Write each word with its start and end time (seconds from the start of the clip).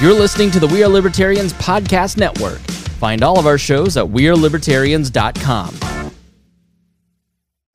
You're 0.00 0.14
listening 0.14 0.50
to 0.52 0.60
the 0.60 0.66
We 0.66 0.82
Are 0.82 0.88
Libertarians 0.88 1.52
Podcast 1.52 2.16
Network. 2.16 2.58
Find 2.98 3.22
all 3.22 3.38
of 3.38 3.46
our 3.46 3.58
shows 3.58 3.98
at 3.98 4.06
WeareLibertarians.com. 4.06 6.10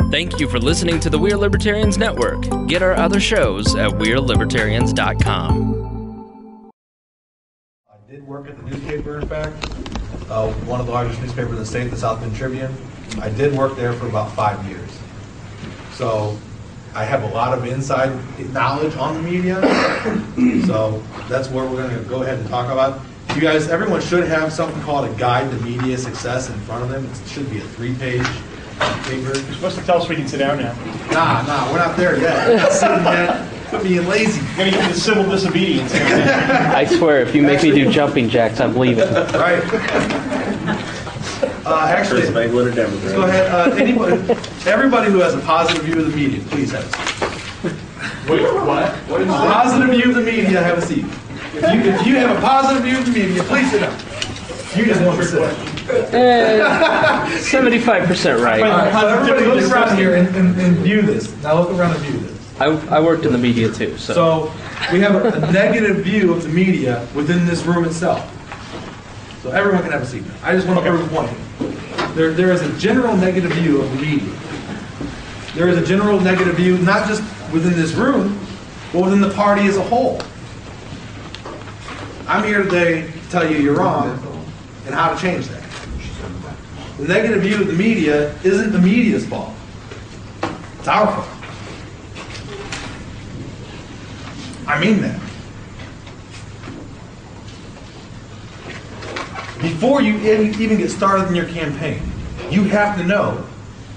Thank 0.10 0.40
you 0.40 0.50
for 0.50 0.58
listening 0.58 1.00
to 1.02 1.12
the 1.12 1.20
We 1.20 1.32
Are 1.34 1.38
Libertarians 1.38 2.00
Network. 2.00 2.42
Get 2.68 2.82
our 2.82 2.94
other 2.94 3.20
shows 3.20 3.76
at 3.76 3.92
WeareLibertarians.com. 3.92 6.72
I 7.88 7.94
did 8.10 8.26
work 8.26 8.50
at 8.50 8.58
the 8.58 8.64
newspaper, 8.72 9.20
in 9.20 9.28
fact, 9.28 9.64
uh, 10.32 10.52
one 10.64 10.80
of 10.80 10.88
the 10.88 10.94
largest 10.94 11.22
newspapers 11.22 11.52
in 11.52 11.58
the 11.58 11.66
state, 11.68 11.92
the 11.92 11.98
South 11.98 12.22
Bend 12.22 12.36
Tribune. 12.36 12.74
I 13.22 13.30
did 13.30 13.56
work 13.56 13.76
there 13.76 13.94
for 13.94 14.08
about 14.08 14.32
five 14.32 14.68
years. 14.68 14.90
So 15.94 16.36
I 16.96 17.04
have 17.04 17.24
a 17.24 17.28
lot 17.28 17.56
of 17.56 17.66
inside 17.66 18.10
knowledge 18.54 18.96
on 18.96 19.16
the 19.16 19.22
media. 19.22 19.62
So 20.66 21.02
that's 21.30 21.50
where 21.50 21.66
we're 21.66 21.88
gonna 21.88 22.02
go 22.04 22.24
ahead 22.24 22.40
and 22.40 22.48
talk 22.50 22.72
about. 22.72 23.02
You 23.36 23.42
guys, 23.42 23.68
everyone 23.70 24.02
should 24.02 24.28
have 24.28 24.52
something 24.52 24.82
called 24.82 25.08
a 25.10 25.14
guide 25.16 25.50
to 25.52 25.58
media 25.64 25.98
success 25.98 26.50
in 26.50 26.60
front 26.62 26.84
of 26.84 26.90
them. 26.90 27.06
It 27.06 27.30
should 27.30 27.50
be 27.50 27.60
a 27.60 27.62
three-page 27.62 28.26
paper. 29.04 29.28
You're 29.28 29.54
supposed 29.54 29.78
to 29.78 29.86
tell 29.86 30.02
us 30.02 30.10
we 30.10 30.16
can 30.16 30.28
sit 30.28 30.38
down 30.38 30.58
now. 30.58 30.74
Nah, 31.12 31.44
nah, 31.46 31.72
we're 31.72 31.78
not 31.78 31.96
there 31.98 32.20
yet. 32.20 32.48
We're 32.48 32.58
not 32.58 32.72
sitting 32.72 33.04
yet. 33.04 33.84
Being 33.84 34.08
lazy. 34.08 34.42
We're 34.42 34.58
gonna 34.58 34.72
get 34.72 34.84
into 34.86 35.00
civil 35.00 35.30
disobedience. 35.30 35.94
I 35.94 36.86
swear, 36.86 37.22
if 37.22 37.36
you 37.36 37.42
make 37.44 37.62
me 37.62 37.72
do 37.72 37.92
jumping 37.92 38.30
jacks, 38.30 38.60
I'm 38.60 38.76
leaving. 38.76 39.08
Right. 39.10 39.64
Uh, 41.66 41.88
actually, 41.90 42.22
Chris 42.22 42.30
Banglin 42.30 42.72
or 42.72 42.76
Democrat? 42.76 43.16
Go 43.16 43.24
ahead. 43.24 43.52
Uh, 43.52 43.76
anybody, 43.76 44.40
everybody 44.68 45.12
who 45.12 45.20
has 45.20 45.34
a 45.34 45.40
positive 45.40 45.84
view 45.84 46.00
of 46.00 46.12
the 46.12 46.16
media, 46.16 46.42
please 46.50 46.72
have 46.72 46.84
a 46.84 46.90
seat. 46.92 47.72
Wait, 48.30 48.42
what? 48.42 48.92
What 49.10 49.22
is 49.22 49.28
that? 49.28 49.54
Positive 49.54 49.90
view 49.96 50.10
of 50.10 50.16
the 50.16 50.22
media, 50.22 50.62
have 50.62 50.78
a 50.78 50.82
seat. 50.82 51.06
If 51.54 51.62
you, 51.74 51.92
if 51.92 52.06
you 52.06 52.16
have 52.18 52.38
a 52.38 52.42
positive 52.42 52.84
view 52.84 52.98
of 52.98 53.06
the 53.06 53.12
media, 53.12 53.44
please 53.44 53.70
sit 53.72 53.82
down. 53.82 53.98
You 54.76 54.86
just 54.86 55.02
want 55.06 55.18
to 55.20 55.26
sit 55.26 55.40
down. 55.40 55.56
Seventy-five 57.40 58.08
percent 58.08 58.40
All 58.40 58.46
right. 58.46 58.62
right, 58.62 58.92
so 58.92 59.08
everybody 59.08 59.46
look 59.46 59.72
around 59.72 59.98
here 59.98 60.16
and, 60.16 60.28
and, 60.36 60.60
and 60.60 60.78
view 60.78 61.02
this. 61.02 61.32
Now 61.44 61.60
look 61.60 61.70
around 61.72 61.96
and 61.96 62.04
view 62.04 62.20
this. 62.20 62.34
I, 62.60 62.66
I 62.96 63.00
worked 63.00 63.26
in 63.26 63.32
the 63.32 63.38
media 63.38 63.72
too, 63.72 63.98
so. 63.98 64.14
So 64.14 64.52
we 64.92 65.00
have 65.02 65.16
a, 65.16 65.30
a 65.38 65.52
negative 65.52 65.98
view 65.98 66.34
of 66.34 66.42
the 66.44 66.50
media 66.50 67.08
within 67.14 67.46
this 67.46 67.64
room 67.64 67.86
itself. 67.86 68.24
So 69.44 69.52
everyone 69.52 69.84
can 69.84 69.92
have 69.92 70.02
a 70.02 70.06
seat. 70.06 70.24
I 70.42 70.54
just 70.54 70.66
want 70.68 70.84
to 70.84 70.90
prove 70.90 71.06
a 71.06 71.16
point. 71.16 71.32
There, 72.16 72.32
there 72.32 72.52
is 72.52 72.62
a 72.62 72.78
general 72.80 73.16
negative 73.16 73.52
view 73.52 73.82
of 73.82 73.92
the 73.92 73.98
media. 73.98 74.34
There 75.56 75.70
is 75.70 75.78
a 75.78 75.86
general 75.86 76.20
negative 76.20 76.56
view, 76.56 76.78
not 76.80 77.08
just 77.08 77.22
within 77.54 77.74
this 77.74 77.94
room, 77.94 78.38
but 78.92 79.06
within 79.06 79.22
the 79.22 79.30
party 79.30 79.62
as 79.68 79.78
a 79.78 79.84
whole. 79.84 80.20
I'm 82.28 82.44
here 82.44 82.64
today 82.64 83.10
to 83.10 83.30
tell 83.30 83.50
you 83.50 83.60
you're 83.60 83.78
wrong 83.78 84.10
and 84.86 84.94
how 84.94 85.14
to 85.14 85.22
change 85.22 85.48
that. 85.48 85.64
The 86.98 87.08
negative 87.08 87.42
view 87.42 87.62
of 87.62 87.68
the 87.68 87.74
media 87.74 88.38
isn't 88.44 88.74
the 88.74 88.80
media's 88.80 89.26
fault. 89.26 89.54
It's 90.80 90.90
our 90.90 91.08
fault. 91.08 91.30
I 94.68 94.78
mean 94.78 95.02
that. 95.04 95.22
Before 99.62 100.02
you 100.02 100.18
even 100.18 100.78
get 100.78 100.92
started 100.92 101.30
in 101.30 101.36
your 101.36 101.48
campaign, 101.48 102.02
you 102.50 102.66
have 102.66 102.98
to 102.98 103.06
know 103.06 103.48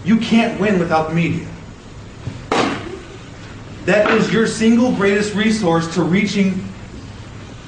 you 0.04 0.18
can't 0.18 0.60
win 0.60 0.78
without 0.78 1.08
the 1.08 1.14
media. 1.14 1.46
That 3.84 4.10
is 4.10 4.32
your 4.32 4.46
single 4.46 4.92
greatest 4.92 5.34
resource 5.34 5.92
to 5.94 6.02
reaching 6.02 6.64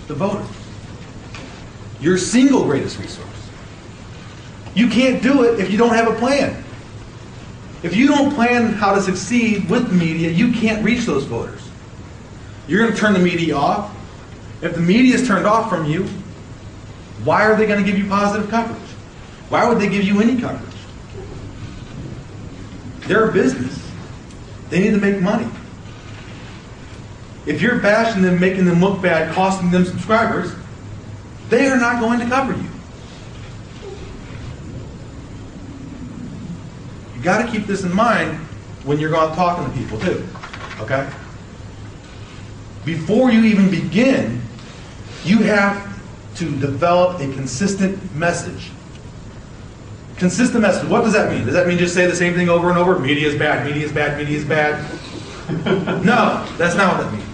the 0.06 0.14
voter. 0.14 0.44
Your 2.00 2.18
single 2.18 2.64
greatest 2.64 2.98
resource. 2.98 3.26
You 4.74 4.88
can't 4.88 5.22
do 5.22 5.44
it 5.44 5.60
if 5.60 5.70
you 5.70 5.78
don't 5.78 5.94
have 5.94 6.08
a 6.08 6.14
plan. 6.14 6.62
If 7.82 7.96
you 7.96 8.08
don't 8.08 8.34
plan 8.34 8.72
how 8.74 8.94
to 8.94 9.00
succeed 9.00 9.68
with 9.70 9.88
the 9.88 9.94
media, 9.94 10.30
you 10.30 10.52
can't 10.52 10.84
reach 10.84 11.06
those 11.06 11.24
voters. 11.24 11.66
You're 12.68 12.82
going 12.82 12.92
to 12.92 12.98
turn 12.98 13.14
the 13.14 13.18
media 13.18 13.56
off. 13.56 13.96
If 14.62 14.74
the 14.74 14.80
media 14.80 15.14
is 15.14 15.26
turned 15.26 15.46
off 15.46 15.70
from 15.70 15.86
you, 15.86 16.04
why 17.24 17.44
are 17.44 17.56
they 17.56 17.66
going 17.66 17.82
to 17.82 17.90
give 17.90 17.98
you 17.98 18.08
positive 18.08 18.50
coverage? 18.50 18.78
Why 19.48 19.68
would 19.68 19.78
they 19.78 19.88
give 19.88 20.04
you 20.04 20.20
any 20.20 20.38
coverage? 20.38 20.69
They're 23.10 23.28
a 23.28 23.32
business. 23.32 23.76
They 24.68 24.78
need 24.78 24.92
to 24.92 24.98
make 24.98 25.20
money. 25.20 25.50
If 27.44 27.60
you're 27.60 27.80
bashing 27.80 28.22
them, 28.22 28.38
making 28.38 28.66
them 28.66 28.80
look 28.80 29.02
bad, 29.02 29.34
costing 29.34 29.72
them 29.72 29.84
subscribers, 29.84 30.54
they 31.48 31.66
are 31.66 31.76
not 31.76 31.98
going 31.98 32.20
to 32.20 32.26
cover 32.26 32.52
you. 32.52 32.68
You 37.16 37.20
got 37.20 37.44
to 37.44 37.50
keep 37.50 37.66
this 37.66 37.82
in 37.82 37.92
mind 37.92 38.38
when 38.84 39.00
you're 39.00 39.10
going 39.10 39.34
talking 39.34 39.68
to 39.68 39.76
people 39.76 39.98
too. 39.98 40.24
Okay? 40.78 41.10
Before 42.84 43.32
you 43.32 43.42
even 43.42 43.72
begin, 43.72 44.40
you 45.24 45.38
have 45.38 46.00
to 46.36 46.44
develop 46.60 47.20
a 47.20 47.24
consistent 47.32 48.14
message. 48.14 48.70
Consistent 50.20 50.60
message. 50.60 50.86
What 50.86 51.02
does 51.02 51.14
that 51.14 51.32
mean? 51.32 51.46
Does 51.46 51.54
that 51.54 51.66
mean 51.66 51.78
just 51.78 51.94
say 51.94 52.06
the 52.06 52.14
same 52.14 52.34
thing 52.34 52.50
over 52.50 52.68
and 52.68 52.78
over? 52.78 52.98
Media 52.98 53.26
is 53.26 53.38
bad, 53.38 53.64
media 53.64 53.86
is 53.86 53.90
bad, 53.90 54.18
media 54.18 54.36
is 54.36 54.44
bad. 54.44 54.78
no, 56.04 56.46
that's 56.58 56.76
not 56.76 56.94
what 56.94 57.04
that 57.04 57.10
means. 57.10 57.24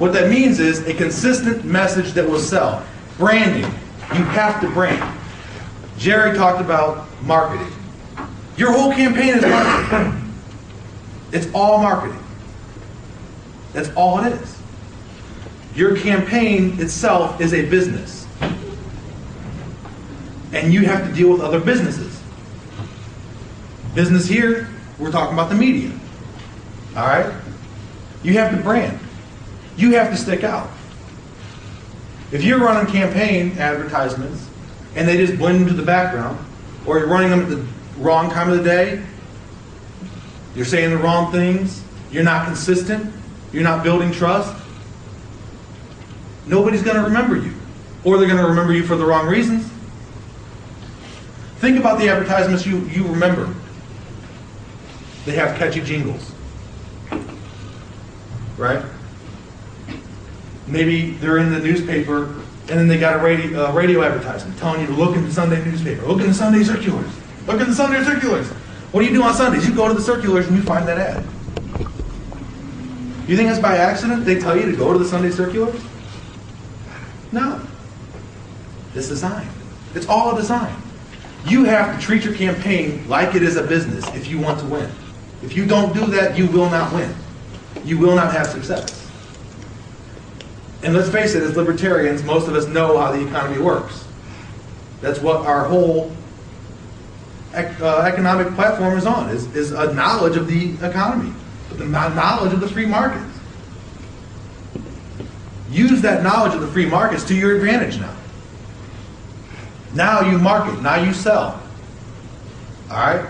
What 0.00 0.12
that 0.14 0.28
means 0.28 0.58
is 0.58 0.84
a 0.88 0.92
consistent 0.92 1.64
message 1.64 2.10
that 2.14 2.28
will 2.28 2.40
sell. 2.40 2.84
Branding. 3.18 3.70
You 4.12 4.24
have 4.24 4.60
to 4.62 4.70
brand. 4.70 5.16
Jerry 5.96 6.36
talked 6.36 6.60
about 6.60 7.06
marketing. 7.22 7.72
Your 8.56 8.72
whole 8.72 8.90
campaign 8.92 9.36
is 9.36 9.42
marketing. 9.42 10.34
It's 11.30 11.46
all 11.54 11.80
marketing. 11.80 12.18
That's 13.74 13.90
all 13.90 14.18
it 14.24 14.32
is. 14.32 14.60
Your 15.76 15.96
campaign 15.96 16.80
itself 16.80 17.40
is 17.40 17.54
a 17.54 17.64
business. 17.70 18.19
And 20.52 20.72
you 20.72 20.84
have 20.86 21.06
to 21.06 21.14
deal 21.14 21.30
with 21.30 21.40
other 21.40 21.60
businesses. 21.60 22.20
Business 23.94 24.26
here, 24.26 24.68
we're 24.98 25.10
talking 25.10 25.34
about 25.34 25.48
the 25.48 25.54
media. 25.54 25.92
All 26.96 27.06
right? 27.06 27.34
You 28.22 28.34
have 28.34 28.56
to 28.56 28.62
brand. 28.62 28.98
You 29.76 29.94
have 29.94 30.10
to 30.10 30.16
stick 30.16 30.44
out. 30.44 30.68
If 32.32 32.44
you're 32.44 32.58
running 32.58 32.92
campaign 32.92 33.58
advertisements 33.58 34.48
and 34.94 35.08
they 35.08 35.16
just 35.16 35.38
blend 35.38 35.62
into 35.62 35.74
the 35.74 35.82
background, 35.82 36.38
or 36.86 36.98
you're 36.98 37.08
running 37.08 37.30
them 37.30 37.40
at 37.40 37.48
the 37.48 37.64
wrong 37.98 38.30
time 38.30 38.50
of 38.50 38.58
the 38.58 38.64
day, 38.64 39.02
you're 40.54 40.64
saying 40.64 40.90
the 40.90 40.98
wrong 40.98 41.32
things, 41.32 41.82
you're 42.10 42.24
not 42.24 42.46
consistent, 42.46 43.12
you're 43.52 43.62
not 43.62 43.82
building 43.82 44.12
trust, 44.12 44.56
nobody's 46.46 46.82
going 46.82 46.96
to 46.96 47.02
remember 47.02 47.36
you. 47.36 47.54
Or 48.04 48.18
they're 48.18 48.28
going 48.28 48.42
to 48.42 48.48
remember 48.48 48.72
you 48.72 48.84
for 48.84 48.96
the 48.96 49.04
wrong 49.04 49.26
reasons. 49.26 49.70
Think 51.60 51.78
about 51.78 51.98
the 51.98 52.08
advertisements 52.08 52.64
you, 52.64 52.78
you 52.86 53.06
remember. 53.06 53.54
They 55.26 55.32
have 55.32 55.58
catchy 55.58 55.82
jingles. 55.82 56.32
Right? 58.56 58.82
Maybe 60.66 61.12
they're 61.12 61.38
in 61.38 61.52
the 61.52 61.58
newspaper 61.58 62.34
and 62.70 62.78
then 62.78 62.88
they 62.88 62.98
got 62.98 63.14
a 63.14 63.18
radio, 63.18 63.66
uh, 63.66 63.72
radio 63.72 64.02
advertisement 64.02 64.58
telling 64.58 64.80
you 64.80 64.86
to 64.86 64.92
look 64.92 65.16
in 65.16 65.24
the 65.24 65.32
Sunday 65.32 65.62
newspaper, 65.64 66.06
look 66.06 66.20
in 66.20 66.28
the 66.28 66.34
Sunday 66.34 66.62
circulars, 66.62 67.10
look 67.46 67.60
in 67.60 67.68
the 67.68 67.74
Sunday 67.74 68.02
circulars. 68.04 68.48
What 68.92 69.00
do 69.00 69.06
you 69.06 69.12
do 69.12 69.22
on 69.22 69.34
Sundays? 69.34 69.68
You 69.68 69.74
go 69.74 69.86
to 69.86 69.94
the 69.94 70.02
circulars 70.02 70.48
and 70.48 70.56
you 70.56 70.62
find 70.62 70.86
that 70.88 70.98
ad. 70.98 71.24
You 73.28 73.36
think 73.36 73.48
that's 73.48 73.60
by 73.60 73.76
accident? 73.76 74.24
They 74.24 74.40
tell 74.40 74.56
you 74.56 74.70
to 74.70 74.76
go 74.76 74.92
to 74.92 74.98
the 74.98 75.04
Sunday 75.04 75.30
circulars? 75.30 75.80
No. 77.32 77.60
It's 78.94 79.08
design. 79.08 79.48
It's 79.94 80.06
all 80.06 80.34
a 80.34 80.40
design. 80.40 80.79
You 81.46 81.64
have 81.64 81.98
to 81.98 82.04
treat 82.04 82.24
your 82.24 82.34
campaign 82.34 83.08
like 83.08 83.34
it 83.34 83.42
is 83.42 83.56
a 83.56 83.62
business 83.62 84.06
if 84.14 84.28
you 84.28 84.38
want 84.38 84.60
to 84.60 84.66
win. 84.66 84.90
If 85.42 85.56
you 85.56 85.66
don't 85.66 85.94
do 85.94 86.06
that, 86.06 86.36
you 86.36 86.46
will 86.46 86.68
not 86.70 86.92
win. 86.92 87.14
You 87.84 87.98
will 87.98 88.14
not 88.14 88.32
have 88.32 88.46
success. 88.46 89.10
And 90.82 90.94
let's 90.94 91.08
face 91.08 91.34
it, 91.34 91.42
as 91.42 91.56
libertarians, 91.56 92.22
most 92.22 92.48
of 92.48 92.54
us 92.54 92.66
know 92.66 92.98
how 92.98 93.12
the 93.12 93.26
economy 93.26 93.60
works. 93.60 94.06
That's 95.00 95.20
what 95.20 95.46
our 95.46 95.64
whole 95.64 96.12
ec- 97.54 97.80
uh, 97.80 98.00
economic 98.00 98.54
platform 98.54 98.96
is 98.96 99.06
on, 99.06 99.30
is, 99.30 99.54
is 99.54 99.72
a 99.72 99.92
knowledge 99.94 100.36
of 100.36 100.46
the 100.46 100.74
economy, 100.86 101.32
the 101.72 101.86
knowledge 101.86 102.52
of 102.52 102.60
the 102.60 102.68
free 102.68 102.86
markets. 102.86 103.26
Use 105.70 106.02
that 106.02 106.22
knowledge 106.22 106.54
of 106.54 106.60
the 106.60 106.66
free 106.66 106.86
markets 106.86 107.24
to 107.24 107.34
your 107.34 107.56
advantage 107.56 107.98
now. 107.98 108.14
Now 109.94 110.20
you 110.20 110.38
market, 110.38 110.80
now 110.82 111.02
you 111.02 111.12
sell. 111.12 111.60
All 112.90 112.96
right? 112.96 113.28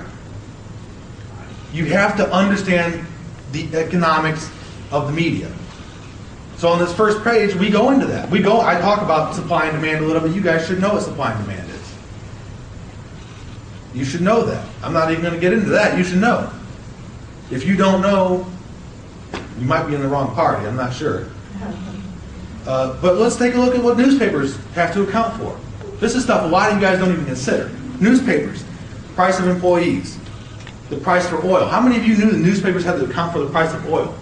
You 1.72 1.86
have 1.86 2.16
to 2.16 2.30
understand 2.32 3.06
the 3.52 3.74
economics 3.76 4.50
of 4.90 5.06
the 5.06 5.12
media. 5.12 5.50
So 6.56 6.68
on 6.68 6.78
this 6.78 6.92
first 6.94 7.24
page, 7.24 7.54
we 7.54 7.70
go 7.70 7.90
into 7.90 8.06
that. 8.06 8.28
We 8.28 8.40
go, 8.40 8.60
I 8.60 8.78
talk 8.80 9.00
about 9.00 9.34
supply 9.34 9.66
and 9.66 9.80
demand 9.80 10.04
a 10.04 10.06
little 10.06 10.20
bit. 10.20 10.34
You 10.34 10.42
guys 10.42 10.66
should 10.66 10.80
know 10.80 10.94
what 10.94 11.02
supply 11.02 11.32
and 11.32 11.42
demand 11.44 11.70
is. 11.70 11.94
You 13.94 14.04
should 14.04 14.20
know 14.20 14.44
that. 14.44 14.66
I'm 14.82 14.92
not 14.92 15.10
even 15.10 15.22
going 15.22 15.34
to 15.34 15.40
get 15.40 15.52
into 15.52 15.70
that. 15.70 15.96
You 15.96 16.04
should 16.04 16.20
know. 16.20 16.52
If 17.50 17.66
you 17.66 17.76
don't 17.76 18.02
know, 18.02 18.46
you 19.58 19.66
might 19.66 19.86
be 19.86 19.94
in 19.94 20.02
the 20.02 20.08
wrong 20.08 20.34
party. 20.34 20.66
I'm 20.66 20.76
not 20.76 20.92
sure. 20.92 21.28
Uh, 22.66 23.00
but 23.00 23.16
let's 23.16 23.36
take 23.36 23.54
a 23.54 23.58
look 23.58 23.74
at 23.74 23.82
what 23.82 23.96
newspapers 23.96 24.56
have 24.74 24.92
to 24.94 25.02
account 25.02 25.40
for. 25.40 25.58
This 26.00 26.14
is 26.14 26.24
stuff 26.24 26.44
a 26.44 26.48
lot 26.48 26.70
of 26.70 26.76
you 26.76 26.80
guys 26.80 26.98
don't 26.98 27.12
even 27.12 27.26
consider. 27.26 27.70
Newspapers, 28.00 28.64
price 29.14 29.38
of 29.38 29.46
employees, 29.46 30.18
the 30.88 30.96
price 30.96 31.28
for 31.28 31.44
oil. 31.44 31.66
How 31.66 31.80
many 31.80 31.96
of 31.96 32.06
you 32.06 32.16
knew 32.16 32.30
the 32.30 32.38
newspapers 32.38 32.84
had 32.84 32.96
to 32.96 33.04
account 33.04 33.32
for 33.32 33.38
the 33.40 33.50
price 33.50 33.72
of 33.74 33.86
oil? 33.86 34.16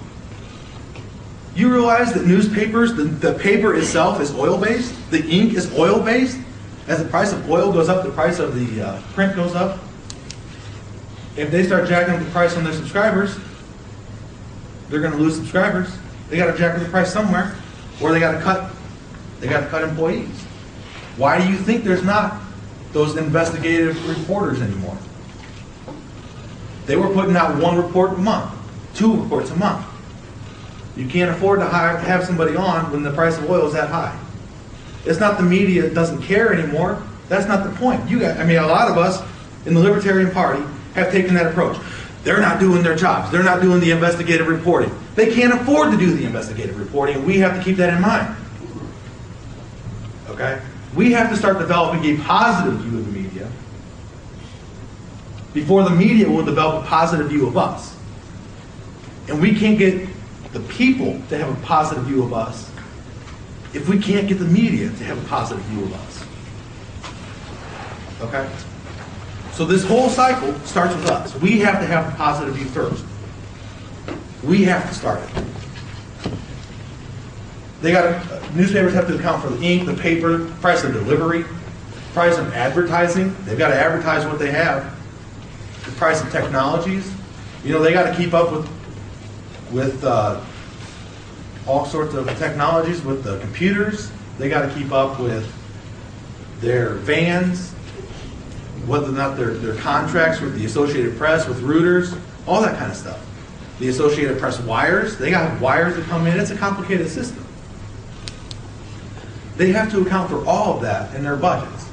You 1.54 1.72
realize 1.72 2.12
that 2.12 2.26
newspapers, 2.26 2.94
the, 2.94 3.04
the 3.04 3.34
paper 3.34 3.74
itself 3.74 4.20
is 4.20 4.34
oil 4.34 4.58
based, 4.58 4.94
the 5.10 5.24
ink 5.26 5.54
is 5.54 5.72
oil 5.78 6.00
based. 6.00 6.38
As 6.88 7.02
the 7.02 7.08
price 7.08 7.32
of 7.32 7.48
oil 7.50 7.72
goes 7.72 7.88
up, 7.88 8.04
the 8.04 8.10
price 8.10 8.38
of 8.38 8.54
the 8.54 8.86
uh, 8.86 9.02
print 9.12 9.36
goes 9.36 9.54
up. 9.54 9.78
If 11.36 11.50
they 11.50 11.64
start 11.64 11.88
jacking 11.88 12.14
up 12.14 12.20
the 12.20 12.30
price 12.30 12.56
on 12.56 12.64
their 12.64 12.72
subscribers, 12.72 13.38
they're 14.88 15.00
going 15.00 15.12
to 15.12 15.18
lose 15.18 15.36
subscribers. 15.36 15.96
They 16.28 16.36
got 16.36 16.50
to 16.50 16.58
jack 16.58 16.74
up 16.74 16.82
the 16.82 16.88
price 16.88 17.12
somewhere, 17.12 17.54
or 18.00 18.12
they 18.12 18.20
got 18.20 18.32
to 18.32 18.40
cut. 18.40 18.72
They 19.40 19.48
got 19.48 19.60
to 19.60 19.66
cut 19.66 19.82
employees. 19.82 20.47
Why 21.18 21.38
do 21.44 21.50
you 21.50 21.58
think 21.58 21.84
there's 21.84 22.04
not 22.04 22.40
those 22.92 23.16
investigative 23.16 24.08
reporters 24.08 24.62
anymore? 24.62 24.96
They 26.86 26.96
were 26.96 27.12
putting 27.12 27.36
out 27.36 27.60
one 27.60 27.76
report 27.76 28.12
a 28.12 28.18
month, 28.18 28.54
two 28.94 29.20
reports 29.20 29.50
a 29.50 29.56
month. 29.56 29.84
You 30.96 31.06
can't 31.06 31.30
afford 31.30 31.58
to 31.58 31.66
hire, 31.66 31.96
have 31.98 32.24
somebody 32.24 32.56
on 32.56 32.90
when 32.92 33.02
the 33.02 33.12
price 33.12 33.36
of 33.36 33.50
oil 33.50 33.66
is 33.66 33.74
that 33.74 33.90
high. 33.90 34.18
It's 35.04 35.20
not 35.20 35.36
the 35.36 35.44
media 35.44 35.90
doesn't 35.90 36.22
care 36.22 36.52
anymore. 36.52 37.02
That's 37.28 37.46
not 37.46 37.64
the 37.68 37.76
point. 37.76 38.08
You 38.08 38.20
got, 38.20 38.38
I 38.38 38.44
mean, 38.44 38.56
a 38.56 38.66
lot 38.66 38.90
of 38.90 38.96
us 38.96 39.20
in 39.66 39.74
the 39.74 39.80
Libertarian 39.80 40.30
Party 40.30 40.62
have 40.94 41.10
taken 41.10 41.34
that 41.34 41.46
approach. 41.46 41.76
They're 42.24 42.40
not 42.40 42.58
doing 42.58 42.82
their 42.82 42.96
jobs. 42.96 43.30
They're 43.30 43.42
not 43.42 43.60
doing 43.60 43.80
the 43.80 43.90
investigative 43.90 44.46
reporting. 44.46 44.92
They 45.14 45.32
can't 45.34 45.52
afford 45.52 45.90
to 45.92 45.98
do 45.98 46.12
the 46.12 46.24
investigative 46.24 46.78
reporting, 46.78 47.24
we 47.24 47.38
have 47.38 47.56
to 47.56 47.62
keep 47.62 47.76
that 47.76 47.92
in 47.92 48.00
mind. 48.00 48.36
Okay? 50.28 50.60
We 50.94 51.12
have 51.12 51.30
to 51.30 51.36
start 51.36 51.58
developing 51.58 52.04
a 52.04 52.22
positive 52.22 52.80
view 52.80 52.98
of 52.98 53.06
the 53.06 53.12
media 53.12 53.50
before 55.52 55.82
the 55.82 55.90
media 55.90 56.28
will 56.28 56.44
develop 56.44 56.84
a 56.84 56.86
positive 56.86 57.28
view 57.28 57.46
of 57.46 57.56
us. 57.56 57.96
And 59.28 59.40
we 59.40 59.54
can't 59.54 59.78
get 59.78 60.08
the 60.52 60.60
people 60.60 61.20
to 61.28 61.38
have 61.38 61.50
a 61.50 61.66
positive 61.66 62.04
view 62.04 62.22
of 62.22 62.32
us 62.32 62.70
if 63.74 63.88
we 63.88 63.98
can't 63.98 64.26
get 64.26 64.38
the 64.38 64.46
media 64.46 64.88
to 64.88 65.04
have 65.04 65.22
a 65.22 65.28
positive 65.28 65.62
view 65.64 65.84
of 65.84 65.94
us. 65.94 66.24
Okay? 68.22 68.48
So 69.52 69.64
this 69.64 69.84
whole 69.84 70.08
cycle 70.08 70.54
starts 70.60 70.94
with 70.94 71.06
us. 71.10 71.34
We 71.36 71.58
have 71.60 71.80
to 71.80 71.86
have 71.86 72.12
a 72.12 72.16
positive 72.16 72.54
view 72.54 72.66
first. 72.66 73.04
We 74.42 74.64
have 74.64 74.88
to 74.88 74.94
start 74.94 75.20
it. 75.20 75.44
They 77.80 77.92
got 77.92 78.24
newspapers 78.54 78.92
have 78.94 79.06
to 79.08 79.16
account 79.16 79.42
for 79.42 79.50
the 79.50 79.62
ink, 79.62 79.86
the 79.86 79.94
paper, 79.94 80.46
price 80.60 80.82
of 80.82 80.92
delivery, 80.92 81.44
price 82.12 82.36
of 82.36 82.52
advertising. 82.52 83.34
They've 83.44 83.58
got 83.58 83.68
to 83.68 83.76
advertise 83.76 84.26
what 84.26 84.38
they 84.38 84.50
have. 84.50 84.96
The 85.84 85.92
price 85.92 86.22
of 86.22 86.30
technologies. 86.30 87.12
You 87.64 87.72
know, 87.72 87.82
they 87.82 87.92
got 87.92 88.10
to 88.10 88.16
keep 88.16 88.34
up 88.34 88.50
with 88.52 88.68
with 89.70 90.02
uh, 90.02 90.40
all 91.66 91.84
sorts 91.84 92.14
of 92.14 92.26
technologies, 92.38 93.02
with 93.02 93.22
the 93.22 93.38
computers. 93.40 94.10
They 94.38 94.48
got 94.48 94.66
to 94.66 94.74
keep 94.74 94.92
up 94.92 95.20
with 95.20 95.52
their 96.60 96.94
vans, 96.94 97.72
whether 98.86 99.08
or 99.08 99.12
not 99.12 99.36
their, 99.36 99.54
their 99.54 99.74
contracts 99.74 100.40
with 100.40 100.58
the 100.58 100.64
Associated 100.64 101.16
Press, 101.18 101.46
with 101.46 101.62
Reuters, 101.62 102.18
all 102.46 102.62
that 102.62 102.78
kind 102.78 102.90
of 102.90 102.96
stuff. 102.96 103.24
The 103.78 103.88
Associated 103.88 104.38
Press 104.38 104.58
wires, 104.60 105.18
they 105.18 105.30
got 105.30 105.60
wires 105.60 105.96
that 105.96 106.06
come 106.06 106.26
in. 106.26 106.40
It's 106.40 106.50
a 106.50 106.56
complicated 106.56 107.08
system. 107.08 107.44
They 109.58 109.72
have 109.72 109.90
to 109.90 110.00
account 110.02 110.30
for 110.30 110.46
all 110.46 110.76
of 110.76 110.82
that 110.82 111.12
in 111.16 111.24
their 111.24 111.36
budgets. 111.36 111.90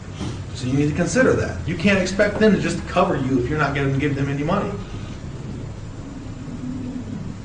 So 0.53 0.67
you 0.67 0.73
need 0.73 0.89
to 0.89 0.95
consider 0.95 1.33
that. 1.33 1.67
You 1.67 1.75
can't 1.75 1.99
expect 1.99 2.39
them 2.39 2.53
to 2.53 2.61
just 2.61 2.85
cover 2.87 3.17
you 3.17 3.39
if 3.39 3.49
you're 3.49 3.57
not 3.57 3.73
going 3.73 3.91
to 3.91 3.99
give 3.99 4.15
them 4.15 4.29
any 4.29 4.43
money. 4.43 4.71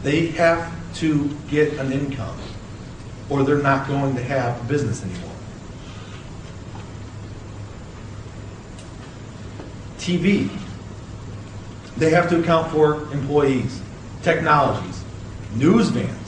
They 0.03 0.27
have 0.27 0.73
to 0.97 1.35
get 1.49 1.73
an 1.75 1.91
income, 1.91 2.37
or 3.31 3.45
they're 3.45 3.63
not 3.63 3.89
going 3.89 4.15
to 4.15 4.23
have 4.23 4.69
business 4.69 5.03
anymore. 5.03 5.31
TV, 9.97 10.51
they 11.97 12.11
have 12.11 12.29
to 12.29 12.41
account 12.41 12.71
for 12.71 13.11
employees, 13.13 13.81
technologies, 14.23 15.03
news 15.55 15.89
vans. 15.89 16.20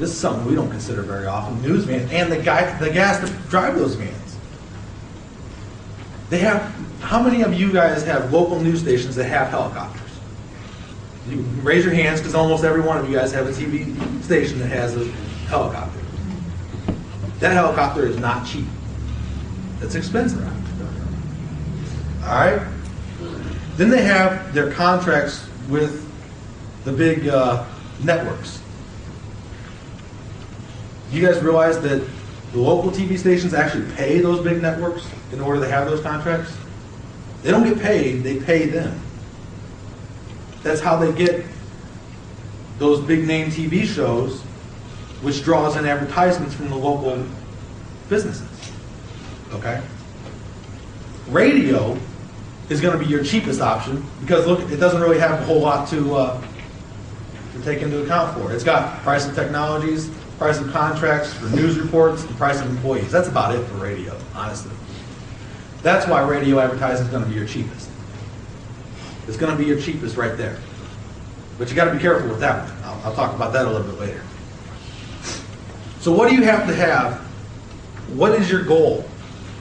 This 0.00 0.12
is 0.12 0.18
something 0.18 0.46
we 0.46 0.54
don't 0.54 0.70
consider 0.70 1.02
very 1.02 1.26
often. 1.26 1.60
News 1.60 1.84
vans 1.84 2.10
and 2.10 2.32
the 2.32 2.38
guy, 2.38 2.74
the 2.78 2.88
gas 2.90 3.20
to 3.20 3.30
drive 3.50 3.76
those 3.76 3.96
vans. 3.96 4.38
They 6.30 6.38
have. 6.38 6.74
How 7.00 7.22
many 7.22 7.42
of 7.42 7.52
you 7.52 7.70
guys 7.70 8.02
have 8.04 8.32
local 8.32 8.58
news 8.60 8.80
stations 8.80 9.14
that 9.16 9.24
have 9.24 9.48
helicopters? 9.48 10.00
You 11.28 11.40
raise 11.62 11.84
your 11.84 11.92
hands 11.92 12.20
because 12.20 12.34
almost 12.34 12.64
every 12.64 12.80
one 12.80 12.96
of 12.96 13.10
you 13.10 13.16
guys 13.16 13.30
have 13.32 13.46
a 13.46 13.52
TV 13.52 14.22
station 14.22 14.58
that 14.60 14.68
has 14.68 14.96
a 14.96 15.04
helicopter. 15.48 16.00
That 17.40 17.52
helicopter 17.52 18.06
is 18.06 18.16
not 18.18 18.46
cheap. 18.46 18.66
It's 19.82 19.96
expensive. 19.96 20.46
All 22.22 22.28
right. 22.28 22.66
Then 23.76 23.90
they 23.90 24.02
have 24.02 24.54
their 24.54 24.72
contracts 24.72 25.46
with 25.68 26.10
the 26.84 26.92
big 26.92 27.28
uh, 27.28 27.66
networks. 28.02 28.59
You 31.12 31.26
guys 31.26 31.42
realize 31.42 31.80
that 31.80 32.06
the 32.52 32.58
local 32.58 32.90
TV 32.90 33.18
stations 33.18 33.54
actually 33.54 33.90
pay 33.94 34.20
those 34.20 34.42
big 34.42 34.62
networks 34.62 35.06
in 35.32 35.40
order 35.40 35.60
to 35.60 35.68
have 35.68 35.88
those 35.88 36.00
contracts? 36.00 36.56
They 37.42 37.50
don't 37.50 37.64
get 37.64 37.80
paid, 37.80 38.22
they 38.22 38.38
pay 38.38 38.66
them. 38.66 39.00
That's 40.62 40.80
how 40.80 40.96
they 40.96 41.12
get 41.12 41.44
those 42.78 43.00
big 43.04 43.26
name 43.26 43.48
TV 43.48 43.84
shows, 43.84 44.40
which 45.22 45.42
draws 45.42 45.76
in 45.76 45.86
advertisements 45.86 46.54
from 46.54 46.68
the 46.68 46.76
local 46.76 47.24
businesses. 48.08 48.48
Okay? 49.52 49.80
Radio 51.28 51.96
is 52.68 52.80
going 52.80 52.96
to 52.98 53.04
be 53.04 53.10
your 53.10 53.24
cheapest 53.24 53.60
option 53.60 54.04
because 54.20 54.46
look, 54.46 54.60
it 54.70 54.76
doesn't 54.76 55.00
really 55.00 55.18
have 55.18 55.32
a 55.32 55.44
whole 55.44 55.60
lot 55.60 55.88
to 55.88 56.14
uh, 56.14 56.42
to 57.54 57.62
take 57.62 57.82
into 57.82 58.02
account 58.02 58.36
for. 58.36 58.52
It's 58.52 58.64
got 58.64 59.00
price 59.02 59.26
of 59.26 59.34
technologies, 59.34 60.10
price 60.40 60.58
of 60.58 60.72
contracts 60.72 61.34
for 61.34 61.54
news 61.54 61.78
reports, 61.78 62.24
the 62.24 62.32
price 62.32 62.62
of 62.62 62.70
employees. 62.70 63.12
That's 63.12 63.28
about 63.28 63.54
it 63.54 63.62
for 63.66 63.74
radio, 63.74 64.18
honestly. 64.34 64.72
That's 65.82 66.06
why 66.08 66.26
radio 66.26 66.58
advertising 66.58 67.04
is 67.04 67.12
going 67.12 67.24
to 67.24 67.28
be 67.28 67.36
your 67.36 67.46
cheapest. 67.46 67.90
It's 69.28 69.36
going 69.36 69.52
to 69.52 69.58
be 69.62 69.68
your 69.68 69.78
cheapest 69.78 70.16
right 70.16 70.34
there. 70.38 70.56
But 71.58 71.68
you 71.68 71.76
got 71.76 71.84
to 71.84 71.92
be 71.92 71.98
careful 71.98 72.30
with 72.30 72.40
that 72.40 72.66
one. 72.66 72.84
I'll, 72.84 73.02
I'll 73.04 73.14
talk 73.14 73.36
about 73.36 73.52
that 73.52 73.66
a 73.66 73.70
little 73.70 73.86
bit 73.86 74.00
later. 74.00 74.22
So 76.00 76.10
what 76.10 76.30
do 76.30 76.34
you 76.34 76.44
have 76.44 76.66
to 76.68 76.74
have? 76.74 77.18
What 78.16 78.32
is 78.32 78.50
your 78.50 78.64
goal 78.64 79.04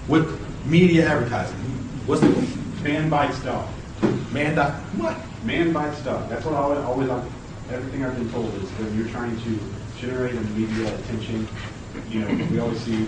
with 0.07 0.39
media 0.65 1.09
advertising? 1.09 1.57
What's 2.05 2.21
the 2.21 2.29
goal? 2.29 2.43
Man 2.83 3.09
bites 3.09 3.43
dog. 3.43 3.67
Man, 4.31 4.55
dot, 4.55 4.75
what? 4.95 5.17
Man 5.43 5.73
bites 5.73 5.99
dog. 6.03 6.29
That's 6.29 6.45
what 6.45 6.53
I 6.53 6.59
always, 6.59 7.09
always 7.09 7.25
everything 7.69 8.05
I've 8.05 8.15
been 8.15 8.31
told 8.31 8.53
is 8.63 8.69
when 8.79 8.97
you're 8.97 9.09
trying 9.09 9.35
to 9.43 9.59
generate 9.99 10.35
a 10.35 10.41
media 10.41 10.97
attention, 10.97 11.47
you 12.09 12.21
know, 12.21 12.45
we 12.51 12.59
always 12.59 12.79
see 12.79 13.05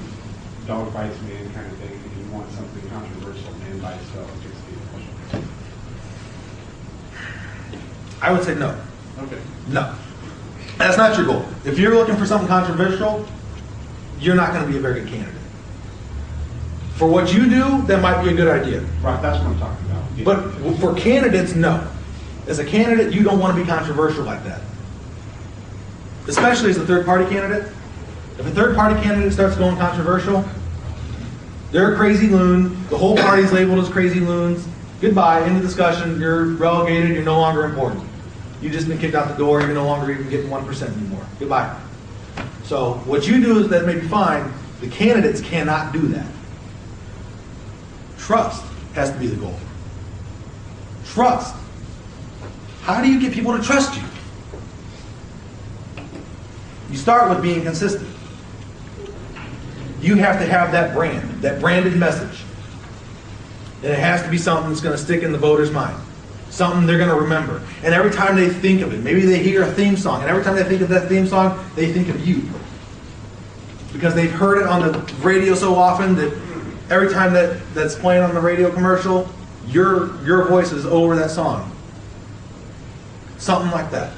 dog 0.67 0.93
bites 0.93 1.19
man 1.21 1.51
kind 1.53 1.65
of 1.65 1.77
thing, 1.77 1.91
and 1.91 2.25
you 2.25 2.31
want 2.31 2.51
something 2.51 2.89
controversial, 2.89 3.51
man 3.59 3.79
bites 3.79 4.07
dog. 4.09 4.27
Just. 4.41 5.45
I 8.21 8.31
would 8.31 8.43
say 8.43 8.55
no. 8.55 8.79
Okay. 9.19 9.39
No. 9.69 9.95
That's 10.77 10.97
not 10.97 11.17
your 11.17 11.25
goal. 11.25 11.45
If 11.65 11.79
you're 11.79 11.95
looking 11.95 12.15
for 12.15 12.25
something 12.25 12.47
controversial, 12.47 13.25
you're 14.19 14.35
not 14.35 14.53
going 14.53 14.65
to 14.65 14.71
be 14.71 14.77
a 14.77 14.81
very 14.81 15.01
good 15.01 15.09
candidate. 15.09 15.41
For 16.95 17.07
what 17.07 17.33
you 17.33 17.49
do, 17.49 17.81
that 17.83 18.01
might 18.01 18.23
be 18.23 18.29
a 18.29 18.33
good 18.33 18.47
idea. 18.47 18.81
Right, 19.01 19.19
that's 19.21 19.39
what 19.39 19.47
I'm 19.47 19.59
talking 19.59 19.85
about. 19.85 20.03
Yeah. 20.15 20.23
But 20.23 20.77
for 20.79 20.93
candidates, 20.93 21.55
no. 21.55 21.87
As 22.47 22.59
a 22.59 22.65
candidate, 22.65 23.13
you 23.13 23.23
don't 23.23 23.39
want 23.39 23.55
to 23.55 23.61
be 23.61 23.67
controversial 23.67 24.23
like 24.23 24.43
that. 24.43 24.61
Especially 26.27 26.69
as 26.69 26.77
a 26.77 26.85
third 26.85 27.05
party 27.05 27.25
candidate. 27.29 27.71
If 28.37 28.45
a 28.45 28.51
third 28.51 28.75
party 28.75 29.01
candidate 29.01 29.33
starts 29.33 29.55
going 29.55 29.75
controversial, 29.77 30.45
they're 31.71 31.93
a 31.93 31.97
crazy 31.97 32.27
loon. 32.27 32.87
The 32.89 32.97
whole 32.97 33.15
party's 33.15 33.51
labeled 33.51 33.79
as 33.79 33.89
crazy 33.89 34.19
loons. 34.19 34.67
Goodbye, 34.99 35.43
end 35.43 35.57
of 35.57 35.63
discussion. 35.63 36.19
You're 36.19 36.45
relegated. 36.45 37.11
You're 37.11 37.23
no 37.23 37.39
longer 37.39 37.65
important. 37.65 38.03
You've 38.61 38.73
just 38.73 38.87
been 38.87 38.99
kicked 38.99 39.15
out 39.15 39.27
the 39.27 39.35
door. 39.35 39.61
You're 39.61 39.73
no 39.73 39.85
longer 39.85 40.11
even 40.11 40.29
getting 40.29 40.49
1% 40.49 40.97
anymore. 40.97 41.25
Goodbye. 41.39 41.75
So 42.65 42.93
what 43.05 43.27
you 43.27 43.41
do 43.41 43.59
is 43.59 43.69
that 43.69 43.85
may 43.85 43.95
be 43.95 44.07
fine, 44.07 44.51
the 44.79 44.87
candidates 44.87 45.41
cannot 45.41 45.93
do 45.93 46.07
that. 46.09 46.27
Trust 48.17 48.63
has 48.93 49.11
to 49.11 49.17
be 49.17 49.27
the 49.27 49.35
goal. 49.35 49.57
Trust. 51.05 51.55
How 52.81 53.01
do 53.01 53.11
you 53.11 53.19
get 53.19 53.33
people 53.33 53.57
to 53.57 53.63
trust 53.63 53.95
you? 53.95 54.03
You 56.91 56.97
start 56.97 57.29
with 57.29 57.41
being 57.41 57.63
consistent. 57.63 58.07
You 60.01 60.15
have 60.15 60.39
to 60.39 60.45
have 60.45 60.73
that 60.73 60.93
brand, 60.93 61.41
that 61.41 61.61
branded 61.61 61.95
message. 61.95 62.43
And 63.81 63.93
it 63.93 63.99
has 63.99 64.21
to 64.23 64.29
be 64.29 64.37
something 64.37 64.69
that's 64.69 64.81
going 64.81 64.95
to 64.95 65.01
stick 65.01 65.23
in 65.23 65.31
the 65.31 65.37
voter's 65.37 65.71
mind. 65.71 65.95
Something 66.49 66.85
they're 66.85 66.97
going 66.97 67.09
to 67.09 67.15
remember. 67.15 67.61
And 67.81 67.93
every 67.93 68.11
time 68.11 68.35
they 68.35 68.49
think 68.49 68.81
of 68.81 68.93
it, 68.93 68.97
maybe 68.97 69.21
they 69.21 69.41
hear 69.41 69.63
a 69.63 69.71
theme 69.71 69.95
song, 69.95 70.21
and 70.21 70.29
every 70.29 70.43
time 70.43 70.55
they 70.55 70.65
think 70.65 70.81
of 70.81 70.89
that 70.89 71.07
theme 71.07 71.25
song, 71.25 71.65
they 71.75 71.93
think 71.93 72.09
of 72.09 72.27
you. 72.27 72.43
Because 73.93 74.13
they've 74.13 74.31
heard 74.31 74.61
it 74.61 74.67
on 74.67 74.81
the 74.81 74.99
radio 75.21 75.55
so 75.55 75.75
often 75.75 76.15
that 76.15 76.33
every 76.89 77.09
time 77.09 77.31
that, 77.33 77.61
that's 77.73 77.95
playing 77.95 78.23
on 78.23 78.35
the 78.35 78.41
radio 78.41 78.69
commercial, 78.69 79.29
your, 79.65 80.21
your 80.25 80.45
voice 80.49 80.73
is 80.73 80.85
over 80.85 81.15
that 81.15 81.31
song. 81.31 81.71
Something 83.37 83.71
like 83.71 83.91
that. 83.91 84.13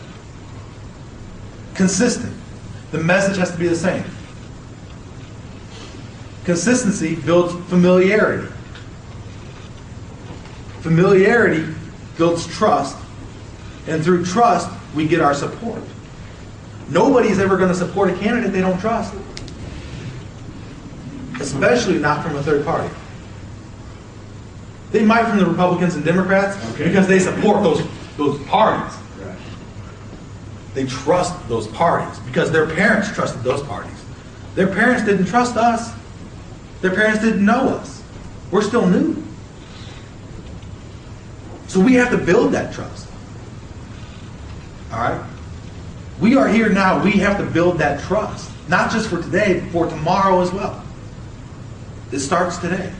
Consistent. 1.75 2.33
The 2.93 2.99
message 2.99 3.37
has 3.37 3.49
to 3.51 3.57
be 3.57 3.67
the 3.67 3.75
same. 3.75 4.03
Consistency 6.45 7.15
builds 7.15 7.55
familiarity. 7.67 8.47
Familiarity 10.81 11.73
builds 12.19 12.45
trust, 12.45 12.95
and 13.87 14.03
through 14.03 14.25
trust, 14.25 14.69
we 14.93 15.07
get 15.07 15.21
our 15.21 15.33
support. 15.33 15.81
Nobody's 16.89 17.39
ever 17.39 17.57
going 17.57 17.69
to 17.69 17.75
support 17.75 18.11
a 18.11 18.17
candidate 18.17 18.51
they 18.51 18.61
don't 18.61 18.79
trust, 18.79 19.11
especially 21.39 21.97
not 21.97 22.23
from 22.23 22.35
a 22.35 22.43
third 22.43 22.63
party. 22.63 22.93
They 24.91 25.03
might 25.03 25.25
from 25.25 25.39
the 25.39 25.47
Republicans 25.47 25.95
and 25.95 26.05
Democrats 26.05 26.63
Okay. 26.73 26.89
because 26.89 27.07
they 27.07 27.17
support 27.17 27.63
those, 27.63 27.81
those 28.17 28.39
parties. 28.43 28.95
They 30.73 30.85
trust 30.85 31.47
those 31.47 31.67
parties 31.67 32.19
because 32.21 32.51
their 32.51 32.67
parents 32.67 33.11
trusted 33.13 33.43
those 33.43 33.61
parties. 33.63 33.91
Their 34.55 34.67
parents 34.67 35.03
didn't 35.03 35.25
trust 35.25 35.55
us. 35.55 35.93
Their 36.81 36.93
parents 36.93 37.23
didn't 37.23 37.45
know 37.45 37.69
us. 37.69 38.03
We're 38.51 38.61
still 38.61 38.87
new. 38.87 39.23
So 41.67 41.79
we 41.79 41.93
have 41.95 42.11
to 42.11 42.17
build 42.17 42.51
that 42.53 42.73
trust. 42.73 43.07
All 44.91 44.99
right? 44.99 45.23
We 46.19 46.35
are 46.35 46.47
here 46.47 46.69
now. 46.69 47.03
We 47.03 47.13
have 47.13 47.37
to 47.37 47.45
build 47.45 47.79
that 47.79 48.01
trust. 48.01 48.51
Not 48.67 48.91
just 48.91 49.09
for 49.09 49.21
today, 49.21 49.59
but 49.59 49.71
for 49.71 49.87
tomorrow 49.87 50.41
as 50.41 50.51
well. 50.51 50.83
It 52.11 52.19
starts 52.19 52.57
today. 52.57 52.93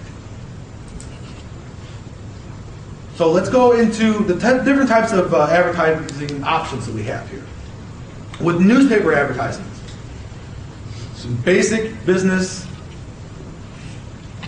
So 3.15 3.31
let's 3.31 3.49
go 3.49 3.73
into 3.73 4.23
the 4.23 4.33
different 4.33 4.89
types 4.89 5.11
of 5.11 5.33
uh, 5.33 5.45
advertising 5.45 6.43
options 6.43 6.87
that 6.87 6.95
we 6.95 7.03
have 7.03 7.29
here. 7.29 7.43
With 8.41 8.59
newspaper 8.59 9.13
advertising, 9.13 9.65
some 11.15 11.35
basic 11.37 12.05
business 12.05 12.67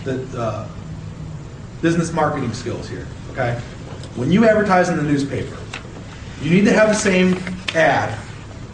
that 0.04 0.34
uh, 0.34 0.68
business 1.82 2.12
marketing 2.12 2.52
skills 2.52 2.88
here. 2.88 3.06
Okay, 3.32 3.54
when 4.14 4.30
you 4.32 4.48
advertise 4.48 4.88
in 4.88 4.96
the 4.96 5.02
newspaper, 5.02 5.56
you 6.42 6.50
need 6.50 6.64
to 6.64 6.72
have 6.72 6.88
the 6.88 6.94
same 6.94 7.38
ad 7.74 8.18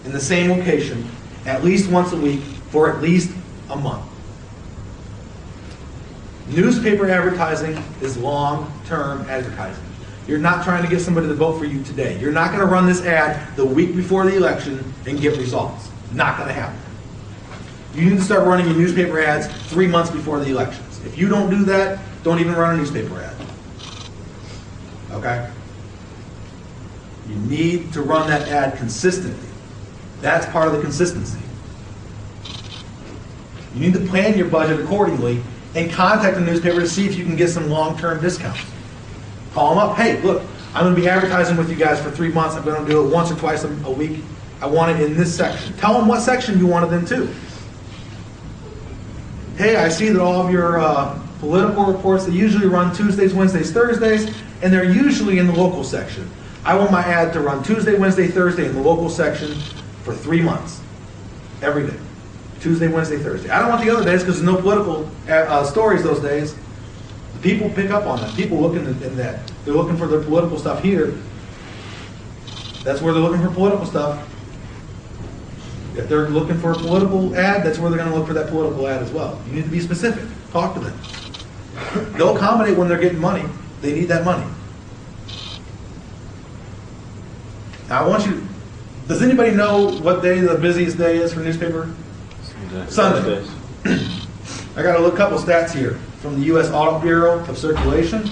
in 0.04 0.12
the 0.12 0.21
same 0.21 0.50
location 0.50 1.09
at 1.47 1.64
least 1.64 1.90
once 1.90 2.12
a 2.12 2.16
week 2.16 2.40
for 2.71 2.90
at 2.90 3.02
least 3.02 3.31
a 3.71 3.76
month. 3.76 4.04
Newspaper 6.49 7.09
advertising 7.09 7.83
is 8.00 8.16
long-term 8.16 9.23
advertising. 9.28 9.85
You're 10.26 10.38
not 10.38 10.64
trying 10.64 10.83
to 10.85 10.88
get 10.88 11.00
somebody 11.00 11.26
to 11.29 11.35
vote 11.35 11.59
for 11.59 11.64
you 11.64 11.83
today. 11.83 12.19
You're 12.19 12.33
not 12.33 12.49
going 12.49 12.61
to 12.61 12.67
run 12.67 12.87
this 12.87 13.05
ad 13.05 13.57
the 13.57 13.64
week 13.64 13.97
before 13.97 14.25
the 14.25 14.37
election 14.37 14.93
and 15.07 15.21
get 15.21 15.37
results. 15.37 15.91
Not 16.12 16.37
going 16.37 16.49
to 16.49 16.55
happen. 16.55 16.79
You 17.95 18.09
need 18.09 18.17
to 18.17 18.23
start 18.23 18.47
running 18.47 18.67
your 18.67 18.76
newspaper 18.76 19.21
ads 19.21 19.49
three 19.71 19.87
months 19.87 20.11
before 20.11 20.38
the 20.38 20.50
elections. 20.50 21.00
If 21.05 21.19
you 21.19 21.29
don't 21.29 21.50
do 21.50 21.64
that, 21.64 22.00
don't 22.23 22.38
even 22.38 22.55
run 22.55 22.75
a 22.75 22.79
newspaper 22.79 23.21
ad. 23.21 23.35
Okay? 25.11 25.50
You 27.29 27.35
need 27.35 27.93
to 27.93 28.02
run 28.02 28.29
that 28.29 28.49
ad 28.49 28.76
consistently. 28.79 29.49
That's 30.21 30.47
part 30.47 30.69
of 30.69 30.75
the 30.75 30.81
consistency. 30.81 31.41
You 33.75 33.81
need 33.81 33.95
to 33.95 34.07
plan 34.07 34.37
your 34.38 34.49
budget 34.49 34.81
accordingly 34.81 35.43
and 35.75 35.91
contact 35.91 36.37
the 36.37 36.43
newspaper 36.43 36.81
to 36.81 36.88
see 36.88 37.07
if 37.07 37.17
you 37.17 37.25
can 37.25 37.37
get 37.37 37.49
some 37.49 37.69
long-term 37.69 38.21
discounts. 38.21 38.61
Call 39.52 39.71
them 39.71 39.78
up, 39.78 39.97
hey, 39.97 40.21
look, 40.23 40.42
I'm 40.75 40.85
gonna 40.85 40.97
be 40.97 41.09
advertising 41.09 41.56
with 41.56 41.71
you 41.71 41.76
guys 41.76 42.00
for 42.00 42.11
three 42.11 42.30
months, 42.30 42.56
I'm 42.56 42.64
gonna 42.64 42.88
do 42.88 43.06
it 43.06 43.12
once 43.12 43.30
or 43.30 43.37
twice 43.37 43.64
a, 43.64 43.90
week. 43.90 44.23
I 44.61 44.66
want 44.66 44.99
it 44.99 45.04
in 45.04 45.16
this 45.16 45.35
section. 45.35 45.76
Tell 45.76 45.99
them 45.99 46.09
what 46.09 46.21
section 46.21 46.59
you 46.59 46.66
want 46.66 46.90
it 46.90 46.97
in 46.97 47.04
too. 47.04 47.35
Hey, 49.56 49.76
I 49.76 49.88
see 49.88 50.09
that 50.09 50.21
all 50.23 50.47
of 50.47 50.52
your, 50.52 50.78
uh, 50.78 51.18
political 51.42 51.85
reports, 51.85 52.25
they 52.25 52.32
usually 52.32 52.68
run 52.68 52.94
Tuesdays, 52.94 53.35
Wednesdays, 53.35 53.73
Thursdays, 53.73 54.32
and 54.62 54.73
they're 54.73 54.85
usually 54.85 55.38
in 55.38 55.49
the 55.49 55.52
local 55.52 55.82
section. 55.82 56.30
I 56.64 56.76
want 56.76 56.92
my 56.92 57.00
ad 57.00 57.32
to 57.32 57.40
run 57.40 57.64
Tuesday, 57.64 57.99
Wednesday, 57.99 58.28
Thursday 58.28 58.66
in 58.66 58.76
the 58.76 58.80
local 58.80 59.11
section 59.11 59.56
for 60.04 60.14
three 60.14 60.40
months, 60.40 60.80
every 61.61 61.85
day. 61.88 61.97
Tuesday, 62.61 62.87
Wednesday, 62.87 63.18
Thursday. 63.18 63.50
I 63.50 63.59
don't 63.59 63.71
want 63.71 63.85
the 63.85 63.90
other 63.90 64.04
days 64.04 64.21
because 64.21 64.40
there's 64.40 64.54
no 64.54 64.61
political 64.61 65.11
uh, 65.28 65.32
uh, 65.32 65.64
stories 65.64 66.04
those 66.04 66.21
days. 66.21 66.54
People 67.42 67.68
pick 67.70 67.90
up 67.90 68.06
on 68.06 68.20
that. 68.20 68.34
People 68.37 68.61
look 68.61 68.76
in, 68.76 68.84
the, 68.84 69.06
in 69.06 69.16
that. 69.16 69.40
They're 69.64 69.75
looking 69.75 69.96
for 69.96 70.06
their 70.06 70.22
political 70.22 70.58
stuff 70.58 70.80
here. 70.80 71.18
That's 72.84 73.02
where 73.02 73.12
they're 73.12 73.22
looking 73.22 73.44
for 73.44 73.52
political 73.52 73.84
stuff. 73.84 74.28
If 75.96 76.08
they're 76.08 76.28
looking 76.28 76.56
for 76.58 76.70
a 76.70 76.75
political 76.75 77.34
ad, 77.37 77.64
that's 77.64 77.78
where 77.78 77.90
they're 77.90 77.99
going 77.99 78.11
to 78.11 78.16
look 78.16 78.28
for 78.28 78.34
that 78.34 78.49
political 78.49 78.87
ad 78.87 79.02
as 79.02 79.11
well. 79.11 79.40
You 79.49 79.54
need 79.54 79.64
to 79.64 79.70
be 79.70 79.80
specific. 79.80 80.25
Talk 80.52 80.75
to 80.75 80.80
them. 80.80 80.99
They'll 82.16 82.37
accommodate 82.37 82.78
when 82.78 82.88
they're 82.88 82.99
getting 82.99 83.20
money. 83.20 83.44
They 83.80 83.92
need 83.92 84.06
that 84.06 84.25
money. 84.25 84.49
Now 87.88 88.04
I 88.04 88.08
want 88.08 88.25
you. 88.26 88.46
Does 89.08 89.20
anybody 89.20 89.50
know 89.50 89.90
what 89.99 90.22
day 90.22 90.38
the 90.38 90.54
busiest 90.54 90.96
day 90.96 91.16
is 91.16 91.34
for 91.34 91.40
newspaper? 91.40 91.92
Sunday. 92.88 93.44
I 94.76 94.82
got 94.82 95.04
a 95.04 95.16
couple 95.16 95.38
stats 95.38 95.75
here 95.75 95.99
from 96.23 96.38
the 96.38 96.47
U.S. 96.47 96.71
Audit 96.71 97.02
Bureau 97.02 97.41
of 97.41 97.59
Circulation 97.59 98.31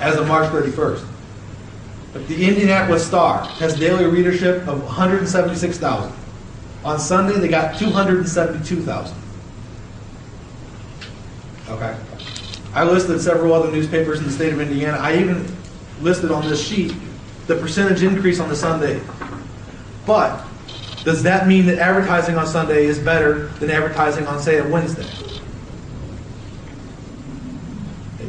as 0.00 0.16
of 0.16 0.26
March 0.26 0.50
31st. 0.50 1.06
But 2.12 2.26
the 2.26 2.46
Indianapolis 2.46 3.06
Star 3.06 3.44
has 3.44 3.78
daily 3.78 4.04
readership 4.06 4.66
of 4.66 4.82
176,000. 4.82 6.12
On 6.84 6.98
Sunday, 6.98 7.38
they 7.38 7.48
got 7.48 7.78
272,000. 7.78 9.16
Okay. 11.70 11.96
I 12.74 12.84
listed 12.84 13.20
several 13.20 13.54
other 13.54 13.70
newspapers 13.70 14.18
in 14.18 14.24
the 14.24 14.32
state 14.32 14.52
of 14.52 14.60
Indiana. 14.60 14.98
I 14.98 15.16
even 15.16 15.46
listed 16.00 16.32
on 16.32 16.48
this 16.48 16.66
sheet 16.66 16.92
the 17.46 17.56
percentage 17.56 18.02
increase 18.02 18.40
on 18.40 18.48
the 18.48 18.56
Sunday. 18.56 19.00
But 20.04 20.44
does 21.04 21.22
that 21.22 21.46
mean 21.46 21.66
that 21.66 21.78
advertising 21.78 22.36
on 22.36 22.46
Sunday 22.46 22.86
is 22.86 22.98
better 22.98 23.46
than 23.60 23.70
advertising 23.70 24.26
on, 24.26 24.40
say, 24.40 24.58
a 24.58 24.68
Wednesday? 24.68 25.06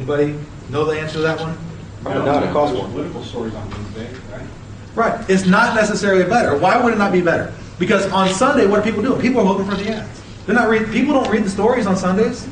Anybody 0.07 0.39
know 0.69 0.85
the 0.85 0.99
answer 0.99 1.13
to 1.13 1.19
that 1.21 1.39
one? 1.39 1.57
No, 2.03 2.43
it 2.43 2.53
costs 2.53 2.77
more. 2.77 2.87
Political 2.89 3.23
stories 3.23 3.55
on 3.55 3.67
Wednesday, 3.71 4.07
right? 4.31 4.47
Right. 4.93 5.29
It's 5.29 5.47
not 5.47 5.73
necessarily 5.73 6.25
better. 6.25 6.55
Why 6.55 6.81
would 6.81 6.93
it 6.93 6.97
not 6.97 7.11
be 7.11 7.21
better? 7.21 7.51
Because 7.79 8.05
on 8.11 8.29
Sunday, 8.29 8.67
what 8.67 8.79
are 8.79 8.83
people 8.83 9.01
doing? 9.01 9.19
People 9.19 9.41
are 9.41 9.45
looking 9.45 9.65
for 9.65 9.75
the 9.75 9.89
ads. 9.89 10.21
They're 10.45 10.53
not 10.53 10.69
read. 10.69 10.91
People 10.91 11.15
don't 11.15 11.27
read 11.31 11.43
the 11.43 11.49
stories 11.49 11.87
on 11.87 11.97
Sundays. 11.97 12.47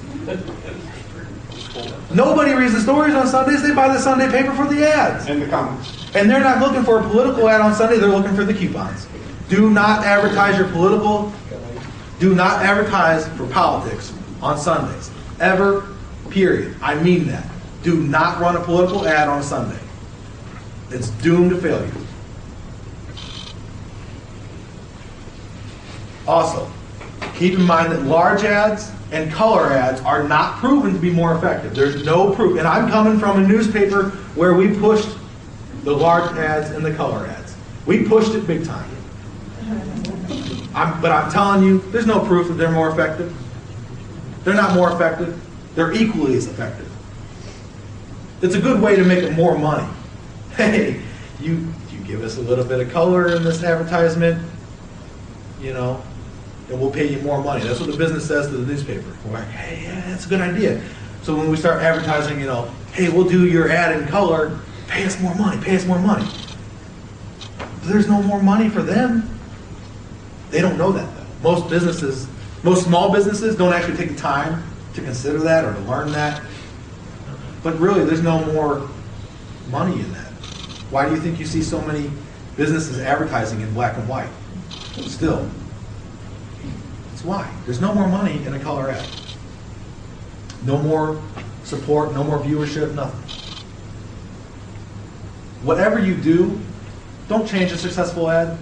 Nobody 2.12 2.54
reads 2.54 2.74
the 2.74 2.82
stories 2.82 3.14
on 3.14 3.28
Sundays. 3.28 3.62
They 3.62 3.74
buy 3.74 3.88
the 3.90 4.00
Sunday 4.00 4.32
paper 4.32 4.54
for 4.54 4.66
the 4.66 4.88
ads. 4.88 5.28
And 5.28 5.40
the 5.40 5.48
comments. 5.48 6.10
And 6.16 6.28
they're 6.28 6.40
not 6.40 6.60
looking 6.60 6.84
for 6.84 7.02
a 7.02 7.04
political 7.04 7.48
ad 7.50 7.62
on 7.62 7.76
Sunday, 7.76 8.00
they're 8.00 8.10
looking 8.10 8.36
for 8.36 8.46
the 8.46 8.54
coupons. 8.54 9.08
Do 9.50 9.70
not 9.70 10.04
advertise 10.04 10.58
your 10.58 10.70
political, 10.70 11.32
do 12.20 12.34
not 12.34 12.64
advertise 12.64 13.28
for 13.30 13.46
politics 13.48 14.12
on 14.42 14.58
Sundays. 14.58 15.12
Ever, 15.40 15.93
period. 16.34 16.76
I 16.82 16.96
mean 16.96 17.28
that. 17.28 17.48
Do 17.84 18.02
not 18.02 18.40
run 18.40 18.56
a 18.56 18.62
political 18.62 19.08
ad 19.08 19.28
on 19.28 19.40
a 19.40 19.44
Sunday. 19.44 19.80
It's 20.90 21.10
doomed 21.10 21.52
to 21.52 21.58
failure. 21.58 21.92
Also, 26.28 26.72
keep 27.36 27.54
in 27.54 27.64
mind 27.64 27.92
that 27.92 28.04
large 28.04 28.44
ads 28.44 28.92
and 29.12 29.32
color 29.32 29.72
ads 29.72 30.02
are 30.02 30.28
not 30.28 30.58
proven 30.58 30.94
to 30.94 31.00
be 31.00 31.12
more 31.12 31.36
effective. 31.36 31.76
There's 31.76 32.06
no 32.06 32.34
proof. 32.34 32.58
And 32.58 32.68
I'm 32.68 32.90
coming 32.90 33.20
from 33.20 33.44
a 33.44 33.48
newspaper 33.48 34.10
where 34.36 34.54
we 34.54 34.78
pushed 34.80 35.10
the 35.84 35.92
large 35.92 36.36
ads 36.38 36.72
and 36.72 36.84
the 36.84 36.94
color 36.94 37.28
ads. 37.28 37.56
We 37.86 38.08
pushed 38.08 38.34
it 38.34 38.48
big 38.48 38.66
time. 38.66 38.90
I'm, 40.74 41.00
but 41.02 41.12
I'm 41.12 41.32
telling 41.32 41.64
you, 41.64 41.80
there's 41.92 42.08
no 42.08 42.26
proof 42.26 42.48
that 42.48 42.54
they're 42.54 42.72
more 42.72 42.90
effective. 42.90 43.36
They're 44.44 44.56
not 44.56 44.74
more 44.74 44.92
effective. 44.92 45.40
They're 45.76 45.94
equally 45.94 46.36
as 46.36 46.48
effective. 46.48 46.90
It's 48.42 48.56
a 48.56 48.62
good 48.62 48.82
way 48.82 48.96
to 48.96 49.04
make 49.04 49.32
more 49.34 49.58
money. 49.58 49.88
Hey, 50.54 51.02
you 51.42 51.74
you 51.92 51.98
give 52.06 52.22
us 52.22 52.38
a 52.38 52.42
little 52.42 52.64
bit 52.64 52.80
of 52.80 52.92
color 52.92 53.36
in 53.36 53.44
this 53.44 53.64
advertisement, 53.64 54.40
you 55.60 55.74
know, 55.74 56.00
and 56.70 56.80
we'll 56.80 56.92
pay 56.92 57.12
you 57.12 57.20
more 57.24 57.44
money. 57.44 57.64
That's 57.64 57.80
what 57.80 57.90
the 57.90 57.98
business 57.98 58.28
says 58.28 58.50
to 58.50 58.58
the 58.58 58.72
newspaper. 58.72 59.18
We're 59.26 59.34
like, 59.34 59.48
hey, 59.48 59.82
yeah, 59.82 60.00
that's 60.08 60.28
a 60.28 60.30
good 60.30 60.42
idea. 60.42 60.80
So 61.24 61.36
when 61.36 61.50
we 61.50 61.58
start 61.58 61.82
advertising, 61.82 62.40
you 62.40 62.46
know, 62.46 62.72
hey, 62.92 63.10
we'll 63.10 63.28
do 63.28 63.48
your 63.48 63.72
ad 63.72 64.00
in 64.00 64.08
color, 64.08 64.60
pay 64.88 65.04
us 65.06 65.20
more 65.22 65.34
money, 65.34 65.60
pay 65.60 65.76
us 65.76 65.88
more 65.88 65.98
money. 65.98 66.30
But 67.58 67.86
there's 67.86 68.08
no 68.08 68.22
more 68.22 68.44
money 68.44 68.70
for 68.70 68.84
them. 68.84 69.28
They 70.52 70.62
don't 70.62 70.78
know 70.78 70.92
that 70.92 71.16
though. 71.16 71.50
Most 71.50 71.68
businesses, 71.68 72.28
most 72.62 72.84
small 72.84 73.12
businesses 73.12 73.56
don't 73.56 73.74
actually 73.74 73.98
take 73.98 74.10
the 74.10 74.18
time 74.18 74.64
to 74.94 75.02
consider 75.02 75.40
that 75.40 75.66
or 75.66 75.74
to 75.74 75.80
learn 75.82 76.12
that. 76.12 76.42
But 77.64 77.80
really, 77.80 78.04
there's 78.04 78.22
no 78.22 78.44
more 78.54 78.90
money 79.70 80.00
in 80.00 80.12
that. 80.14 80.32
Why 80.90 81.08
do 81.08 81.16
you 81.16 81.22
think 81.22 81.40
you 81.40 81.46
see 81.46 81.64
so 81.64 81.82
many 81.82 82.12
businesses 82.58 83.00
advertising 83.00 83.62
in 83.62 83.74
black 83.74 83.98
and 83.98 84.08
white? 84.08 84.30
Still. 85.06 85.50
It's 87.14 87.24
why. 87.24 87.52
There's 87.66 87.82
no 87.82 87.94
more 87.94 88.08
money 88.08 88.46
in 88.46 88.54
a 88.54 88.60
color 88.60 88.92
ad. 88.92 89.08
No 90.66 90.78
more 90.78 91.22
support, 91.64 92.14
no 92.14 92.24
more 92.24 92.40
viewership, 92.40 92.94
nothing. 92.94 93.20
Whatever 95.64 96.00
you 96.00 96.16
do, 96.16 96.60
don't 97.30 97.48
change 97.48 97.72
a 97.72 97.78
successful 97.78 98.30
ad. 98.30 98.58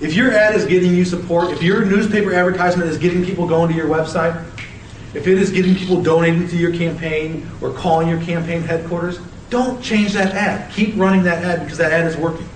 If 0.00 0.14
your 0.14 0.32
ad 0.32 0.54
is 0.54 0.64
getting 0.64 0.94
you 0.94 1.04
support, 1.04 1.50
if 1.50 1.62
your 1.62 1.84
newspaper 1.84 2.32
advertisement 2.32 2.88
is 2.88 2.96
getting 2.96 3.24
people 3.24 3.46
going 3.46 3.68
to 3.68 3.76
your 3.76 3.88
website, 3.88 4.42
if 5.12 5.26
it 5.26 5.38
is 5.38 5.50
getting 5.50 5.74
people 5.74 6.02
donating 6.02 6.48
to 6.48 6.56
your 6.56 6.72
campaign 6.72 7.46
or 7.60 7.72
calling 7.72 8.08
your 8.08 8.20
campaign 8.22 8.62
headquarters, 8.62 9.18
don't 9.50 9.82
change 9.82 10.14
that 10.14 10.34
ad. 10.34 10.72
Keep 10.72 10.96
running 10.96 11.22
that 11.24 11.44
ad 11.44 11.60
because 11.60 11.76
that 11.78 11.92
ad 11.92 12.06
is 12.06 12.16
working. 12.16 12.48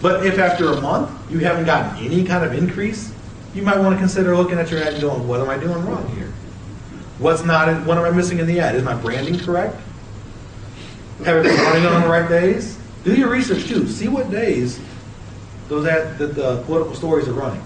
But 0.00 0.24
if 0.24 0.38
after 0.38 0.72
a 0.72 0.80
month 0.80 1.10
you 1.30 1.40
haven't 1.40 1.64
gotten 1.64 2.04
any 2.04 2.22
kind 2.22 2.44
of 2.44 2.54
increase, 2.54 3.12
you 3.54 3.62
might 3.62 3.78
want 3.78 3.94
to 3.94 3.98
consider 3.98 4.36
looking 4.36 4.58
at 4.58 4.70
your 4.70 4.82
ad 4.82 4.92
and 4.92 5.02
going, 5.02 5.26
what 5.26 5.40
am 5.40 5.48
I 5.48 5.58
doing 5.58 5.84
wrong 5.86 6.06
here? 6.14 6.32
What's 7.18 7.42
not, 7.42 7.68
in, 7.68 7.84
what 7.86 7.96
am 7.96 8.04
I 8.04 8.10
missing 8.10 8.38
in 8.38 8.46
the 8.46 8.60
ad? 8.60 8.76
Is 8.76 8.84
my 8.84 8.94
branding 8.94 9.38
correct? 9.38 9.74
Have 11.24 11.38
it 11.38 11.44
been 11.44 11.56
running 11.56 11.86
on 11.86 12.02
the 12.02 12.08
right 12.08 12.28
days? 12.28 12.78
Do 13.02 13.14
your 13.14 13.30
research 13.30 13.64
too. 13.66 13.88
See 13.88 14.06
what 14.06 14.30
days 14.30 14.78
those 15.68 15.84
that 15.84 16.18
the 16.18 16.62
political 16.66 16.94
stories 16.94 17.28
are 17.28 17.32
running. 17.32 17.62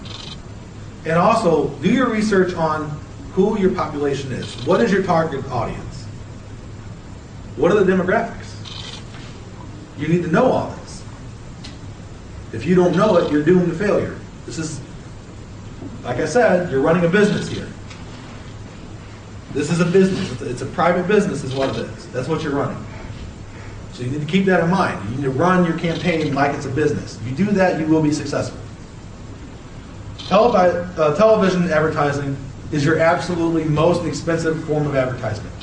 And 1.05 1.13
also, 1.13 1.69
do 1.81 1.91
your 1.91 2.09
research 2.09 2.53
on 2.53 2.89
who 3.33 3.57
your 3.59 3.73
population 3.73 4.31
is. 4.31 4.53
What 4.65 4.81
is 4.81 4.91
your 4.91 5.03
target 5.03 5.45
audience? 5.49 6.05
What 7.55 7.71
are 7.71 7.83
the 7.83 7.91
demographics? 7.91 8.99
You 9.97 10.07
need 10.07 10.23
to 10.23 10.31
know 10.31 10.45
all 10.45 10.69
this. 10.81 11.03
If 12.53 12.65
you 12.65 12.75
don't 12.75 12.95
know 12.95 13.17
it, 13.17 13.31
you're 13.31 13.43
doomed 13.43 13.69
to 13.69 13.77
failure. 13.77 14.17
This 14.45 14.57
is, 14.57 14.81
like 16.03 16.17
I 16.17 16.25
said, 16.25 16.71
you're 16.71 16.81
running 16.81 17.05
a 17.05 17.09
business 17.09 17.47
here. 17.47 17.67
This 19.53 19.69
is 19.69 19.79
a 19.79 19.85
business. 19.85 20.41
It's 20.41 20.61
a 20.61 20.65
private 20.65 21.07
business, 21.07 21.43
is 21.43 21.53
what 21.53 21.69
it 21.69 21.85
is. 21.85 22.11
That's 22.11 22.27
what 22.27 22.41
you're 22.43 22.55
running. 22.55 22.83
So 24.01 24.07
you 24.07 24.13
need 24.13 24.21
to 24.21 24.31
keep 24.31 24.45
that 24.45 24.63
in 24.63 24.71
mind. 24.71 25.07
You 25.11 25.17
need 25.17 25.23
to 25.25 25.29
run 25.29 25.63
your 25.63 25.77
campaign 25.77 26.33
like 26.33 26.55
it's 26.55 26.65
a 26.65 26.69
business. 26.69 27.19
If 27.21 27.27
you 27.27 27.45
do 27.45 27.51
that, 27.51 27.79
you 27.79 27.85
will 27.85 28.01
be 28.01 28.11
successful. 28.11 28.57
Televi- 30.25 30.97
uh, 30.97 31.15
television 31.15 31.69
advertising 31.71 32.35
is 32.71 32.83
your 32.83 32.97
absolutely 32.97 33.63
most 33.63 34.03
expensive 34.03 34.63
form 34.63 34.87
of 34.87 34.95
advertisement. 34.95 35.53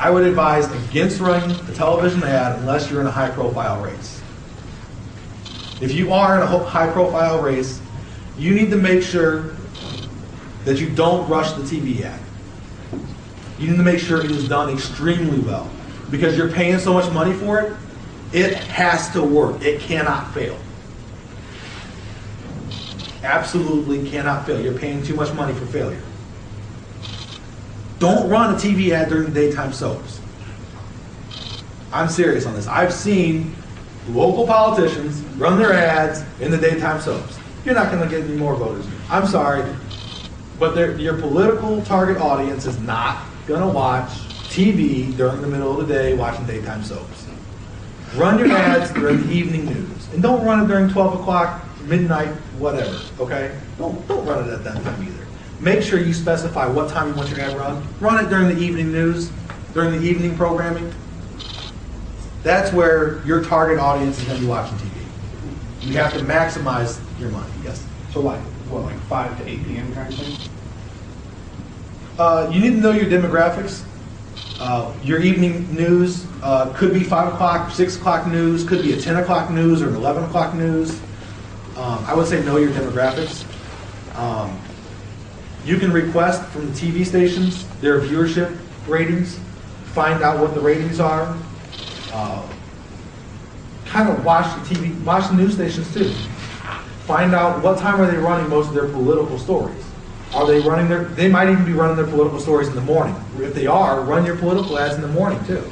I 0.00 0.10
would 0.10 0.26
advise 0.26 0.68
against 0.88 1.20
running 1.20 1.52
a 1.68 1.74
television 1.74 2.24
ad 2.24 2.58
unless 2.58 2.90
you're 2.90 3.00
in 3.00 3.06
a 3.06 3.12
high 3.12 3.30
profile 3.30 3.80
race. 3.80 4.20
If 5.80 5.92
you 5.92 6.12
are 6.12 6.38
in 6.38 6.42
a 6.42 6.58
high 6.64 6.90
profile 6.90 7.40
race, 7.40 7.80
you 8.36 8.52
need 8.52 8.70
to 8.70 8.76
make 8.76 9.04
sure 9.04 9.54
that 10.64 10.80
you 10.80 10.90
don't 10.90 11.28
rush 11.28 11.52
the 11.52 11.62
TV 11.62 12.02
ad. 12.02 12.20
You 13.60 13.68
need 13.68 13.76
to 13.76 13.82
make 13.82 13.98
sure 13.98 14.24
it 14.24 14.30
is 14.30 14.48
done 14.48 14.70
extremely 14.70 15.38
well. 15.40 15.70
Because 16.10 16.36
you're 16.36 16.50
paying 16.50 16.78
so 16.78 16.94
much 16.94 17.12
money 17.12 17.34
for 17.34 17.60
it, 17.60 17.76
it 18.32 18.54
has 18.54 19.10
to 19.10 19.22
work. 19.22 19.60
It 19.62 19.80
cannot 19.80 20.32
fail. 20.32 20.58
Absolutely 23.22 24.08
cannot 24.10 24.46
fail. 24.46 24.58
You're 24.60 24.78
paying 24.78 25.02
too 25.02 25.14
much 25.14 25.32
money 25.34 25.52
for 25.52 25.66
failure. 25.66 26.00
Don't 27.98 28.30
run 28.30 28.54
a 28.54 28.56
TV 28.56 28.92
ad 28.92 29.10
during 29.10 29.30
the 29.30 29.48
daytime 29.48 29.74
soaps. 29.74 30.20
I'm 31.92 32.08
serious 32.08 32.46
on 32.46 32.54
this. 32.54 32.66
I've 32.66 32.94
seen 32.94 33.54
local 34.08 34.46
politicians 34.46 35.20
run 35.36 35.58
their 35.58 35.74
ads 35.74 36.24
in 36.40 36.50
the 36.50 36.56
daytime 36.56 36.98
soaps. 37.02 37.38
You're 37.66 37.74
not 37.74 37.92
going 37.92 38.02
to 38.02 38.08
get 38.08 38.24
any 38.24 38.36
more 38.36 38.56
voters. 38.56 38.86
I'm 39.10 39.26
sorry, 39.26 39.70
but 40.58 40.98
your 40.98 41.18
political 41.18 41.82
target 41.82 42.16
audience 42.16 42.64
is 42.64 42.78
not 42.80 43.22
going 43.50 43.68
to 43.68 43.74
watch 43.74 44.10
TV 44.48 45.16
during 45.16 45.40
the 45.40 45.48
middle 45.48 45.78
of 45.80 45.88
the 45.88 45.92
day 45.92 46.14
watching 46.14 46.46
daytime 46.46 46.84
soaps. 46.84 47.26
Run 48.14 48.38
your 48.38 48.52
ads 48.52 48.92
during 48.92 49.26
the 49.26 49.32
evening 49.32 49.66
news, 49.66 50.08
and 50.12 50.22
don't 50.22 50.44
run 50.44 50.64
it 50.64 50.68
during 50.68 50.88
12 50.88 51.20
o'clock, 51.20 51.64
midnight, 51.84 52.28
whatever. 52.58 52.98
Okay? 53.18 53.56
Don't 53.78 54.06
don't 54.08 54.24
run 54.26 54.48
it 54.48 54.52
at 54.52 54.64
that 54.64 54.82
time 54.82 55.02
either. 55.02 55.26
Make 55.60 55.82
sure 55.82 56.00
you 56.00 56.14
specify 56.14 56.66
what 56.66 56.90
time 56.90 57.08
you 57.08 57.14
want 57.14 57.30
your 57.30 57.40
ad 57.40 57.56
run. 57.56 57.86
Run 58.00 58.24
it 58.24 58.28
during 58.28 58.48
the 58.48 58.58
evening 58.58 58.92
news, 58.92 59.30
during 59.74 60.00
the 60.00 60.04
evening 60.04 60.36
programming. 60.36 60.92
That's 62.42 62.72
where 62.72 63.24
your 63.24 63.44
target 63.44 63.78
audience 63.78 64.18
is 64.18 64.24
going 64.24 64.38
to 64.38 64.42
be 64.42 64.48
watching 64.48 64.78
TV. 64.78 64.90
You 65.82 65.96
have 65.98 66.12
to 66.14 66.20
maximize 66.20 67.00
your 67.20 67.30
money. 67.30 67.52
Yes. 67.62 67.84
So 68.12 68.20
like, 68.20 68.40
what, 68.70 68.84
like 68.84 68.98
five 69.02 69.36
to 69.38 69.48
eight 69.48 69.64
PM 69.64 69.92
kind 69.94 70.12
of 70.12 70.18
thing? 70.18 70.49
Uh, 72.20 72.50
you 72.52 72.60
need 72.60 72.72
to 72.72 72.76
know 72.76 72.90
your 72.90 73.06
demographics. 73.06 73.82
Uh, 74.60 74.92
your 75.02 75.22
evening 75.22 75.74
news 75.74 76.26
uh, 76.42 76.70
could 76.74 76.92
be 76.92 77.02
5 77.02 77.32
o'clock, 77.32 77.70
6 77.70 77.96
o'clock 77.96 78.26
news, 78.26 78.62
could 78.62 78.82
be 78.82 78.92
a 78.92 79.00
10 79.00 79.16
o'clock 79.16 79.50
news 79.50 79.80
or 79.80 79.88
an 79.88 79.94
11 79.94 80.24
o'clock 80.24 80.54
news. 80.54 81.00
Um, 81.78 82.04
I 82.04 82.12
would 82.12 82.26
say 82.26 82.44
know 82.44 82.58
your 82.58 82.72
demographics. 82.72 83.46
Um, 84.18 84.60
you 85.64 85.78
can 85.78 85.90
request 85.90 86.44
from 86.50 86.70
the 86.70 86.72
TV 86.72 87.06
stations 87.06 87.66
their 87.80 87.98
viewership 88.02 88.54
ratings, 88.86 89.40
find 89.94 90.22
out 90.22 90.40
what 90.40 90.52
the 90.52 90.60
ratings 90.60 91.00
are. 91.00 91.34
Uh, 92.12 92.46
kind 93.86 94.10
of 94.10 94.22
watch 94.26 94.44
the 94.68 94.74
TV, 94.74 95.02
watch 95.04 95.26
the 95.30 95.36
news 95.36 95.54
stations 95.54 95.90
too. 95.94 96.12
Find 97.06 97.34
out 97.34 97.62
what 97.62 97.78
time 97.78 97.98
are 97.98 98.10
they 98.10 98.18
running 98.18 98.50
most 98.50 98.68
of 98.68 98.74
their 98.74 98.88
political 98.88 99.38
stories. 99.38 99.89
Are 100.34 100.46
they 100.46 100.60
running 100.60 100.88
their, 100.88 101.04
they 101.04 101.28
might 101.28 101.50
even 101.50 101.64
be 101.64 101.72
running 101.72 101.96
their 101.96 102.06
political 102.06 102.38
stories 102.38 102.68
in 102.68 102.74
the 102.74 102.80
morning. 102.80 103.16
If 103.38 103.54
they 103.54 103.66
are, 103.66 104.00
run 104.02 104.24
your 104.24 104.36
political 104.36 104.78
ads 104.78 104.94
in 104.94 105.02
the 105.02 105.08
morning 105.08 105.44
too. 105.44 105.64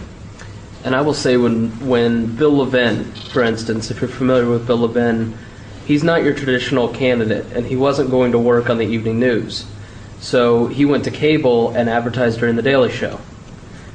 And 0.85 0.95
I 0.95 1.01
will 1.01 1.15
say 1.15 1.37
when 1.37 1.71
when 1.87 2.37
Bill 2.37 2.57
Levin, 2.57 3.05
for 3.33 3.43
instance, 3.43 3.91
if 3.91 4.01
you're 4.01 4.09
familiar 4.09 4.49
with 4.49 4.67
Bill 4.67 4.79
Levin, 4.79 5.37
he's 5.87 6.05
not 6.05 6.23
your 6.23 6.35
traditional 6.35 6.89
candidate, 6.89 7.47
and 7.53 7.67
he 7.67 7.77
wasn't 7.77 8.11
going 8.11 8.33
to 8.33 8.39
work 8.39 8.71
on 8.71 8.79
the 8.79 8.87
evening 8.87 9.19
news. 9.19 9.67
So 10.21 10.67
he 10.67 10.85
went 10.85 11.05
to 11.05 11.11
cable 11.11 11.71
and 11.71 11.89
advertised 11.89 12.41
during 12.41 12.57
the 12.57 12.63
Daily 12.63 12.91
Show 12.91 13.21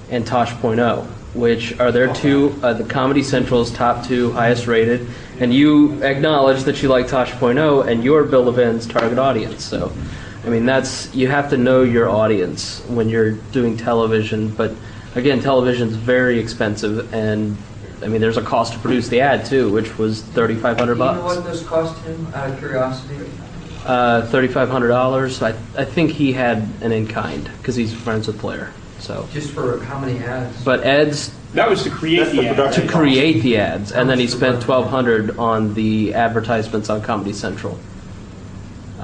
and 0.10 0.26
Tosh.0, 0.26 1.06
which 1.34 1.78
are 1.80 1.92
their 1.92 2.14
two, 2.14 2.58
uh, 2.64 2.74
the 2.74 2.84
Comedy 2.84 3.24
Central's 3.24 3.72
top 3.72 4.06
two 4.06 4.32
highest 4.32 4.68
rated. 4.68 5.08
And 5.40 5.54
you 5.54 6.02
acknowledge 6.04 6.64
that 6.64 6.82
you 6.82 6.90
like 6.90 7.08
Tosh.0 7.08 7.88
and 7.88 8.04
you're 8.04 8.24
Bill 8.24 8.44
Levin's 8.44 8.86
target 8.86 9.18
audience. 9.18 9.64
So, 9.64 9.92
I 10.46 10.50
mean, 10.50 10.66
that's, 10.66 11.14
you 11.16 11.28
have 11.30 11.50
to 11.52 11.58
know 11.58 11.84
your 11.84 12.10
audience 12.10 12.82
when 12.88 13.08
you're 13.10 13.32
doing 13.32 13.78
television. 13.78 14.50
But 14.50 14.74
again, 15.16 15.40
television's 15.42 15.96
very 15.96 16.40
expensive 16.40 17.14
and 17.14 17.58
I 18.02 18.08
mean, 18.08 18.20
there's 18.20 18.36
a 18.36 18.42
cost 18.42 18.74
to 18.74 18.80
produce 18.80 19.08
the 19.08 19.22
ad 19.22 19.46
too, 19.46 19.72
which 19.72 19.98
was 19.98 20.22
3,500 20.22 20.76
Do 20.76 20.82
you 20.82 20.86
know 20.86 20.96
bucks. 21.22 21.36
what 21.38 21.46
this 21.46 21.66
cost 21.66 21.98
him, 22.04 22.28
out 22.34 22.50
of 22.50 22.58
curiosity? 22.60 23.16
Uh, 23.86 24.24
$3,500. 24.30 25.42
I, 25.42 25.82
I 25.82 25.86
think 25.86 26.12
he 26.12 26.34
had 26.34 26.68
an 26.82 26.92
in 26.92 27.08
kind 27.08 27.50
because 27.58 27.76
he's 27.76 27.94
friends 27.94 28.28
with 28.28 28.42
Blair. 28.42 28.74
So, 29.00 29.28
Just 29.32 29.52
for 29.52 29.80
how 29.84 30.00
many 30.00 30.20
ads? 30.20 30.64
but 30.64 30.86
Ed's 30.86 31.34
That 31.54 31.70
was 31.70 31.84
to 31.84 31.90
create 31.90 32.32
the 32.32 32.42
the 32.42 32.48
ad. 32.68 32.74
to 32.74 32.88
create 32.88 33.42
the 33.42 33.58
ads, 33.58 33.92
and 33.92 34.10
then 34.10 34.18
he 34.20 34.28
spent 34.28 34.66
1,200 34.66 35.38
on 35.38 35.74
the 35.74 36.14
advertisements 36.14 36.90
on 36.90 37.02
Comedy 37.02 37.34
Central. 37.34 37.78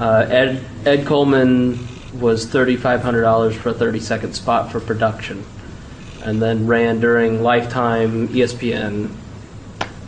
Uh, 0.00 0.26
Ed 0.30 0.64
Ed 0.86 1.06
Coleman 1.06 1.86
was 2.18 2.46
$3,500 2.46 3.54
for 3.54 3.68
a 3.68 3.74
30-second 3.74 4.32
spot 4.32 4.72
for 4.72 4.80
production, 4.80 5.44
and 6.24 6.40
then 6.40 6.66
ran 6.66 7.00
during 7.00 7.42
Lifetime, 7.42 8.28
ESPN, 8.28 9.10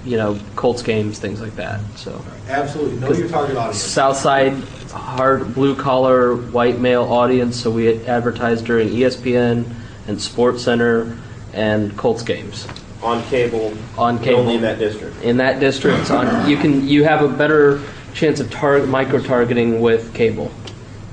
you 0.05 0.17
know, 0.17 0.39
Colts 0.57 0.83
games, 0.83 1.19
things 1.19 1.43
like 1.43 1.55
that. 1.57 1.81
So. 1.97 2.25
Absolutely, 2.49 2.99
know 3.01 3.13
your 3.13 3.29
target 3.29 3.57
audience. 3.57 3.83
Southside, 3.83 4.55
hard 4.91 5.55
blue 5.55 5.77
collar, 5.77 6.37
white 6.37 6.81
male 6.81 7.05
audience. 7.05 7.61
So 7.61 7.71
we 7.71 8.03
advertise 8.07 8.63
during 8.63 8.89
ESPN 8.89 9.71
and 10.09 10.21
Sports 10.21 10.65
Center 10.65 11.19
and 11.53 11.95
Colts 11.99 12.23
games 12.23 12.67
On 13.03 13.23
cable. 13.25 13.75
on 13.99 14.19
cable 14.19 14.41
Only 14.41 14.55
in 14.55 14.63
that 14.63 14.79
district. 14.79 15.23
In 15.23 15.37
that 15.37 15.61
district, 15.61 16.11
on 16.11 16.49
you 16.49 16.57
can 16.57 16.89
you 16.89 17.05
have 17.05 17.23
a 17.23 17.29
better 17.29 17.83
chance 18.15 18.41
of 18.41 18.51
tar- 18.51 18.87
micro 18.87 19.21
targeting 19.21 19.81
with 19.81 20.15
cable, 20.15 20.49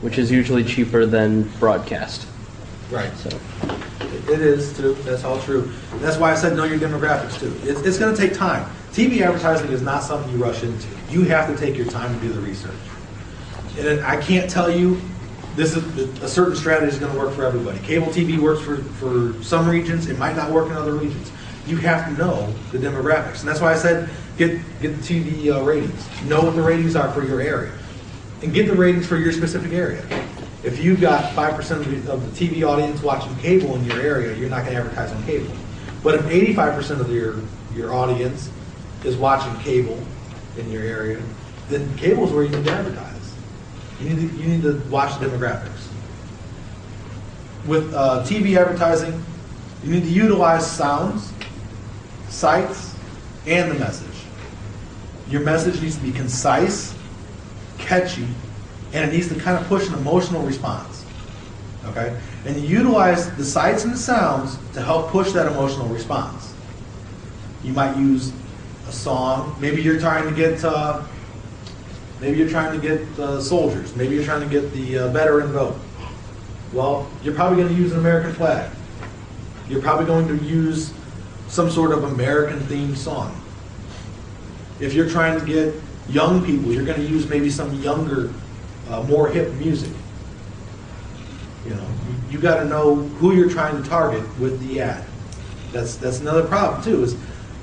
which 0.01 0.17
is 0.17 0.31
usually 0.31 0.63
cheaper 0.63 1.05
than 1.05 1.43
broadcast. 1.59 2.27
Right. 2.89 3.15
So 3.17 3.29
It 4.31 4.41
is 4.41 4.75
true. 4.75 4.93
That's 5.03 5.23
all 5.23 5.39
true. 5.41 5.71
And 5.91 6.01
that's 6.01 6.17
why 6.17 6.31
I 6.31 6.35
said 6.35 6.55
know 6.55 6.63
your 6.63 6.79
demographics 6.79 7.39
too. 7.39 7.53
It's, 7.63 7.81
it's 7.81 7.97
going 7.97 8.15
to 8.15 8.19
take 8.19 8.33
time. 8.33 8.69
TV 8.91 9.21
advertising 9.21 9.71
is 9.71 9.81
not 9.81 10.03
something 10.03 10.31
you 10.31 10.38
rush 10.43 10.63
into. 10.63 10.88
You 11.09 11.23
have 11.23 11.47
to 11.47 11.55
take 11.55 11.77
your 11.77 11.85
time 11.85 12.13
to 12.13 12.27
do 12.27 12.33
the 12.33 12.41
research. 12.41 12.73
And 13.77 14.01
I 14.01 14.19
can't 14.19 14.49
tell 14.49 14.69
you 14.69 14.99
this 15.55 15.75
is 15.75 16.21
a 16.21 16.27
certain 16.27 16.55
strategy 16.55 16.91
is 16.93 16.99
going 16.99 17.12
to 17.12 17.19
work 17.19 17.33
for 17.33 17.45
everybody. 17.45 17.79
Cable 17.79 18.07
TV 18.07 18.39
works 18.39 18.62
for, 18.62 18.77
for 18.77 19.41
some 19.43 19.67
regions. 19.67 20.07
It 20.07 20.17
might 20.17 20.35
not 20.35 20.51
work 20.51 20.67
in 20.67 20.73
other 20.73 20.93
regions. 20.93 21.31
You 21.67 21.77
have 21.77 22.07
to 22.07 22.13
know 22.17 22.53
the 22.71 22.77
demographics, 22.77 23.41
and 23.41 23.49
that's 23.49 23.59
why 23.59 23.73
I 23.73 23.75
said 23.75 24.09
get 24.39 24.62
get 24.82 24.99
the 24.99 25.04
TV 25.04 25.54
uh, 25.54 25.62
ratings. 25.63 26.08
Know 26.23 26.41
what 26.41 26.56
the 26.56 26.62
ratings 26.62 26.95
are 26.95 27.12
for 27.12 27.23
your 27.23 27.41
area, 27.41 27.73
and 28.41 28.54
get 28.54 28.65
the 28.65 28.73
ratings 28.73 29.06
for 29.06 29.17
your 29.17 29.34
specific 29.34 29.73
area. 29.73 30.04
If 30.63 30.82
you've 30.84 31.02
got 31.02 31.34
five 31.34 31.54
percent 31.54 31.86
of 31.86 32.06
the, 32.06 32.12
of 32.12 32.39
the 32.39 32.47
TV 32.47 32.67
audience 32.67 33.04
watching 33.04 33.36
cable 33.36 33.75
in 33.75 33.86
your 33.86 33.99
area, 33.99 34.36
you're 34.36 34.49
not 34.49 34.63
going 34.63 34.75
to 34.75 34.82
advertise 34.82 35.12
on 35.12 35.23
cable. 35.25 35.54
But 36.02 36.15
if 36.15 36.25
eighty-five 36.28 36.73
percent 36.73 37.02
of 37.02 37.12
your 37.12 37.36
your 37.75 37.93
audience 37.93 38.49
is 39.04 39.15
watching 39.17 39.56
cable 39.62 39.99
in 40.58 40.71
your 40.71 40.84
area, 40.84 41.21
then 41.67 41.95
cable 41.97 42.25
is 42.25 42.32
where 42.32 42.43
you 42.43 42.49
need 42.49 42.65
to 42.65 42.71
advertise. 42.71 43.36
You 43.99 44.10
need 44.10 44.32
to, 44.32 44.38
you 44.38 44.47
need 44.47 44.62
to 44.63 44.82
watch 44.89 45.19
the 45.19 45.28
demographics. 45.28 45.88
With 47.67 47.93
uh, 47.93 48.23
TV 48.25 48.58
advertising, 48.58 49.21
you 49.84 49.91
need 49.91 50.04
to 50.04 50.10
utilize 50.10 50.69
sounds, 50.69 51.34
sights, 52.30 52.95
and 53.45 53.69
the 53.69 53.75
message. 53.75 54.18
Your 55.29 55.41
message 55.41 55.81
needs 55.81 55.95
to 55.95 56.01
be 56.01 56.11
concise, 56.11 56.95
catchy, 57.77 58.27
and 58.93 59.09
it 59.09 59.13
needs 59.13 59.27
to 59.29 59.35
kind 59.35 59.57
of 59.57 59.67
push 59.67 59.87
an 59.87 59.93
emotional 59.93 60.41
response. 60.41 61.05
Okay? 61.85 62.19
And 62.45 62.55
you 62.57 62.67
utilize 62.67 63.35
the 63.35 63.45
sights 63.45 63.83
and 63.83 63.93
the 63.93 63.97
sounds 63.97 64.57
to 64.73 64.81
help 64.81 65.09
push 65.09 65.31
that 65.33 65.45
emotional 65.45 65.87
response. 65.87 66.53
You 67.63 67.73
might 67.73 67.95
use 67.97 68.31
a 68.87 68.91
song. 68.91 69.55
Maybe 69.59 69.81
you're 69.81 69.99
trying 69.99 70.27
to 70.27 70.35
get, 70.35 70.63
uh, 70.63 71.03
maybe 72.19 72.37
you're 72.37 72.49
trying 72.49 72.79
to 72.79 72.87
get 72.87 73.19
uh, 73.19 73.39
soldiers. 73.39 73.95
Maybe 73.95 74.15
you're 74.15 74.25
trying 74.25 74.41
to 74.41 74.49
get 74.49 74.71
the 74.73 74.99
uh, 74.99 75.07
veteran 75.09 75.51
vote. 75.51 75.77
Well, 76.73 77.09
you're 77.23 77.35
probably 77.35 77.57
going 77.63 77.75
to 77.75 77.79
use 77.79 77.91
an 77.91 77.99
American 77.99 78.33
flag. 78.33 78.71
You're 79.67 79.81
probably 79.81 80.05
going 80.05 80.27
to 80.27 80.43
use 80.43 80.91
some 81.47 81.69
sort 81.69 81.91
of 81.91 82.03
American 82.03 82.59
themed 82.61 82.97
song. 82.97 83.38
If 84.79 84.93
you're 84.93 85.09
trying 85.09 85.39
to 85.39 85.45
get 85.45 85.73
young 86.09 86.43
people, 86.45 86.71
you're 86.71 86.85
going 86.85 86.99
to 86.99 87.07
use 87.07 87.27
maybe 87.27 87.49
some 87.49 87.73
younger, 87.81 88.33
uh, 88.89 89.03
more 89.03 89.27
hip 89.27 89.53
music. 89.55 89.91
You 91.65 91.71
know, 91.71 91.87
you, 92.07 92.33
you 92.33 92.39
got 92.39 92.63
to 92.63 92.65
know 92.65 92.95
who 92.95 93.33
you're 93.33 93.49
trying 93.49 93.81
to 93.81 93.89
target 93.89 94.23
with 94.39 94.59
the 94.67 94.81
ad. 94.81 95.05
That's 95.71 95.97
that's 95.97 96.19
another 96.19 96.45
problem 96.45 96.81
too. 96.83 97.03
Is 97.03 97.15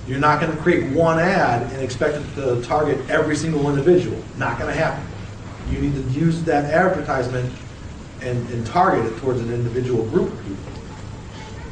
you're 0.06 0.20
not 0.20 0.40
going 0.40 0.54
to 0.54 0.62
create 0.62 0.92
one 0.92 1.18
ad 1.18 1.72
and 1.72 1.82
expect 1.82 2.16
it 2.16 2.34
to 2.36 2.62
target 2.62 2.98
every 3.10 3.34
single 3.34 3.68
individual. 3.68 4.22
Not 4.36 4.58
going 4.58 4.72
to 4.72 4.78
happen. 4.78 5.04
You 5.70 5.80
need 5.80 5.94
to 5.94 6.02
use 6.12 6.44
that 6.44 6.66
advertisement 6.66 7.52
and, 8.20 8.48
and 8.50 8.64
target 8.66 9.12
it 9.12 9.18
towards 9.18 9.40
an 9.40 9.52
individual 9.52 10.04
group 10.06 10.32
of 10.32 10.42
people. 10.42 10.56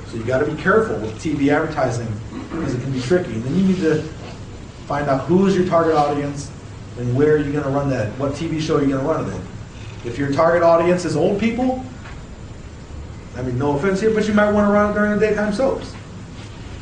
So 0.09 0.17
you 0.17 0.25
got 0.25 0.39
to 0.39 0.51
be 0.51 0.61
careful 0.61 0.99
with 0.99 1.15
TV 1.23 1.49
advertising 1.49 2.13
because 2.51 2.75
it 2.75 2.81
can 2.83 2.93
be 2.93 3.01
tricky. 3.01 3.33
And 3.35 3.45
then 3.45 3.57
you 3.57 3.65
need 3.69 3.81
to 3.81 4.03
find 4.87 5.09
out 5.09 5.27
who 5.27 5.47
is 5.47 5.57
your 5.57 5.67
target 5.67 5.95
audience 5.95 6.51
and 6.99 7.15
where 7.17 7.35
are 7.35 7.39
you 7.39 7.53
going 7.53 7.65
to 7.65 7.71
run 7.71 7.91
that. 7.91 8.17
What 8.19 8.33
TV 8.33 8.61
show 8.61 8.77
are 8.77 8.83
you 8.83 8.89
going 8.89 9.01
to 9.01 9.07
run 9.07 9.29
it 9.29 9.35
in? 9.35 9.43
If 10.05 10.19
your 10.19 10.33
target 10.33 10.63
audience 10.63 11.05
is 11.05 11.17
old 11.17 11.41
people, 11.41 11.85
I 13.37 13.43
mean, 13.43 13.59
no 13.59 13.77
offense 13.77 14.01
here, 14.01 14.11
but 14.11 14.29
you 14.29 14.35
might 14.35 14.51
want 14.51 14.69
to 14.69 14.73
run 14.73 14.91
it 14.91 14.95
during 14.95 15.19
the 15.19 15.27
daytime 15.27 15.53
soaps. 15.53 15.95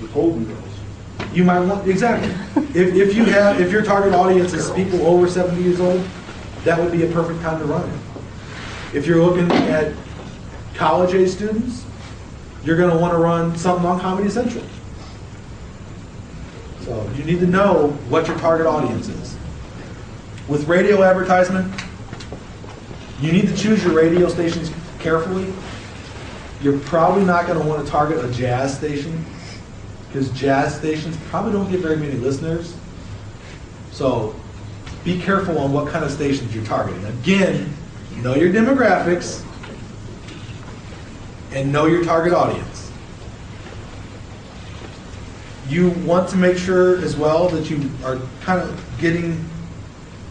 The 0.00 0.08
Golden 0.08 0.44
Girls. 0.44 0.58
You 1.32 1.44
might 1.44 1.60
want 1.60 1.88
exactly. 1.88 2.30
if, 2.74 2.94
if 2.94 3.14
you 3.14 3.24
have 3.24 3.60
if 3.60 3.70
your 3.70 3.82
target 3.82 4.12
audience 4.12 4.52
is 4.52 4.70
people 4.72 5.06
over 5.06 5.28
70 5.28 5.62
years 5.62 5.80
old, 5.80 6.04
that 6.64 6.78
would 6.78 6.92
be 6.92 7.04
a 7.04 7.12
perfect 7.12 7.40
time 7.40 7.58
to 7.60 7.64
run 7.64 7.88
it. 7.88 8.00
If 8.94 9.06
you're 9.06 9.24
looking 9.24 9.50
at 9.52 9.94
college 10.74 11.14
age 11.14 11.30
students, 11.30 11.84
you're 12.64 12.76
going 12.76 12.90
to 12.90 12.98
want 12.98 13.14
to 13.14 13.18
run 13.18 13.56
something 13.56 13.86
on 13.86 14.00
Comedy 14.00 14.28
Central. 14.28 14.64
So 16.84 17.08
you 17.16 17.24
need 17.24 17.40
to 17.40 17.46
know 17.46 17.88
what 18.08 18.26
your 18.26 18.38
target 18.38 18.66
audience 18.66 19.08
is. 19.08 19.36
With 20.48 20.66
radio 20.66 21.02
advertisement, 21.02 21.72
you 23.20 23.30
need 23.30 23.46
to 23.46 23.56
choose 23.56 23.84
your 23.84 23.94
radio 23.94 24.28
stations 24.28 24.70
carefully. 24.98 25.52
You're 26.60 26.78
probably 26.80 27.24
not 27.24 27.46
going 27.46 27.60
to 27.60 27.66
want 27.66 27.84
to 27.84 27.90
target 27.90 28.24
a 28.24 28.30
jazz 28.32 28.76
station 28.76 29.24
because 30.08 30.30
jazz 30.32 30.76
stations 30.76 31.16
probably 31.28 31.52
don't 31.52 31.70
get 31.70 31.80
very 31.80 31.96
many 31.96 32.14
listeners. 32.14 32.76
So 33.92 34.34
be 35.04 35.20
careful 35.20 35.58
on 35.58 35.72
what 35.72 35.90
kind 35.90 36.04
of 36.04 36.10
stations 36.10 36.54
you're 36.54 36.64
targeting. 36.64 37.04
Again, 37.04 37.72
know 38.16 38.34
your 38.34 38.52
demographics 38.52 39.44
and 41.52 41.72
know 41.72 41.86
your 41.86 42.04
target 42.04 42.32
audience. 42.32 42.71
You 45.72 45.88
want 46.04 46.28
to 46.28 46.36
make 46.36 46.58
sure 46.58 46.98
as 46.98 47.16
well 47.16 47.48
that 47.48 47.70
you 47.70 47.90
are 48.04 48.18
kind 48.42 48.60
of 48.60 48.78
getting 48.98 49.42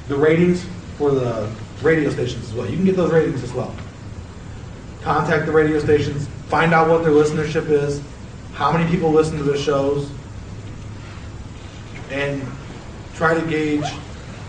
the 0.07 0.15
ratings 0.15 0.63
for 0.99 1.09
the 1.09 1.49
radio 1.81 2.11
stations 2.11 2.47
as 2.47 2.53
well. 2.53 2.69
You 2.69 2.75
can 2.75 2.85
get 2.85 2.95
those 2.95 3.11
ratings 3.11 3.41
as 3.41 3.51
well. 3.51 3.75
Contact 5.01 5.47
the 5.47 5.51
radio 5.51 5.79
stations, 5.79 6.27
find 6.47 6.75
out 6.75 6.89
what 6.89 7.03
their 7.03 7.11
listenership 7.11 7.69
is, 7.71 8.03
how 8.53 8.71
many 8.71 8.87
people 8.91 9.09
listen 9.09 9.35
to 9.37 9.43
the 9.43 9.57
shows, 9.57 10.11
and 12.11 12.45
try 13.15 13.33
to 13.33 13.41
gauge 13.47 13.85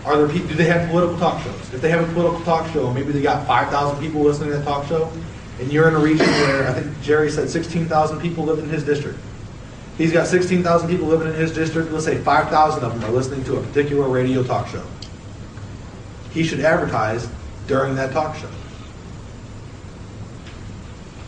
are 0.05 0.17
there 0.17 0.27
people, 0.27 0.49
do 0.49 0.55
they 0.55 0.65
have 0.65 0.89
political 0.89 1.17
talk 1.17 1.41
shows? 1.41 1.73
If 1.73 1.81
they 1.81 1.89
have 1.89 2.07
a 2.07 2.13
political 2.13 2.41
talk 2.41 2.71
show, 2.71 2.93
maybe 2.93 3.13
they 3.13 3.21
got 3.21 3.47
5,000 3.47 3.99
people 3.99 4.21
listening 4.21 4.51
to 4.51 4.57
that 4.57 4.65
talk 4.65 4.85
show, 4.85 5.11
and 5.59 5.71
you're 5.71 5.87
in 5.87 5.95
a 5.95 5.99
region 5.99 6.27
where 6.27 6.67
I 6.67 6.73
think 6.73 7.01
Jerry 7.01 7.31
said 7.31 7.49
16,000 7.49 8.19
people 8.19 8.43
live 8.43 8.59
in 8.59 8.69
his 8.69 8.83
district. 8.83 9.17
He's 9.97 10.11
got 10.11 10.27
16,000 10.27 10.89
people 10.89 11.07
living 11.07 11.27
in 11.27 11.35
his 11.35 11.53
district. 11.53 11.91
Let's 11.91 12.05
say 12.05 12.17
5,000 12.17 12.83
of 12.83 12.99
them 12.99 13.09
are 13.09 13.13
listening 13.13 13.43
to 13.45 13.57
a 13.57 13.61
particular 13.61 14.07
radio 14.07 14.43
talk 14.43 14.67
show. 14.67 14.83
He 16.31 16.43
should 16.43 16.61
advertise 16.61 17.29
during 17.67 17.95
that 17.95 18.11
talk 18.11 18.35
show. 18.35 18.49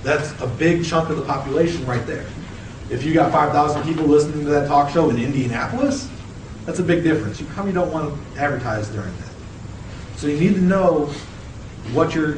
That's 0.02 0.40
a 0.42 0.48
big 0.48 0.84
chunk 0.84 1.10
of 1.10 1.18
the 1.18 1.24
population 1.24 1.86
right 1.86 2.06
there. 2.08 2.26
If 2.90 3.04
you 3.04 3.14
got 3.14 3.32
5,000 3.32 3.84
people 3.84 4.06
listening 4.06 4.46
to 4.46 4.52
that 4.52 4.68
talk 4.68 4.92
show 4.92 5.10
in 5.10 5.18
Indianapolis, 5.18 6.10
that's 6.66 6.80
a 6.80 6.84
big 6.84 7.04
difference. 7.04 7.40
You 7.40 7.46
probably 7.48 7.72
don't 7.72 7.92
want 7.92 8.14
to 8.14 8.40
advertise 8.40 8.90
during 8.90 9.16
that. 9.18 9.30
So 10.18 10.28
you 10.28 10.40
need 10.40 10.56
to 10.56 10.62
know 10.62 11.06
what 11.94 12.16
your 12.16 12.38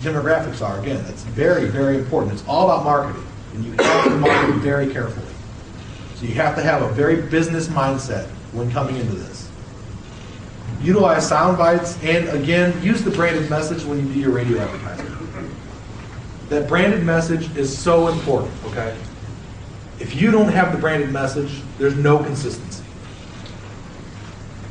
demographics 0.00 0.62
are. 0.62 0.78
Again, 0.80 1.02
that's 1.04 1.22
very, 1.24 1.66
very 1.66 1.96
important. 1.96 2.34
It's 2.34 2.44
all 2.46 2.70
about 2.70 2.84
marketing, 2.84 3.26
and 3.54 3.64
you 3.64 3.72
have 3.72 4.04
to 4.04 4.10
market 4.10 4.54
very 4.56 4.92
carefully. 4.92 5.25
So 6.16 6.24
you 6.24 6.34
have 6.34 6.56
to 6.56 6.62
have 6.62 6.80
a 6.80 6.88
very 6.88 7.20
business 7.20 7.68
mindset 7.68 8.26
when 8.52 8.70
coming 8.70 8.96
into 8.96 9.14
this. 9.14 9.50
Utilize 10.80 11.28
sound 11.28 11.58
bites, 11.58 12.02
and 12.02 12.28
again, 12.30 12.82
use 12.82 13.02
the 13.04 13.10
branded 13.10 13.50
message 13.50 13.84
when 13.84 13.98
you 13.98 14.12
do 14.14 14.20
your 14.20 14.30
radio 14.30 14.58
advertising. 14.58 15.14
That 16.48 16.68
branded 16.68 17.04
message 17.04 17.54
is 17.56 17.76
so 17.76 18.08
important, 18.08 18.52
okay? 18.64 18.96
If 19.98 20.14
you 20.20 20.30
don't 20.30 20.48
have 20.48 20.72
the 20.72 20.78
branded 20.78 21.12
message, 21.12 21.60
there's 21.76 21.96
no 21.96 22.22
consistency. 22.22 22.84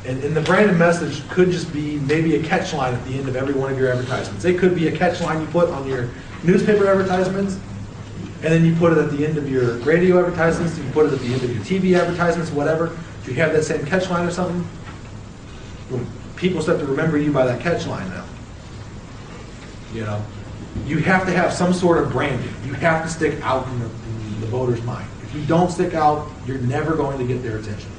And, 0.04 0.22
and 0.24 0.36
the 0.36 0.40
branded 0.40 0.76
message 0.76 1.28
could 1.28 1.50
just 1.50 1.72
be 1.72 1.98
maybe 2.00 2.36
a 2.36 2.42
catch 2.42 2.72
line 2.72 2.94
at 2.94 3.04
the 3.04 3.18
end 3.18 3.28
of 3.28 3.36
every 3.36 3.54
one 3.54 3.72
of 3.72 3.78
your 3.78 3.92
advertisements. 3.92 4.44
It 4.44 4.58
could 4.58 4.74
be 4.74 4.88
a 4.88 4.96
catch 4.96 5.20
line 5.20 5.40
you 5.40 5.46
put 5.48 5.68
on 5.68 5.86
your 5.86 6.08
newspaper 6.42 6.88
advertisements, 6.88 7.58
and 8.46 8.54
then 8.54 8.64
you 8.64 8.76
put 8.76 8.92
it 8.92 8.98
at 8.98 9.10
the 9.10 9.26
end 9.26 9.38
of 9.38 9.50
your 9.50 9.72
radio 9.78 10.24
advertisements, 10.24 10.78
you 10.78 10.88
put 10.92 11.06
it 11.06 11.12
at 11.12 11.18
the 11.18 11.34
end 11.34 11.42
of 11.42 11.52
your 11.52 11.64
TV 11.64 12.00
advertisements, 12.00 12.52
whatever. 12.52 12.96
If 13.20 13.26
you 13.26 13.34
have 13.34 13.52
that 13.52 13.64
same 13.64 13.84
catch 13.84 14.08
line 14.08 14.24
or 14.24 14.30
something, 14.30 14.64
people 16.36 16.62
start 16.62 16.78
to 16.78 16.86
remember 16.86 17.18
you 17.18 17.32
by 17.32 17.44
that 17.44 17.60
catch 17.60 17.88
line 17.88 18.08
now. 18.08 18.24
You 19.92 20.02
know, 20.02 20.24
you 20.84 20.98
have 20.98 21.26
to 21.26 21.32
have 21.32 21.52
some 21.52 21.74
sort 21.74 21.98
of 21.98 22.12
branding. 22.12 22.54
You 22.64 22.74
have 22.74 23.02
to 23.02 23.08
stick 23.08 23.40
out 23.42 23.66
in 23.66 23.80
the, 23.80 23.86
in 23.86 24.40
the 24.42 24.46
voter's 24.46 24.82
mind. 24.84 25.08
If 25.24 25.34
you 25.34 25.44
don't 25.46 25.68
stick 25.68 25.94
out, 25.94 26.30
you're 26.46 26.58
never 26.58 26.94
going 26.94 27.18
to 27.18 27.26
get 27.26 27.42
their 27.42 27.58
attention. 27.58 27.90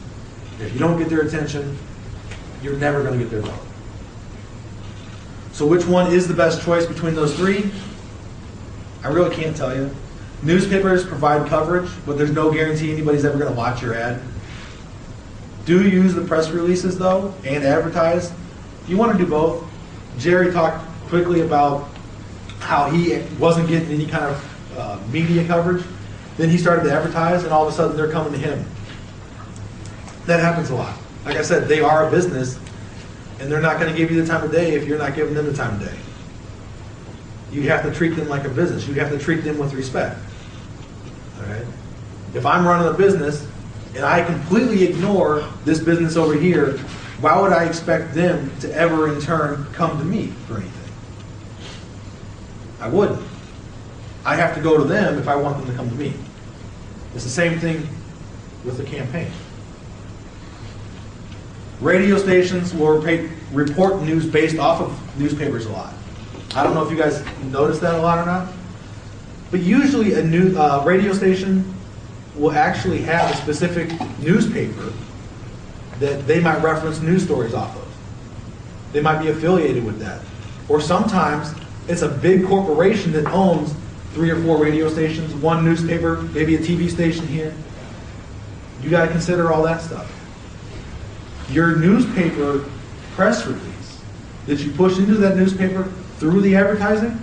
If 0.61 0.71
you 0.71 0.79
don't 0.79 0.97
get 0.97 1.09
their 1.09 1.23
attention, 1.23 1.77
you're 2.63 2.77
never 2.77 3.03
going 3.03 3.19
to 3.19 3.25
get 3.25 3.31
their 3.31 3.41
vote. 3.41 3.67
So 5.51 5.67
which 5.67 5.85
one 5.85 6.13
is 6.13 6.25
the 6.25 6.33
best 6.33 6.63
choice 6.63 6.85
between 6.85 7.15
those 7.15 7.35
three? 7.35 7.69
I 9.03 9.09
really 9.09 9.35
can't 9.35 9.53
tell 9.53 9.75
you. 9.75 9.93
Newspapers 10.43 11.05
provide 11.05 11.47
coverage, 11.49 11.89
but 12.05 12.17
there's 12.17 12.31
no 12.31 12.51
guarantee 12.51 12.91
anybody's 12.91 13.25
ever 13.25 13.37
going 13.37 13.51
to 13.51 13.57
watch 13.57 13.81
your 13.81 13.95
ad. 13.95 14.21
Do 15.65 15.87
use 15.87 16.13
the 16.13 16.21
press 16.21 16.49
releases 16.49 16.97
though 16.97 17.33
and 17.43 17.63
advertise. 17.63 18.31
If 18.83 18.89
you 18.89 18.97
want 18.97 19.11
to 19.11 19.17
do 19.17 19.29
both. 19.29 19.65
Jerry 20.17 20.51
talked 20.51 20.83
quickly 21.09 21.41
about 21.41 21.89
how 22.59 22.89
he 22.89 23.21
wasn't 23.37 23.67
getting 23.67 23.89
any 23.89 24.07
kind 24.07 24.25
of 24.25 24.77
uh, 24.77 24.99
media 25.11 25.45
coverage. 25.45 25.83
Then 26.37 26.49
he 26.49 26.57
started 26.57 26.83
to 26.83 26.91
advertise, 26.91 27.43
and 27.43 27.51
all 27.51 27.67
of 27.67 27.73
a 27.73 27.75
sudden 27.75 27.97
they're 27.97 28.11
coming 28.11 28.31
to 28.33 28.39
him. 28.39 28.65
That 30.25 30.39
happens 30.39 30.69
a 30.69 30.75
lot. 30.75 30.97
Like 31.25 31.37
I 31.37 31.41
said, 31.41 31.67
they 31.67 31.81
are 31.81 32.07
a 32.07 32.11
business, 32.11 32.59
and 33.39 33.51
they're 33.51 33.61
not 33.61 33.79
going 33.79 33.91
to 33.91 33.97
give 33.97 34.11
you 34.11 34.21
the 34.21 34.27
time 34.27 34.43
of 34.43 34.51
day 34.51 34.73
if 34.75 34.87
you're 34.87 34.97
not 34.97 35.15
giving 35.15 35.33
them 35.33 35.45
the 35.45 35.53
time 35.53 35.81
of 35.81 35.87
day. 35.87 35.97
You 37.51 37.63
have 37.69 37.83
to 37.83 37.93
treat 37.93 38.09
them 38.09 38.27
like 38.27 38.43
a 38.43 38.49
business. 38.49 38.87
You 38.87 38.95
have 38.95 39.09
to 39.11 39.17
treat 39.17 39.43
them 39.43 39.57
with 39.57 39.73
respect. 39.73 40.19
All 41.37 41.45
right. 41.45 41.65
If 42.33 42.45
I'm 42.45 42.65
running 42.65 42.87
a 42.87 42.97
business 42.97 43.47
and 43.95 44.05
I 44.05 44.23
completely 44.23 44.83
ignore 44.83 45.47
this 45.63 45.79
business 45.79 46.17
over 46.17 46.33
here, 46.33 46.77
why 47.19 47.39
would 47.39 47.53
I 47.53 47.65
expect 47.65 48.13
them 48.13 48.51
to 48.59 48.73
ever 48.73 49.13
in 49.13 49.21
turn 49.21 49.65
come 49.73 49.97
to 49.97 50.03
me 50.03 50.27
for 50.47 50.57
anything? 50.57 50.93
I 52.79 52.89
wouldn't. 52.89 53.25
I 54.25 54.35
have 54.35 54.53
to 54.55 54.61
go 54.61 54.77
to 54.77 54.83
them 54.83 55.17
if 55.17 55.27
I 55.27 55.35
want 55.35 55.57
them 55.57 55.67
to 55.67 55.73
come 55.73 55.89
to 55.89 55.95
me. 55.95 56.13
It's 57.15 57.23
the 57.23 57.29
same 57.29 57.59
thing 57.59 57.87
with 58.63 58.77
the 58.77 58.83
campaign. 58.83 59.31
Radio 61.79 62.17
stations 62.17 62.73
will 62.73 63.01
report 63.51 64.01
news 64.01 64.25
based 64.25 64.57
off 64.57 64.81
of 64.81 65.19
newspapers 65.19 65.65
a 65.65 65.71
lot. 65.71 65.93
I 66.57 66.63
don't 66.63 66.73
know 66.73 66.83
if 66.83 66.89
you 66.89 66.97
guys 66.97 67.23
notice 67.51 67.77
that 67.79 67.93
a 67.93 67.99
lot 67.99 68.17
or 68.17 68.25
not, 68.25 68.51
but 69.51 69.59
usually 69.59 70.15
a 70.15 70.23
new 70.23 70.57
uh, 70.57 70.81
radio 70.83 71.13
station 71.13 71.71
will 72.35 72.51
actually 72.51 72.97
have 73.03 73.29
a 73.29 73.35
specific 73.35 73.91
newspaper 74.17 74.91
that 75.99 76.25
they 76.25 76.39
might 76.39 76.63
reference 76.63 76.99
news 76.99 77.23
stories 77.23 77.53
off 77.53 77.75
of. 77.75 77.87
They 78.91 79.01
might 79.01 79.21
be 79.21 79.27
affiliated 79.27 79.85
with 79.85 79.99
that. 79.99 80.23
Or 80.67 80.81
sometimes 80.81 81.53
it's 81.87 82.01
a 82.01 82.09
big 82.09 82.47
corporation 82.47 83.11
that 83.11 83.27
owns 83.27 83.75
three 84.13 84.31
or 84.31 84.41
four 84.41 84.57
radio 84.57 84.89
stations, 84.89 85.35
one 85.35 85.63
newspaper, 85.63 86.23
maybe 86.33 86.55
a 86.55 86.59
TV 86.59 86.89
station 86.89 87.27
here. 87.27 87.53
You 88.81 88.89
got 88.89 89.05
to 89.05 89.11
consider 89.11 89.53
all 89.53 89.61
that 89.61 89.81
stuff. 89.81 90.11
Your 91.51 91.75
newspaper 91.75 92.67
press 93.13 93.45
release 93.45 94.01
that 94.47 94.57
you 94.61 94.71
push 94.71 94.97
into 94.97 95.13
that 95.17 95.35
newspaper 95.35 95.87
through 96.19 96.41
the 96.41 96.55
advertising 96.55 97.19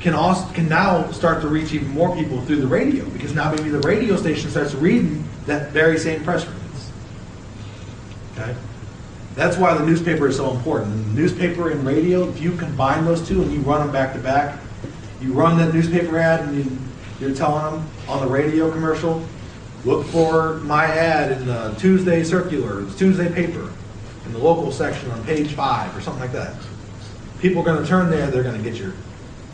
can 0.00 0.14
also 0.14 0.52
can 0.52 0.68
now 0.68 1.10
start 1.12 1.40
to 1.42 1.48
reach 1.48 1.72
even 1.72 1.88
more 1.88 2.14
people 2.14 2.40
through 2.42 2.56
the 2.56 2.66
radio 2.66 3.04
because 3.10 3.34
now 3.34 3.50
maybe 3.52 3.68
the 3.68 3.80
radio 3.80 4.16
station 4.16 4.50
starts 4.50 4.74
reading 4.74 5.24
that 5.46 5.70
very 5.70 5.98
same 5.98 6.22
press 6.24 6.44
release. 6.44 6.90
Okay? 8.32 8.56
That's 9.34 9.56
why 9.56 9.74
the 9.74 9.86
newspaper 9.86 10.26
is 10.26 10.36
so 10.36 10.50
important. 10.50 10.92
And 10.92 11.14
newspaper 11.14 11.70
and 11.70 11.86
radio, 11.86 12.28
if 12.28 12.40
you 12.40 12.52
combine 12.56 13.04
those 13.04 13.26
two 13.26 13.42
and 13.42 13.52
you 13.52 13.60
run 13.60 13.80
them 13.80 13.92
back 13.92 14.12
to 14.14 14.18
back, 14.18 14.58
you 15.20 15.32
run 15.32 15.56
that 15.58 15.72
newspaper 15.72 16.18
ad 16.18 16.40
and 16.40 16.56
you, 16.56 16.78
you're 17.20 17.34
telling 17.34 17.72
them 17.72 17.88
on 18.08 18.20
the 18.20 18.30
radio 18.30 18.70
commercial, 18.70 19.24
look 19.84 20.04
for 20.06 20.54
my 20.58 20.84
ad 20.84 21.32
in 21.32 21.46
the 21.46 21.74
Tuesday 21.78 22.24
circular, 22.24 22.82
the 22.82 22.98
Tuesday 22.98 23.32
paper, 23.32 23.70
in 24.26 24.32
the 24.32 24.38
local 24.38 24.70
section 24.70 25.10
on 25.12 25.24
page 25.24 25.54
five 25.54 25.96
or 25.96 26.00
something 26.00 26.20
like 26.20 26.32
that. 26.32 26.54
People 27.42 27.60
are 27.62 27.64
going 27.64 27.82
to 27.82 27.88
turn 27.88 28.08
there, 28.08 28.28
they're 28.28 28.44
going 28.44 28.56
to 28.56 28.62
get 28.62 28.78
your 28.78 28.92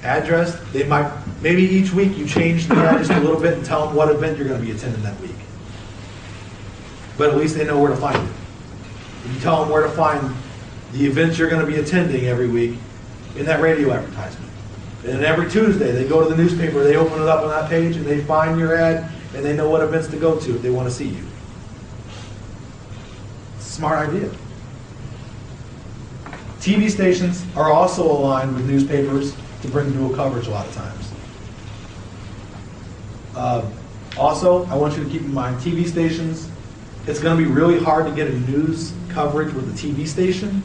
address. 0.03 0.61
They 0.73 0.85
might, 0.85 1.11
maybe 1.41 1.63
each 1.63 1.91
week 1.91 2.19
you 2.19 2.27
change 2.27 2.67
the 2.67 2.75
address 2.75 3.09
a 3.09 3.19
little 3.21 3.41
bit 3.41 3.55
and 3.55 3.65
tell 3.65 3.87
them 3.87 3.97
what 3.97 4.11
event 4.11 4.37
you're 4.37 4.47
going 4.47 4.61
to 4.61 4.67
be 4.67 4.73
attending 4.73 5.03
that 5.03 5.19
week. 5.21 5.35
But 7.17 7.31
at 7.31 7.37
least 7.39 7.57
they 7.57 7.65
know 7.65 7.81
where 7.81 7.91
to 7.91 7.97
find 7.97 8.17
it. 8.17 8.35
You 9.33 9.41
tell 9.41 9.63
them 9.63 9.73
where 9.73 9.83
to 9.83 9.89
find 9.89 10.37
the 10.93 11.07
events 11.07 11.39
you're 11.39 11.49
going 11.49 11.65
to 11.65 11.71
be 11.71 11.79
attending 11.79 12.27
every 12.27 12.49
week 12.49 12.79
in 13.37 13.47
that 13.47 13.61
radio 13.61 13.91
advertisement. 13.91 14.53
And 15.07 15.25
every 15.25 15.51
Tuesday, 15.51 15.91
they 15.91 16.07
go 16.07 16.23
to 16.23 16.29
the 16.29 16.37
newspaper, 16.37 16.85
they 16.85 16.97
open 16.97 17.23
it 17.23 17.29
up 17.29 17.43
on 17.43 17.49
that 17.49 17.71
page, 17.71 17.97
and 17.97 18.05
they 18.05 18.23
find 18.23 18.59
your 18.59 18.77
ad, 18.77 19.11
and 19.35 19.43
they 19.43 19.57
know 19.57 19.71
what 19.71 19.83
events 19.83 20.09
to 20.09 20.17
go 20.17 20.39
to 20.39 20.57
if 20.57 20.61
they 20.63 20.71
want 20.71 20.89
to 20.89 20.95
see 20.95 21.09
you. 21.09 21.25
Smart 23.59 24.09
idea. 24.11 24.31
TV 26.69 26.91
stations 26.91 27.47
are 27.57 27.73
also 27.73 28.03
aligned 28.05 28.55
with 28.55 28.69
newspapers 28.69 29.35
to 29.63 29.69
bring 29.69 29.91
dual 29.93 30.15
coverage 30.15 30.49
a 30.49 30.51
lot 30.51 30.67
of 30.67 30.75
times. 30.75 31.13
Uh, 33.35 33.71
also, 34.19 34.67
I 34.67 34.75
want 34.75 34.95
you 34.95 35.03
to 35.03 35.09
keep 35.09 35.23
in 35.23 35.33
mind 35.33 35.57
TV 35.63 35.89
stations, 35.89 36.51
it's 37.07 37.21
going 37.21 37.39
to 37.39 37.43
be 37.43 37.51
really 37.51 37.83
hard 37.83 38.05
to 38.05 38.13
get 38.13 38.29
a 38.29 38.39
news 38.41 38.93
coverage 39.09 39.55
with 39.55 39.67
a 39.67 39.87
TV 39.87 40.07
station 40.07 40.63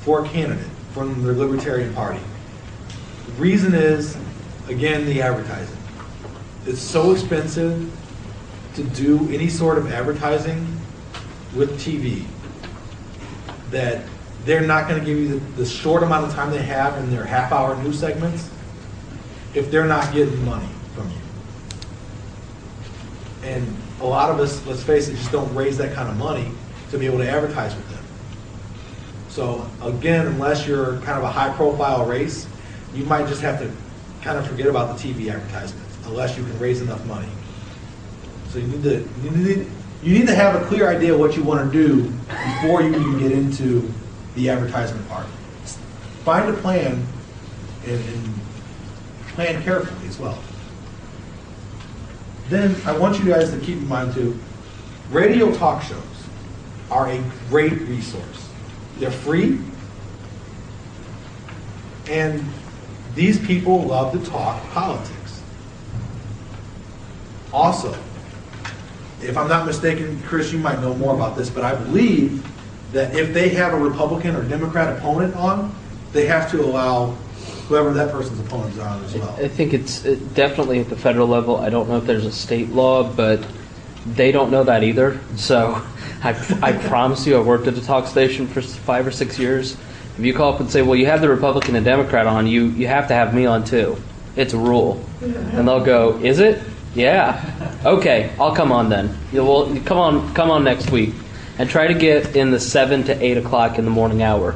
for 0.00 0.24
a 0.24 0.28
candidate 0.30 0.66
from 0.94 1.22
the 1.22 1.34
Libertarian 1.34 1.92
Party. 1.92 2.20
The 3.26 3.32
reason 3.32 3.74
is, 3.74 4.16
again, 4.68 5.04
the 5.04 5.20
advertising. 5.20 5.76
It's 6.64 6.80
so 6.80 7.10
expensive 7.12 7.94
to 8.76 8.82
do 8.82 9.28
any 9.28 9.50
sort 9.50 9.76
of 9.76 9.92
advertising 9.92 10.80
with 11.54 11.78
TV 11.78 12.24
that 13.72 14.06
they're 14.44 14.66
not 14.66 14.88
going 14.88 14.98
to 14.98 15.06
give 15.06 15.18
you 15.18 15.28
the, 15.38 15.62
the 15.62 15.66
short 15.66 16.02
amount 16.02 16.26
of 16.26 16.34
time 16.34 16.50
they 16.50 16.62
have 16.62 16.98
in 16.98 17.10
their 17.10 17.24
half 17.24 17.52
hour 17.52 17.80
news 17.82 17.98
segments 17.98 18.50
if 19.54 19.70
they're 19.70 19.86
not 19.86 20.12
getting 20.12 20.44
money 20.44 20.68
from 20.94 21.08
you. 21.10 21.16
And 23.44 23.76
a 24.00 24.06
lot 24.06 24.30
of 24.30 24.40
us, 24.40 24.64
let's 24.66 24.82
face 24.82 25.08
it, 25.08 25.16
just 25.16 25.30
don't 25.30 25.54
raise 25.54 25.78
that 25.78 25.94
kind 25.94 26.08
of 26.08 26.16
money 26.16 26.50
to 26.90 26.98
be 26.98 27.06
able 27.06 27.18
to 27.18 27.28
advertise 27.28 27.74
with 27.74 27.88
them. 27.90 28.04
So 29.28 29.66
again, 29.82 30.26
unless 30.26 30.66
you're 30.66 30.98
kind 30.98 31.18
of 31.18 31.24
a 31.24 31.30
high 31.30 31.54
profile 31.54 32.04
race, 32.04 32.46
you 32.94 33.04
might 33.04 33.28
just 33.28 33.40
have 33.42 33.58
to 33.60 33.70
kind 34.22 34.38
of 34.38 34.46
forget 34.46 34.66
about 34.66 34.96
the 34.96 35.02
TV 35.02 35.32
advertisements 35.32 35.96
unless 36.04 36.36
you 36.36 36.44
can 36.44 36.58
raise 36.58 36.80
enough 36.80 37.04
money. 37.06 37.28
So 38.50 38.58
you 38.58 38.66
need 38.66 38.82
to 38.82 39.08
you 39.22 39.30
need, 39.30 39.66
you 40.02 40.18
need 40.18 40.26
to 40.26 40.34
have 40.34 40.60
a 40.60 40.66
clear 40.66 40.88
idea 40.88 41.14
of 41.14 41.20
what 41.20 41.36
you 41.36 41.42
want 41.42 41.72
to 41.72 41.86
do 41.86 42.02
before 42.28 42.82
you 42.82 42.90
even 42.90 43.18
get 43.18 43.32
into 43.32 43.90
the 44.34 44.48
advertisement 44.48 45.08
part. 45.08 45.26
Find 46.24 46.48
a 46.48 46.56
plan 46.58 47.04
and, 47.86 48.00
and 48.08 48.34
plan 49.28 49.62
carefully 49.62 50.08
as 50.08 50.18
well. 50.18 50.38
Then 52.48 52.76
I 52.84 52.96
want 52.96 53.18
you 53.18 53.24
guys 53.24 53.50
to 53.50 53.58
keep 53.58 53.78
in 53.78 53.88
mind 53.88 54.14
too, 54.14 54.38
radio 55.10 55.52
talk 55.54 55.82
shows 55.82 56.02
are 56.90 57.10
a 57.10 57.22
great 57.48 57.72
resource. 57.82 58.48
They're 58.98 59.10
free, 59.10 59.58
and 62.08 62.44
these 63.14 63.38
people 63.44 63.82
love 63.84 64.12
to 64.12 64.30
talk 64.30 64.62
politics. 64.70 65.42
Also, 67.52 67.96
if 69.22 69.36
I'm 69.36 69.48
not 69.48 69.66
mistaken, 69.66 70.20
Chris, 70.22 70.52
you 70.52 70.58
might 70.58 70.80
know 70.80 70.94
more 70.94 71.14
about 71.14 71.36
this, 71.36 71.48
but 71.48 71.64
I 71.64 71.74
believe 71.74 72.44
that 72.92 73.14
if 73.14 73.32
they 73.32 73.50
have 73.50 73.72
a 73.72 73.78
Republican 73.78 74.36
or 74.36 74.42
Democrat 74.44 74.96
opponent 74.96 75.34
on, 75.36 75.74
they 76.12 76.26
have 76.26 76.50
to 76.50 76.62
allow 76.62 77.16
whoever 77.68 77.92
that 77.94 78.12
person's 78.12 78.38
opponent 78.40 78.74
is 78.74 78.78
on 78.80 79.04
as 79.04 79.14
well. 79.14 79.34
I 79.38 79.48
think 79.48 79.72
it's 79.72 80.02
definitely 80.02 80.80
at 80.80 80.88
the 80.88 80.96
federal 80.96 81.26
level. 81.26 81.56
I 81.56 81.70
don't 81.70 81.88
know 81.88 81.96
if 81.96 82.04
there's 82.04 82.26
a 82.26 82.32
state 82.32 82.68
law, 82.68 83.02
but 83.02 83.44
they 84.06 84.32
don't 84.32 84.50
know 84.50 84.64
that 84.64 84.82
either. 84.82 85.20
So 85.36 85.80
I, 86.22 86.58
I 86.62 86.72
promise 86.72 87.26
you, 87.26 87.36
I 87.36 87.40
worked 87.40 87.66
at 87.66 87.74
a 87.74 87.84
talk 87.84 88.06
station 88.06 88.46
for 88.46 88.60
five 88.60 89.06
or 89.06 89.10
six 89.10 89.38
years. 89.38 89.76
If 90.18 90.24
you 90.24 90.34
call 90.34 90.52
up 90.52 90.60
and 90.60 90.70
say, 90.70 90.82
well, 90.82 90.96
you 90.96 91.06
have 91.06 91.22
the 91.22 91.28
Republican 91.28 91.74
and 91.74 91.84
Democrat 91.84 92.26
on, 92.26 92.46
you, 92.46 92.66
you 92.66 92.86
have 92.86 93.08
to 93.08 93.14
have 93.14 93.34
me 93.34 93.46
on 93.46 93.64
too. 93.64 93.96
It's 94.36 94.52
a 94.52 94.58
rule. 94.58 95.02
And 95.20 95.66
they'll 95.66 95.84
go, 95.84 96.18
is 96.18 96.38
it? 96.38 96.62
Yeah. 96.94 97.80
Okay, 97.84 98.30
I'll 98.38 98.54
come 98.54 98.70
on 98.70 98.90
then. 98.90 99.16
You 99.32 99.44
will 99.44 99.80
come 99.80 99.98
on, 99.98 100.34
come 100.34 100.50
on 100.50 100.62
next 100.62 100.90
week, 100.90 101.14
and 101.58 101.68
try 101.68 101.86
to 101.86 101.94
get 101.94 102.36
in 102.36 102.50
the 102.50 102.60
seven 102.60 103.04
to 103.04 103.22
eight 103.22 103.36
o'clock 103.36 103.78
in 103.78 103.84
the 103.84 103.90
morning 103.90 104.22
hour. 104.22 104.54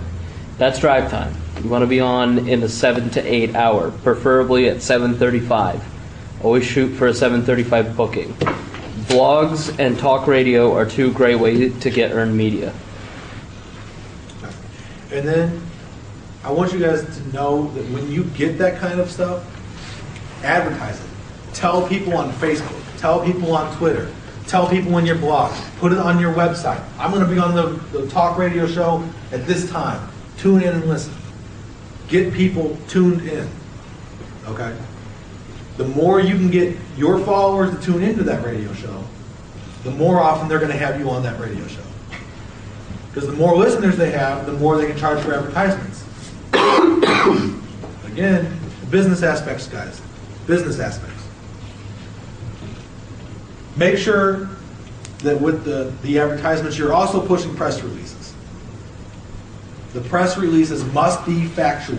That's 0.59 0.80
drive 0.80 1.11
time. 1.11 1.35
You 1.62 1.70
want 1.70 1.82
to 1.82 1.87
be 1.87 2.00
on 2.00 2.48
in 2.48 2.61
the 2.61 2.68
seven 2.68 3.11
to 3.11 3.22
eight 3.22 3.54
hour, 3.54 3.90
preferably 3.90 4.68
at 4.68 4.82
seven 4.82 5.14
thirty-five. 5.14 5.85
Always 6.42 6.64
shoot 6.64 6.88
for 6.88 7.06
a 7.06 7.14
seven 7.14 7.42
thirty-five 7.42 7.96
booking. 7.96 8.32
Blogs 9.06 9.78
and 9.78 9.98
talk 9.98 10.26
radio 10.26 10.74
are 10.74 10.85
two 10.85 11.12
great 11.12 11.37
ways 11.37 11.78
to 11.80 11.90
get 11.90 12.12
earned 12.12 12.37
media. 12.37 12.74
And 15.12 15.26
then 15.26 15.62
I 16.42 16.50
want 16.50 16.72
you 16.72 16.80
guys 16.80 17.02
to 17.16 17.28
know 17.28 17.70
that 17.72 17.85
when 17.90 18.11
you 18.11 18.24
get 18.24 18.59
that 18.59 18.78
kind 18.78 19.00
of 19.00 19.11
stuff, 19.11 19.44
advertise 20.44 21.00
it. 21.00 21.06
Tell 21.54 21.88
people 21.88 22.16
on 22.16 22.32
Facebook, 22.32 23.00
tell 23.00 23.24
people 23.24 23.54
on 23.56 23.74
Twitter, 23.76 24.12
Tell 24.46 24.68
people 24.68 24.96
in 24.98 25.06
your 25.06 25.16
blog, 25.16 25.52
put 25.78 25.92
it 25.92 25.98
on 25.98 26.20
your 26.20 26.32
website. 26.32 26.82
I'm 26.98 27.11
gonna 27.11 27.26
be 27.26 27.38
on 27.38 27.54
the, 27.54 27.80
the 27.98 28.09
talk 28.09 28.38
radio 28.38 28.66
show 28.66 29.06
at 29.32 29.46
this 29.46 29.68
time. 29.68 30.09
Tune 30.38 30.62
in 30.62 30.74
and 30.74 30.85
listen. 30.85 31.12
Get 32.09 32.32
people 32.32 32.78
tuned 32.88 33.22
in, 33.22 33.48
okay? 34.46 34.76
The 35.76 35.88
more 35.88 36.20
you 36.20 36.37
can 36.37 36.50
get 36.50 36.76
your 36.96 37.18
followers 37.18 37.76
to 37.76 37.85
tune 37.85 38.02
into 38.02 38.22
that 38.24 38.44
radio 38.44 38.72
show, 38.74 39.02
the 39.82 39.90
more 39.90 40.20
often 40.20 40.48
they're 40.48 40.61
gonna 40.61 40.74
have 40.74 41.00
you 41.00 41.11
on 41.11 41.24
that 41.24 41.40
radio 41.40 41.66
show. 41.66 41.82
Because 43.09 43.28
the 43.28 43.37
more 43.37 43.56
listeners 43.56 43.96
they 43.96 44.11
have, 44.12 44.46
the 44.46 44.52
more 44.52 44.76
they 44.76 44.87
can 44.87 44.96
charge 44.96 45.24
for 45.24 45.35
advertisements. 45.35 46.04
Again, 48.06 48.59
business 48.90 49.22
aspects, 49.22 49.66
guys. 49.66 50.00
Business 50.46 50.78
aspects. 50.78 51.15
Make 53.77 53.99
sure 53.99 54.49
that 55.19 55.41
with 55.41 55.65
the, 55.65 55.93
the 56.03 56.19
advertisements, 56.19 56.79
you're 56.79 56.93
also 56.93 57.25
pushing 57.25 57.55
press 57.55 57.83
releases. 57.83 58.35
The 59.93 60.01
press 60.03 60.37
releases 60.37 60.85
must 60.93 61.25
be 61.27 61.47
factual. 61.47 61.99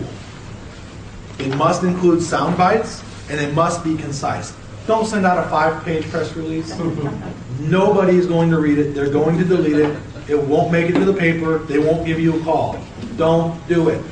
It 1.38 1.54
must 1.56 1.82
include 1.82 2.22
sound 2.22 2.56
bites 2.56 3.02
and 3.30 3.40
it 3.40 3.54
must 3.54 3.84
be 3.84 3.96
concise. 3.96 4.54
Don't 4.86 5.06
send 5.06 5.26
out 5.26 5.44
a 5.44 5.48
five-page 5.50 6.04
press 6.10 6.34
release. 6.34 6.76
Nobody 7.60 8.16
is 8.16 8.26
going 8.26 8.50
to 8.50 8.58
read 8.58 8.78
it. 8.78 8.94
They're 8.94 9.10
going 9.10 9.38
to 9.38 9.44
delete 9.44 9.76
it. 9.76 9.98
It 10.28 10.40
won't 10.40 10.72
make 10.72 10.90
it 10.90 10.94
to 10.94 11.04
the 11.04 11.12
paper. 11.12 11.58
They 11.58 11.78
won't 11.78 12.06
give 12.06 12.18
you 12.18 12.40
a 12.40 12.44
call. 12.44 12.78
Don't 13.16 13.66
do 13.68 13.88
it. 13.88 14.02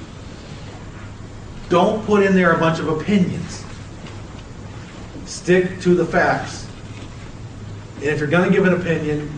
Don't 1.68 2.04
put 2.06 2.22
in 2.22 2.34
there 2.34 2.52
a 2.52 2.58
bunch 2.58 2.78
of 2.78 2.88
opinions. 2.88 3.64
Stick 5.24 5.80
to 5.80 5.94
the 5.94 6.04
facts. 6.04 6.65
And 7.96 8.04
if 8.04 8.18
you're 8.18 8.28
going 8.28 8.50
to 8.50 8.54
give 8.54 8.66
an 8.66 8.80
opinion, 8.80 9.32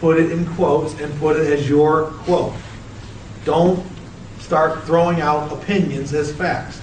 put 0.00 0.18
it 0.18 0.32
in 0.32 0.46
quotes 0.54 0.98
and 1.00 1.16
put 1.18 1.36
it 1.36 1.52
as 1.52 1.68
your 1.68 2.10
quote. 2.24 2.54
Don't 3.44 3.86
start 4.38 4.84
throwing 4.84 5.20
out 5.20 5.52
opinions 5.52 6.12
as 6.12 6.32
facts. 6.32 6.80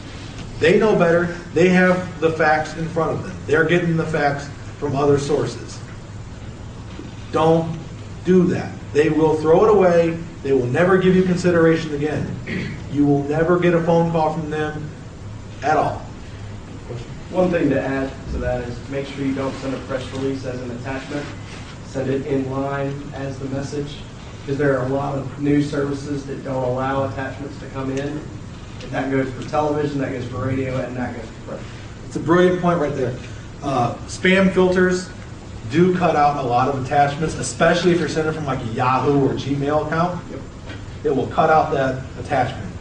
They 0.59 0.79
know 0.79 0.95
better. 0.95 1.25
They 1.53 1.69
have 1.69 2.19
the 2.19 2.31
facts 2.31 2.75
in 2.75 2.87
front 2.89 3.11
of 3.11 3.23
them. 3.23 3.35
They're 3.45 3.65
getting 3.65 3.97
the 3.97 4.05
facts 4.05 4.49
from 4.79 4.95
other 4.95 5.17
sources. 5.17 5.79
Don't 7.31 7.77
do 8.25 8.45
that. 8.47 8.71
They 8.93 9.09
will 9.09 9.35
throw 9.35 9.65
it 9.65 9.69
away. 9.69 10.17
They 10.43 10.53
will 10.53 10.67
never 10.67 10.97
give 10.97 11.15
you 11.15 11.23
consideration 11.23 11.95
again. 11.95 12.77
You 12.91 13.05
will 13.05 13.23
never 13.23 13.59
get 13.59 13.73
a 13.73 13.81
phone 13.83 14.11
call 14.11 14.33
from 14.33 14.49
them 14.49 14.89
at 15.63 15.77
all. 15.77 16.05
One 17.33 17.49
thing 17.49 17.71
to 17.71 17.81
add 17.81 18.11
to 18.31 18.37
that 18.37 18.61
is 18.61 18.89
make 18.89 19.07
sure 19.07 19.25
you 19.25 19.33
don't 19.33 19.55
send 19.55 19.73
a 19.73 19.79
press 19.79 20.07
release 20.11 20.45
as 20.45 20.61
an 20.61 20.69
attachment. 20.69 21.25
Send 21.87 22.07
it 22.11 22.27
in 22.27 22.47
line 22.51 22.93
as 23.15 23.39
the 23.39 23.45
message, 23.45 23.97
because 24.41 24.59
there 24.59 24.77
are 24.77 24.85
a 24.85 24.89
lot 24.89 25.17
of 25.17 25.41
news 25.41 25.67
services 25.69 26.27
that 26.27 26.43
don't 26.43 26.63
allow 26.63 27.09
attachments 27.09 27.57
to 27.57 27.65
come 27.69 27.89
in. 27.89 27.99
And 27.99 28.91
that 28.91 29.09
goes 29.09 29.33
for 29.33 29.49
television, 29.49 29.97
that 30.01 30.11
goes 30.11 30.27
for 30.27 30.45
radio, 30.45 30.77
and 30.77 30.95
that 30.95 31.15
goes 31.15 31.25
for 31.25 31.47
press. 31.47 31.63
It's 32.05 32.15
a 32.17 32.19
brilliant 32.19 32.61
point 32.61 32.79
right 32.79 32.95
there. 32.95 33.17
Uh, 33.63 33.95
spam 34.05 34.53
filters 34.53 35.09
do 35.71 35.97
cut 35.97 36.15
out 36.15 36.37
a 36.37 36.47
lot 36.47 36.69
of 36.69 36.85
attachments, 36.85 37.33
especially 37.33 37.93
if 37.93 37.99
you're 37.99 38.09
sending 38.09 38.35
from 38.35 38.45
like 38.45 38.59
a 38.59 38.73
Yahoo 38.73 39.27
or 39.27 39.33
Gmail 39.33 39.87
account. 39.87 40.21
Yep. 40.29 40.39
It 41.05 41.15
will 41.15 41.27
cut 41.27 41.49
out 41.49 41.71
that 41.71 42.03
attachment. 42.19 42.71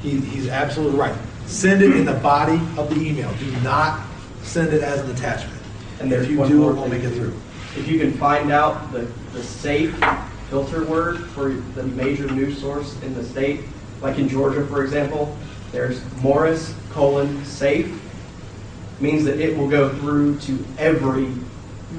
He, 0.00 0.20
he's 0.20 0.46
absolutely 0.46 0.96
right. 0.96 1.16
Send 1.46 1.82
it 1.82 1.96
in 1.96 2.04
the 2.04 2.14
body 2.14 2.60
of 2.76 2.90
the 2.90 3.00
email. 3.00 3.32
Do 3.34 3.50
not 3.60 4.06
send 4.42 4.72
it 4.72 4.82
as 4.82 5.00
an 5.00 5.10
attachment. 5.10 5.60
And 6.00 6.12
if 6.12 6.28
you 6.28 6.36
do, 6.46 6.68
it 6.68 6.74
won't 6.74 6.90
make 6.90 7.02
it 7.02 7.10
through. 7.10 7.34
If 7.76 7.88
you 7.88 7.98
can 7.98 8.12
find 8.12 8.50
out 8.50 8.92
the, 8.92 9.08
the 9.32 9.42
safe 9.42 9.94
filter 10.50 10.84
word 10.84 11.26
for 11.30 11.50
the 11.50 11.82
major 11.82 12.30
news 12.30 12.60
source 12.60 13.00
in 13.02 13.14
the 13.14 13.24
state, 13.24 13.60
like 14.00 14.18
in 14.18 14.28
Georgia, 14.28 14.66
for 14.66 14.84
example, 14.84 15.36
there's 15.72 16.00
Morris 16.16 16.74
colon 16.90 17.44
safe, 17.44 18.00
means 19.00 19.24
that 19.24 19.38
it 19.40 19.56
will 19.56 19.68
go 19.68 19.90
through 19.96 20.38
to 20.40 20.64
every 20.78 21.32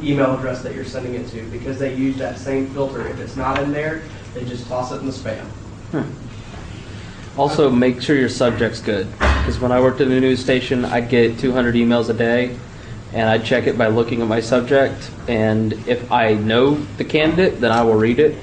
email 0.01 0.35
address 0.35 0.61
that 0.61 0.75
you're 0.75 0.85
sending 0.85 1.13
it 1.13 1.27
to, 1.29 1.43
because 1.49 1.79
they 1.79 1.95
use 1.95 2.17
that 2.17 2.37
same 2.37 2.67
filter. 2.67 3.07
If 3.07 3.19
it's 3.19 3.35
not 3.35 3.61
in 3.61 3.71
there, 3.71 4.03
they 4.33 4.45
just 4.45 4.67
toss 4.67 4.91
it 4.91 4.99
in 4.99 5.05
the 5.05 5.11
spam. 5.11 5.45
Hmm. 5.91 6.26
Also, 7.37 7.69
make 7.69 8.01
sure 8.01 8.15
your 8.15 8.29
subject's 8.29 8.81
good. 8.81 9.07
Because 9.11 9.59
when 9.59 9.71
I 9.71 9.79
worked 9.79 10.01
at 10.01 10.07
a 10.07 10.19
news 10.19 10.39
station, 10.39 10.83
I'd 10.83 11.07
get 11.07 11.37
200 11.37 11.75
emails 11.75 12.09
a 12.09 12.13
day, 12.13 12.57
and 13.13 13.29
I'd 13.29 13.45
check 13.45 13.67
it 13.67 13.77
by 13.77 13.87
looking 13.87 14.23
at 14.23 14.27
my 14.27 14.39
subject. 14.39 15.11
And 15.27 15.73
if 15.87 16.11
I 16.11 16.33
know 16.33 16.75
the 16.97 17.05
candidate, 17.05 17.61
then 17.61 17.71
I 17.71 17.83
will 17.83 17.95
read 17.95 18.17
it. 18.17 18.35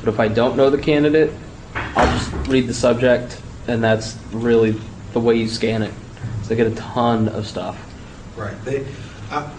But 0.00 0.12
if 0.12 0.20
I 0.20 0.28
don't 0.28 0.54
know 0.56 0.68
the 0.68 0.78
candidate, 0.78 1.32
I'll 1.74 2.18
just 2.18 2.48
read 2.48 2.66
the 2.66 2.74
subject, 2.74 3.40
and 3.68 3.82
that's 3.82 4.18
really 4.32 4.78
the 5.14 5.20
way 5.20 5.36
you 5.36 5.48
scan 5.48 5.82
it. 5.82 5.94
So 6.42 6.52
I 6.52 6.56
get 6.56 6.66
a 6.66 6.74
ton 6.74 7.28
of 7.28 7.46
stuff. 7.46 7.78
Right. 8.36 8.62
They, 8.66 8.84
I, 9.30 9.50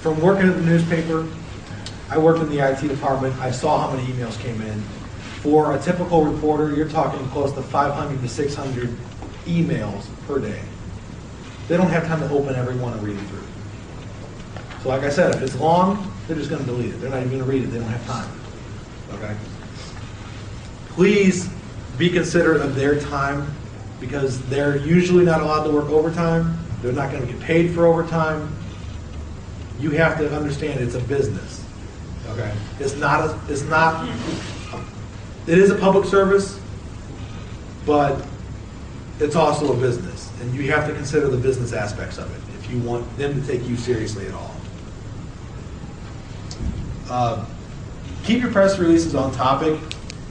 from 0.00 0.20
working 0.22 0.48
at 0.48 0.56
the 0.56 0.62
newspaper, 0.62 1.28
I 2.08 2.16
worked 2.16 2.40
in 2.40 2.48
the 2.48 2.60
IT 2.60 2.88
department. 2.88 3.36
I 3.40 3.50
saw 3.50 3.78
how 3.78 3.94
many 3.94 4.10
emails 4.10 4.38
came 4.40 4.60
in. 4.62 4.82
For 5.42 5.76
a 5.76 5.78
typical 5.78 6.24
reporter, 6.24 6.74
you're 6.74 6.88
talking 6.88 7.24
close 7.28 7.52
to 7.52 7.62
500 7.62 8.20
to 8.20 8.28
600 8.28 8.96
emails 9.44 10.06
per 10.26 10.38
day. 10.38 10.60
They 11.68 11.76
don't 11.76 11.90
have 11.90 12.06
time 12.06 12.20
to 12.20 12.30
open 12.30 12.54
every 12.54 12.76
one 12.76 12.92
and 12.92 13.02
read 13.02 13.16
it 13.16 13.26
through. 13.26 13.42
So 14.82 14.88
like 14.88 15.02
I 15.02 15.10
said, 15.10 15.34
if 15.34 15.42
it's 15.42 15.56
long, 15.56 16.12
they're 16.26 16.36
just 16.36 16.50
going 16.50 16.64
to 16.64 16.66
delete 16.66 16.94
it. 16.94 17.00
They're 17.00 17.10
not 17.10 17.18
even 17.18 17.30
going 17.30 17.42
to 17.42 17.48
read 17.48 17.62
it. 17.62 17.66
They 17.66 17.78
don't 17.78 17.88
have 17.88 18.06
time. 18.06 18.30
Okay? 19.14 19.36
Please 20.90 21.48
be 21.98 22.08
considerate 22.08 22.60
of 22.60 22.74
their 22.74 23.00
time 23.00 23.48
because 24.00 24.40
they're 24.48 24.76
usually 24.76 25.24
not 25.24 25.40
allowed 25.40 25.64
to 25.64 25.70
work 25.70 25.88
overtime. 25.90 26.58
They're 26.82 26.92
not 26.92 27.10
going 27.10 27.26
to 27.26 27.32
get 27.32 27.40
paid 27.40 27.74
for 27.74 27.86
overtime. 27.86 28.54
You 29.80 29.90
have 29.90 30.18
to 30.18 30.34
understand 30.34 30.80
it's 30.80 30.94
a 30.94 31.00
business. 31.00 31.64
Okay? 32.28 32.52
It's 32.78 32.96
not 32.96 33.20
a, 33.20 33.40
it's 33.48 33.62
not, 33.62 34.08
it 35.46 35.58
is 35.58 35.70
a 35.70 35.76
public 35.76 36.06
service, 36.06 36.60
but 37.84 38.26
it's 39.20 39.36
also 39.36 39.72
a 39.72 39.76
business. 39.76 40.30
And 40.40 40.54
you 40.54 40.70
have 40.72 40.86
to 40.88 40.94
consider 40.94 41.28
the 41.28 41.36
business 41.36 41.72
aspects 41.72 42.18
of 42.18 42.30
it 42.34 42.54
if 42.58 42.70
you 42.70 42.80
want 42.80 43.16
them 43.16 43.40
to 43.40 43.46
take 43.46 43.66
you 43.68 43.76
seriously 43.76 44.26
at 44.26 44.34
all. 44.34 44.54
Uh, 47.08 47.46
keep 48.24 48.42
your 48.42 48.50
press 48.50 48.78
releases 48.78 49.14
on 49.14 49.32
topic 49.32 49.78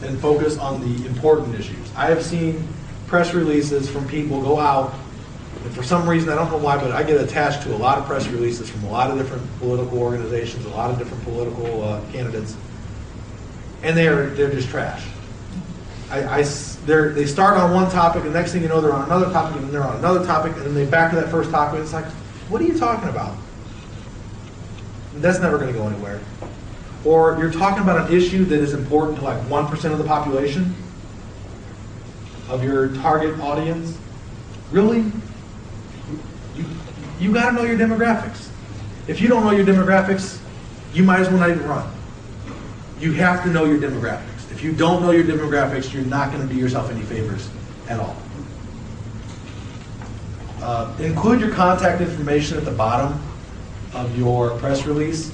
and 0.03 0.19
focus 0.19 0.57
on 0.57 0.81
the 0.81 1.07
important 1.07 1.55
issues. 1.55 1.93
I 1.95 2.07
have 2.07 2.23
seen 2.23 2.67
press 3.07 3.33
releases 3.33 3.89
from 3.89 4.07
people 4.07 4.41
go 4.41 4.59
out, 4.59 4.93
and 5.63 5.73
for 5.73 5.83
some 5.83 6.07
reason, 6.07 6.29
I 6.29 6.35
don't 6.35 6.51
know 6.51 6.57
why, 6.57 6.77
but 6.77 6.91
I 6.91 7.03
get 7.03 7.21
attached 7.21 7.63
to 7.63 7.73
a 7.73 7.77
lot 7.77 7.97
of 7.97 8.05
press 8.05 8.27
releases 8.27 8.69
from 8.69 8.83
a 8.83 8.91
lot 8.91 9.09
of 9.09 9.17
different 9.17 9.43
political 9.59 9.99
organizations, 9.99 10.65
a 10.65 10.69
lot 10.69 10.91
of 10.91 10.97
different 10.97 11.23
political 11.23 11.83
uh, 11.83 12.01
candidates, 12.11 12.57
and 13.85 13.95
they're 13.95 14.31
they're 14.31 14.51
just 14.51 14.69
trash. 14.69 15.05
I, 16.09 16.39
I 16.39 16.41
they 16.41 17.25
start 17.25 17.57
on 17.57 17.73
one 17.73 17.89
topic, 17.89 18.23
and 18.23 18.33
next 18.33 18.51
thing 18.51 18.61
you 18.61 18.67
know, 18.67 18.81
they're 18.81 18.93
on 18.93 19.05
another 19.05 19.31
topic, 19.31 19.55
and 19.55 19.65
then 19.65 19.71
they're 19.71 19.83
on 19.83 19.97
another 19.97 20.25
topic, 20.25 20.53
and 20.53 20.65
then 20.65 20.73
they 20.73 20.85
back 20.85 21.11
to 21.11 21.15
that 21.17 21.29
first 21.29 21.51
topic. 21.51 21.79
It's 21.79 21.93
like, 21.93 22.05
what 22.49 22.61
are 22.61 22.65
you 22.65 22.77
talking 22.77 23.09
about? 23.09 23.35
That's 25.15 25.39
never 25.39 25.57
going 25.57 25.71
to 25.71 25.77
go 25.77 25.87
anywhere. 25.87 26.19
Or 27.03 27.37
you're 27.39 27.51
talking 27.51 27.83
about 27.83 28.09
an 28.09 28.15
issue 28.15 28.45
that 28.45 28.59
is 28.59 28.73
important 28.73 29.19
to 29.19 29.23
like 29.23 29.39
1% 29.43 29.91
of 29.91 29.97
the 29.97 30.03
population 30.03 30.75
of 32.49 32.63
your 32.63 32.89
target 32.95 33.39
audience. 33.39 33.97
Really? 34.71 35.11
You, 36.55 36.65
you 37.19 37.33
got 37.33 37.51
to 37.51 37.55
know 37.55 37.63
your 37.63 37.77
demographics. 37.77 38.49
If 39.07 39.21
you 39.21 39.27
don't 39.27 39.43
know 39.43 39.51
your 39.51 39.65
demographics, 39.65 40.39
you 40.93 41.03
might 41.03 41.19
as 41.19 41.29
well 41.29 41.39
not 41.39 41.51
even 41.51 41.67
run. 41.67 41.94
You 42.99 43.11
have 43.13 43.43
to 43.43 43.49
know 43.49 43.65
your 43.65 43.77
demographics. 43.77 44.51
If 44.51 44.63
you 44.63 44.71
don't 44.71 45.01
know 45.01 45.11
your 45.11 45.25
demographics, 45.25 45.93
you're 45.93 46.05
not 46.05 46.31
going 46.31 46.47
to 46.47 46.53
do 46.53 46.59
yourself 46.59 46.89
any 46.89 47.01
favors 47.01 47.49
at 47.89 47.99
all. 47.99 48.15
Uh, 50.61 50.95
include 50.99 51.41
your 51.41 51.51
contact 51.51 52.01
information 52.01 52.57
at 52.57 52.65
the 52.65 52.71
bottom 52.71 53.21
of 53.93 54.17
your 54.17 54.57
press 54.57 54.85
release. 54.85 55.31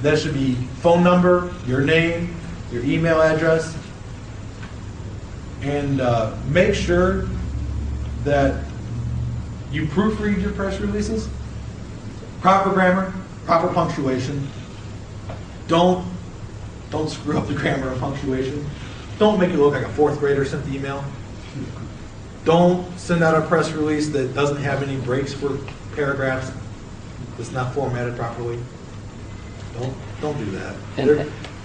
That 0.00 0.18
should 0.18 0.34
be 0.34 0.54
phone 0.80 1.04
number, 1.04 1.54
your 1.66 1.82
name, 1.82 2.34
your 2.72 2.82
email 2.84 3.20
address, 3.20 3.76
and 5.60 6.00
uh, 6.00 6.36
make 6.48 6.74
sure 6.74 7.28
that 8.24 8.64
you 9.70 9.86
proofread 9.86 10.42
your 10.42 10.52
press 10.52 10.80
releases. 10.80 11.28
Proper 12.40 12.70
grammar, 12.70 13.12
proper 13.46 13.72
punctuation. 13.72 14.48
Don't 15.68 16.04
don't 16.92 17.08
screw 17.08 17.36
up 17.36 17.48
the 17.48 17.54
grammar 17.54 17.90
and 17.90 18.00
punctuation. 18.00 18.64
Don't 19.18 19.40
make 19.40 19.50
it 19.50 19.56
look 19.56 19.74
like 19.74 19.84
a 19.84 19.88
fourth 19.90 20.20
grader 20.20 20.44
sent 20.44 20.64
the 20.66 20.76
email. 20.76 21.04
Don't 22.44 22.98
send 22.98 23.24
out 23.24 23.34
a 23.34 23.46
press 23.46 23.72
release 23.72 24.10
that 24.10 24.34
doesn't 24.34 24.58
have 24.58 24.82
any 24.82 24.96
breaks 25.00 25.32
for 25.32 25.58
paragraphs. 25.94 26.52
That's 27.36 27.50
not 27.50 27.72
formatted 27.74 28.16
properly. 28.16 28.58
Don't, 29.74 29.94
don't 30.20 30.38
do 30.38 30.50
that. 30.52 30.76
And, 30.96 31.10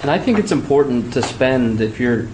and 0.01 0.11
I 0.11 0.17
think 0.17 0.39
it's 0.39 0.51
important 0.51 1.13
to 1.13 1.21
spend, 1.21 1.82
if 1.82 1.99
you're 1.99 2.28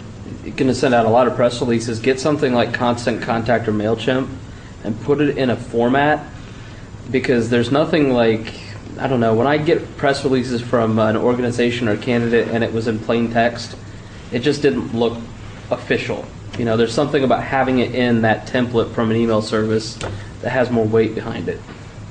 going 0.43 0.67
to 0.67 0.75
send 0.75 0.93
out 0.93 1.05
a 1.05 1.09
lot 1.09 1.27
of 1.27 1.35
press 1.35 1.61
releases, 1.61 1.99
get 1.99 2.19
something 2.19 2.53
like 2.53 2.73
Constant 2.73 3.21
Contact 3.21 3.67
or 3.67 3.71
MailChimp 3.71 4.29
and 4.83 5.01
put 5.01 5.21
it 5.21 5.37
in 5.37 5.49
a 5.49 5.55
format 5.55 6.27
because 7.09 7.49
there's 7.49 7.71
nothing 7.71 8.13
like, 8.13 8.53
I 8.99 9.07
don't 9.07 9.19
know, 9.19 9.33
when 9.33 9.47
I 9.47 9.57
get 9.57 9.97
press 9.97 10.23
releases 10.23 10.61
from 10.61 10.99
an 10.99 11.17
organization 11.17 11.87
or 11.87 11.97
candidate 11.97 12.47
and 12.49 12.63
it 12.63 12.71
was 12.71 12.87
in 12.87 12.99
plain 12.99 13.31
text, 13.31 13.75
it 14.31 14.39
just 14.39 14.61
didn't 14.61 14.93
look 14.93 15.17
official. 15.71 16.25
You 16.57 16.65
know, 16.65 16.77
there's 16.77 16.93
something 16.93 17.23
about 17.23 17.43
having 17.43 17.79
it 17.79 17.95
in 17.95 18.21
that 18.21 18.47
template 18.47 18.93
from 18.93 19.09
an 19.09 19.17
email 19.17 19.41
service 19.41 19.97
that 20.41 20.51
has 20.51 20.69
more 20.69 20.85
weight 20.85 21.15
behind 21.15 21.49
it. 21.49 21.59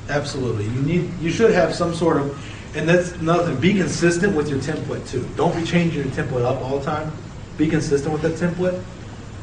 Absolutely. 0.09 0.65
You 0.65 0.83
need, 0.83 1.19
you 1.21 1.31
should 1.31 1.53
have 1.53 1.75
some 1.75 1.95
sort 1.95 2.17
of, 2.17 2.77
and 2.77 2.89
that's 2.89 3.21
nothing, 3.21 3.57
be 3.61 3.75
consistent 3.75 4.35
with 4.35 4.49
your 4.49 4.59
template 4.59 5.09
too. 5.09 5.29
Don't 5.37 5.55
be 5.55 5.65
changing 5.65 6.03
your 6.03 6.13
template 6.13 6.45
up 6.45 6.61
all 6.63 6.79
the 6.79 6.85
time. 6.85 7.13
Be 7.57 7.69
consistent 7.69 8.13
with 8.13 8.23
that 8.23 8.33
template. 8.33 8.83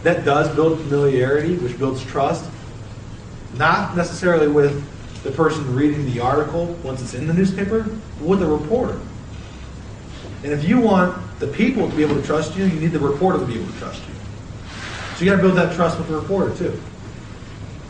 That 0.03 0.25
does 0.25 0.53
build 0.55 0.79
familiarity, 0.79 1.55
which 1.57 1.77
builds 1.77 2.03
trust. 2.03 2.49
Not 3.55 3.95
necessarily 3.95 4.47
with 4.47 4.83
the 5.23 5.31
person 5.31 5.75
reading 5.75 6.05
the 6.05 6.19
article 6.19 6.65
once 6.83 7.01
it's 7.01 7.13
in 7.13 7.27
the 7.27 7.33
newspaper, 7.33 7.83
but 8.19 8.27
with 8.27 8.39
the 8.39 8.45
reporter. 8.45 8.99
And 10.43 10.53
if 10.53 10.63
you 10.63 10.79
want 10.79 11.17
the 11.39 11.47
people 11.47 11.89
to 11.89 11.95
be 11.95 12.03
able 12.03 12.15
to 12.15 12.21
trust 12.21 12.55
you, 12.55 12.65
you 12.65 12.79
need 12.79 12.91
the 12.91 12.99
reporter 12.99 13.39
to 13.39 13.45
be 13.45 13.55
able 13.55 13.71
to 13.71 13.77
trust 13.79 14.01
you. 14.07 14.13
So 15.15 15.25
you 15.25 15.31
gotta 15.31 15.41
build 15.41 15.57
that 15.57 15.75
trust 15.75 15.97
with 15.97 16.07
the 16.07 16.15
reporter 16.15 16.55
too. 16.55 16.71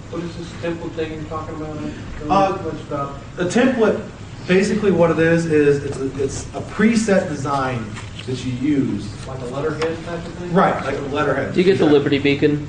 What 0.09 0.23
is 0.23 0.35
this 0.37 0.47
template 0.63 0.91
thing 0.93 1.13
you're 1.13 1.23
talking 1.25 1.55
about? 1.55 1.77
I 1.77 2.53
Uh, 2.53 2.61
much 2.63 2.81
about. 2.81 3.19
A 3.37 3.45
template, 3.45 4.01
basically 4.47 4.89
what 4.89 5.11
it 5.11 5.19
is, 5.19 5.45
is 5.45 5.83
it's 5.83 5.97
a, 5.97 6.23
it's 6.23 6.45
a 6.55 6.61
preset 6.61 7.29
design 7.29 7.85
that 8.25 8.43
you 8.43 8.51
use. 8.53 9.27
Like 9.27 9.39
a 9.41 9.45
letterhead 9.45 9.95
type 10.05 10.25
of 10.25 10.33
thing? 10.33 10.51
Right, 10.53 10.83
like 10.83 10.97
a 10.97 11.01
letterhead. 11.01 11.53
Do 11.53 11.59
you 11.59 11.65
get 11.65 11.77
the 11.77 11.85
Liberty 11.85 12.17
Beacon 12.17 12.65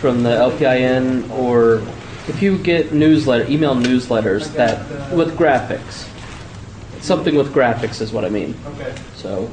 from 0.00 0.24
the 0.24 0.30
LPIN, 0.30 1.30
or 1.30 1.82
if 2.30 2.40
you 2.40 2.56
get 2.58 2.92
newsletter, 2.92 3.44
email 3.50 3.74
newsletters 3.74 4.52
that 4.54 4.78
with 5.12 5.36
graphics, 5.36 6.08
something 7.02 7.34
with 7.34 7.52
graphics 7.52 8.00
is 8.00 8.12
what 8.12 8.24
I 8.24 8.28
mean. 8.28 8.54
Okay. 8.66 8.94
So 9.16 9.50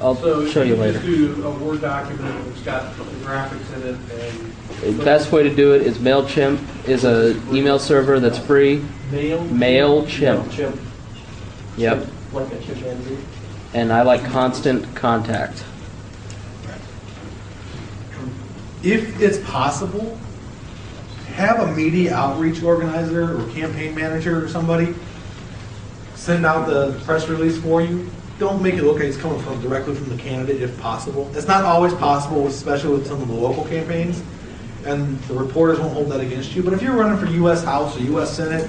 I'll 0.00 0.14
So 0.14 0.46
show 0.46 0.62
you 0.62 0.76
later. 0.76 1.00
just 1.00 1.04
do 1.06 1.44
a 1.44 1.50
Word 1.50 1.80
document 1.80 2.44
that's 2.46 2.60
got 2.62 2.96
the 2.96 3.02
graphics 3.26 3.74
in 3.76 3.82
it 3.82 3.96
and. 3.96 4.52
The 4.98 5.04
best 5.04 5.30
way 5.30 5.42
to 5.44 5.54
do 5.54 5.74
it 5.74 5.82
is 5.82 5.98
Mailchimp 5.98 6.58
is 6.88 7.04
an 7.04 7.40
email 7.54 7.78
server 7.78 8.18
that's 8.18 8.38
free. 8.38 8.82
Mail? 9.10 9.40
Mailchimp. 9.44 10.50
Chimp, 10.50 10.80
Yep, 11.76 12.06
like 12.32 12.52
a 12.52 12.58
chimpanzee. 12.62 13.18
and 13.74 13.92
I 13.92 14.02
like 14.02 14.24
Constant 14.24 14.92
Contact. 14.96 15.62
If 18.82 19.20
it's 19.20 19.38
possible, 19.48 20.18
have 21.32 21.60
a 21.60 21.72
media 21.74 22.14
outreach 22.14 22.62
organizer 22.62 23.36
or 23.36 23.48
campaign 23.50 23.94
manager 23.94 24.44
or 24.44 24.48
somebody 24.48 24.94
send 26.14 26.46
out 26.46 26.66
the 26.66 26.92
press 27.04 27.28
release 27.28 27.58
for 27.58 27.82
you. 27.82 28.08
Don't 28.38 28.62
make 28.62 28.74
it 28.74 28.82
look 28.82 28.96
like 28.96 29.04
it's 29.04 29.16
coming 29.16 29.40
from, 29.42 29.60
directly 29.60 29.94
from 29.94 30.08
the 30.08 30.16
candidate 30.22 30.62
if 30.62 30.78
possible. 30.80 31.30
It's 31.34 31.46
not 31.46 31.64
always 31.64 31.94
possible, 31.94 32.46
especially 32.46 32.96
with 32.96 33.06
some 33.06 33.20
of 33.22 33.28
the 33.28 33.34
local 33.34 33.64
campaigns, 33.64 34.22
and 34.84 35.18
the 35.22 35.34
reporters 35.34 35.78
won't 35.78 35.92
hold 35.92 36.10
that 36.10 36.20
against 36.20 36.54
you. 36.54 36.62
But 36.62 36.72
if 36.72 36.82
you're 36.82 36.96
running 36.96 37.18
for 37.18 37.26
US 37.44 37.62
House 37.62 37.96
or 37.96 38.02
US 38.02 38.36
Senate, 38.36 38.68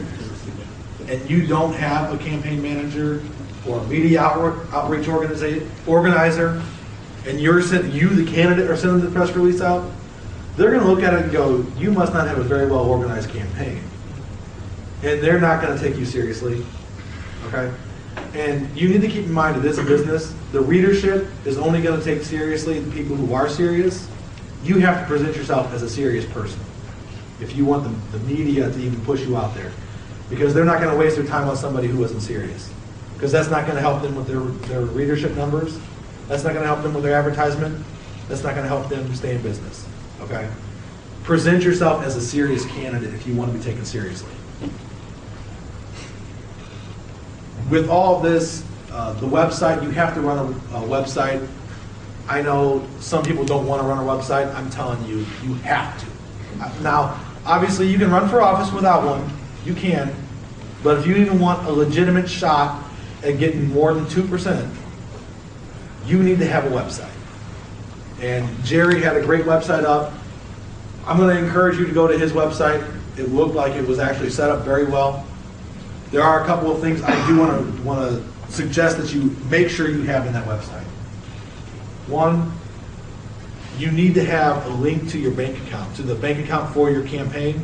and 1.07 1.29
you 1.29 1.45
don't 1.45 1.73
have 1.73 2.13
a 2.13 2.17
campaign 2.23 2.61
manager 2.61 3.23
or 3.67 3.79
a 3.79 3.83
media 3.87 4.21
outreach 4.21 5.07
organizer, 5.07 6.61
and 7.25 7.39
you're 7.39 7.59
you, 7.59 8.09
the 8.09 8.25
candidate, 8.31 8.69
are 8.69 8.77
sending 8.77 9.03
the 9.03 9.11
press 9.11 9.31
release 9.31 9.61
out, 9.61 9.89
they're 10.55 10.71
gonna 10.71 10.89
look 10.89 11.03
at 11.03 11.13
it 11.13 11.23
and 11.23 11.31
go, 11.31 11.65
you 11.77 11.91
must 11.91 12.13
not 12.13 12.27
have 12.27 12.37
a 12.37 12.43
very 12.43 12.67
well 12.67 12.85
organized 12.85 13.29
campaign. 13.29 13.81
And 15.03 15.21
they're 15.21 15.39
not 15.39 15.61
gonna 15.61 15.79
take 15.79 15.97
you 15.97 16.05
seriously, 16.05 16.65
okay? 17.47 17.71
And 18.33 18.75
you 18.75 18.89
need 18.89 19.01
to 19.01 19.07
keep 19.07 19.25
in 19.25 19.31
mind 19.31 19.55
that 19.57 19.61
this 19.61 19.77
business, 19.77 20.33
the 20.51 20.61
readership 20.61 21.27
is 21.45 21.57
only 21.57 21.81
gonna 21.81 22.03
take 22.03 22.23
seriously 22.23 22.79
the 22.79 22.91
people 22.91 23.15
who 23.15 23.33
are 23.33 23.49
serious. 23.49 24.07
You 24.63 24.79
have 24.79 25.01
to 25.01 25.05
present 25.07 25.35
yourself 25.35 25.73
as 25.73 25.81
a 25.81 25.89
serious 25.89 26.25
person 26.25 26.59
if 27.39 27.55
you 27.55 27.65
want 27.65 27.83
the, 27.83 28.17
the 28.17 28.23
media 28.25 28.71
to 28.71 28.79
even 28.79 28.99
push 29.01 29.21
you 29.21 29.35
out 29.35 29.53
there. 29.55 29.71
Because 30.29 30.53
they're 30.53 30.65
not 30.65 30.81
gonna 30.81 30.97
waste 30.97 31.17
their 31.17 31.25
time 31.25 31.47
on 31.47 31.57
somebody 31.57 31.87
who 31.87 32.03
isn't 32.03 32.21
serious. 32.21 32.71
Because 33.13 33.31
that's 33.31 33.49
not 33.49 33.67
gonna 33.67 33.81
help 33.81 34.01
them 34.01 34.15
with 34.15 34.27
their, 34.27 34.39
their 34.69 34.85
readership 34.85 35.35
numbers. 35.35 35.77
That's 36.27 36.43
not 36.43 36.53
gonna 36.53 36.65
help 36.65 36.81
them 36.81 36.93
with 36.93 37.03
their 37.03 37.17
advertisement. 37.17 37.85
That's 38.27 38.43
not 38.43 38.55
gonna 38.55 38.67
help 38.67 38.89
them 38.89 39.13
stay 39.13 39.35
in 39.35 39.41
business, 39.41 39.85
okay? 40.23 40.49
Present 41.23 41.63
yourself 41.63 42.03
as 42.03 42.15
a 42.15 42.21
serious 42.21 42.65
candidate 42.65 43.13
if 43.13 43.25
you 43.25 43.33
want 43.33 43.51
to 43.51 43.57
be 43.57 43.63
taken 43.63 43.85
seriously. 43.85 44.31
With 47.69 47.89
all 47.89 48.19
this, 48.19 48.63
uh, 48.91 49.13
the 49.13 49.25
website, 49.27 49.81
you 49.83 49.89
have 49.91 50.13
to 50.15 50.21
run 50.21 50.37
a, 50.37 50.77
a 50.77 50.81
website. 50.81 51.47
I 52.27 52.41
know 52.41 52.85
some 52.99 53.23
people 53.23 53.45
don't 53.45 53.65
want 53.65 53.81
to 53.81 53.87
run 53.87 53.97
a 53.97 54.01
website. 54.01 54.53
I'm 54.53 54.69
telling 54.69 55.03
you, 55.05 55.25
you 55.43 55.53
have 55.63 55.99
to. 55.99 56.63
Uh, 56.63 56.71
Now, 56.81 57.19
obviously, 57.45 57.87
you 57.87 57.97
can 57.97 58.11
run 58.11 58.29
for 58.29 58.41
office 58.41 58.71
without 58.73 59.05
one. 59.05 59.29
You 59.65 59.73
can. 59.73 60.13
But 60.83 60.99
if 60.99 61.07
you 61.07 61.15
even 61.15 61.39
want 61.39 61.65
a 61.67 61.71
legitimate 61.71 62.29
shot 62.29 62.83
at 63.23 63.39
getting 63.39 63.69
more 63.69 63.93
than 63.93 64.05
2%, 64.05 64.69
you 66.05 66.21
need 66.21 66.39
to 66.39 66.45
have 66.45 66.65
a 66.65 66.69
website. 66.69 67.09
And 68.23 68.63
Jerry 68.63 69.01
had 69.01 69.17
a 69.17 69.21
great 69.21 69.43
website 69.43 69.83
up. 69.83 70.13
I'm 71.05 71.17
going 71.17 71.35
to 71.35 71.43
encourage 71.43 71.77
you 71.77 71.85
to 71.85 71.91
go 71.91 72.07
to 72.07 72.17
his 72.17 72.31
website. 72.31 72.81
It 73.17 73.33
looked 73.33 73.53
like 73.53 73.73
it 73.73 73.85
was 73.85 73.99
actually 73.99 74.29
set 74.29 74.49
up 74.49 74.63
very 74.63 74.85
well. 74.85 75.27
There 76.09 76.23
are 76.23 76.41
a 76.41 76.45
couple 76.45 76.73
of 76.73 76.79
things 76.79 77.01
I 77.01 77.27
do 77.27 77.39
want 77.39 77.75
to 77.75 77.81
want 77.83 77.99
to 78.09 78.51
suggest 78.51 78.97
that 78.97 79.13
you 79.13 79.35
make 79.49 79.67
sure 79.67 79.89
you 79.89 80.03
have 80.03 80.25
in 80.25 80.31
that 80.31 80.47
website. 80.47 80.85
One, 82.07 82.53
you 83.77 83.91
need 83.91 84.13
to 84.13 84.23
have 84.23 84.65
a 84.67 84.69
link 84.69 85.09
to 85.09 85.19
your 85.19 85.31
bank 85.31 85.57
account, 85.67 85.93
to 85.97 86.01
the 86.01 86.15
bank 86.15 86.39
account 86.39 86.73
for 86.73 86.89
your 86.89 87.05
campaign. 87.05 87.61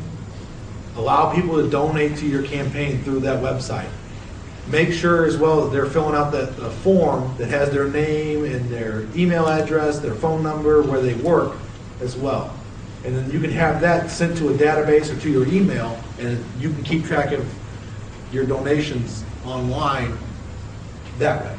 Allow 0.97 1.33
people 1.33 1.55
to 1.55 1.69
donate 1.69 2.17
to 2.17 2.27
your 2.27 2.43
campaign 2.43 3.01
through 3.03 3.21
that 3.21 3.41
website. 3.41 3.89
Make 4.71 4.93
sure 4.93 5.25
as 5.25 5.35
well 5.35 5.61
that 5.61 5.71
they're 5.71 5.87
filling 5.87 6.15
out 6.15 6.31
that 6.31 6.49
a 6.59 6.69
form 6.69 7.35
that 7.37 7.49
has 7.49 7.71
their 7.71 7.87
name 7.87 8.45
and 8.45 8.69
their 8.69 9.07
email 9.15 9.47
address, 9.47 9.99
their 9.99 10.13
phone 10.13 10.43
number, 10.43 10.83
where 10.83 11.01
they 11.01 11.15
work 11.15 11.57
as 12.01 12.15
well. 12.15 12.55
And 13.03 13.15
then 13.15 13.31
you 13.31 13.39
can 13.39 13.51
have 13.51 13.81
that 13.81 14.11
sent 14.11 14.37
to 14.37 14.49
a 14.49 14.53
database 14.53 15.11
or 15.11 15.19
to 15.21 15.29
your 15.29 15.47
email, 15.47 15.99
and 16.19 16.43
you 16.59 16.71
can 16.71 16.83
keep 16.83 17.05
track 17.05 17.31
of 17.31 17.51
your 18.31 18.45
donations 18.45 19.23
online 19.43 20.15
that 21.17 21.43
way, 21.43 21.57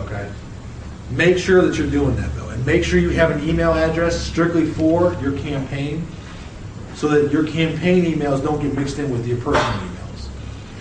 okay? 0.00 0.30
Make 1.10 1.38
sure 1.38 1.62
that 1.62 1.78
you're 1.78 1.90
doing 1.90 2.16
that 2.16 2.34
though, 2.34 2.48
and 2.48 2.66
make 2.66 2.82
sure 2.82 2.98
you 2.98 3.10
have 3.10 3.30
an 3.30 3.48
email 3.48 3.72
address 3.72 4.20
strictly 4.20 4.66
for 4.66 5.14
your 5.22 5.38
campaign, 5.38 6.06
so 6.94 7.06
that 7.08 7.30
your 7.30 7.46
campaign 7.46 8.04
emails 8.04 8.42
don't 8.42 8.60
get 8.60 8.74
mixed 8.74 8.98
in 8.98 9.10
with 9.10 9.26
your 9.26 9.36
personal 9.38 9.62
emails. 9.62 9.87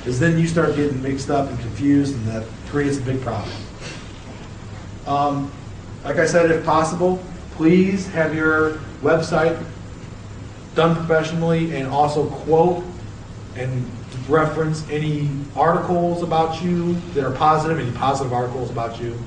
Because 0.07 0.21
then 0.21 0.39
you 0.39 0.47
start 0.47 0.73
getting 0.77 1.03
mixed 1.03 1.29
up 1.29 1.49
and 1.49 1.59
confused, 1.59 2.15
and 2.15 2.25
that 2.27 2.45
creates 2.69 2.97
a 2.97 3.01
big 3.01 3.21
problem. 3.21 3.51
Um, 5.05 5.51
Like 6.05 6.15
I 6.15 6.25
said, 6.25 6.49
if 6.49 6.63
possible, 6.63 7.21
please 7.57 8.07
have 8.11 8.33
your 8.33 8.75
website 9.01 9.61
done 10.75 10.95
professionally 10.95 11.75
and 11.75 11.89
also 11.89 12.29
quote 12.29 12.85
and 13.57 13.85
reference 14.29 14.89
any 14.89 15.29
articles 15.57 16.23
about 16.23 16.63
you 16.63 16.93
that 17.13 17.25
are 17.25 17.35
positive, 17.35 17.77
any 17.77 17.91
positive 17.91 18.31
articles 18.31 18.69
about 18.69 19.01
you. 19.01 19.21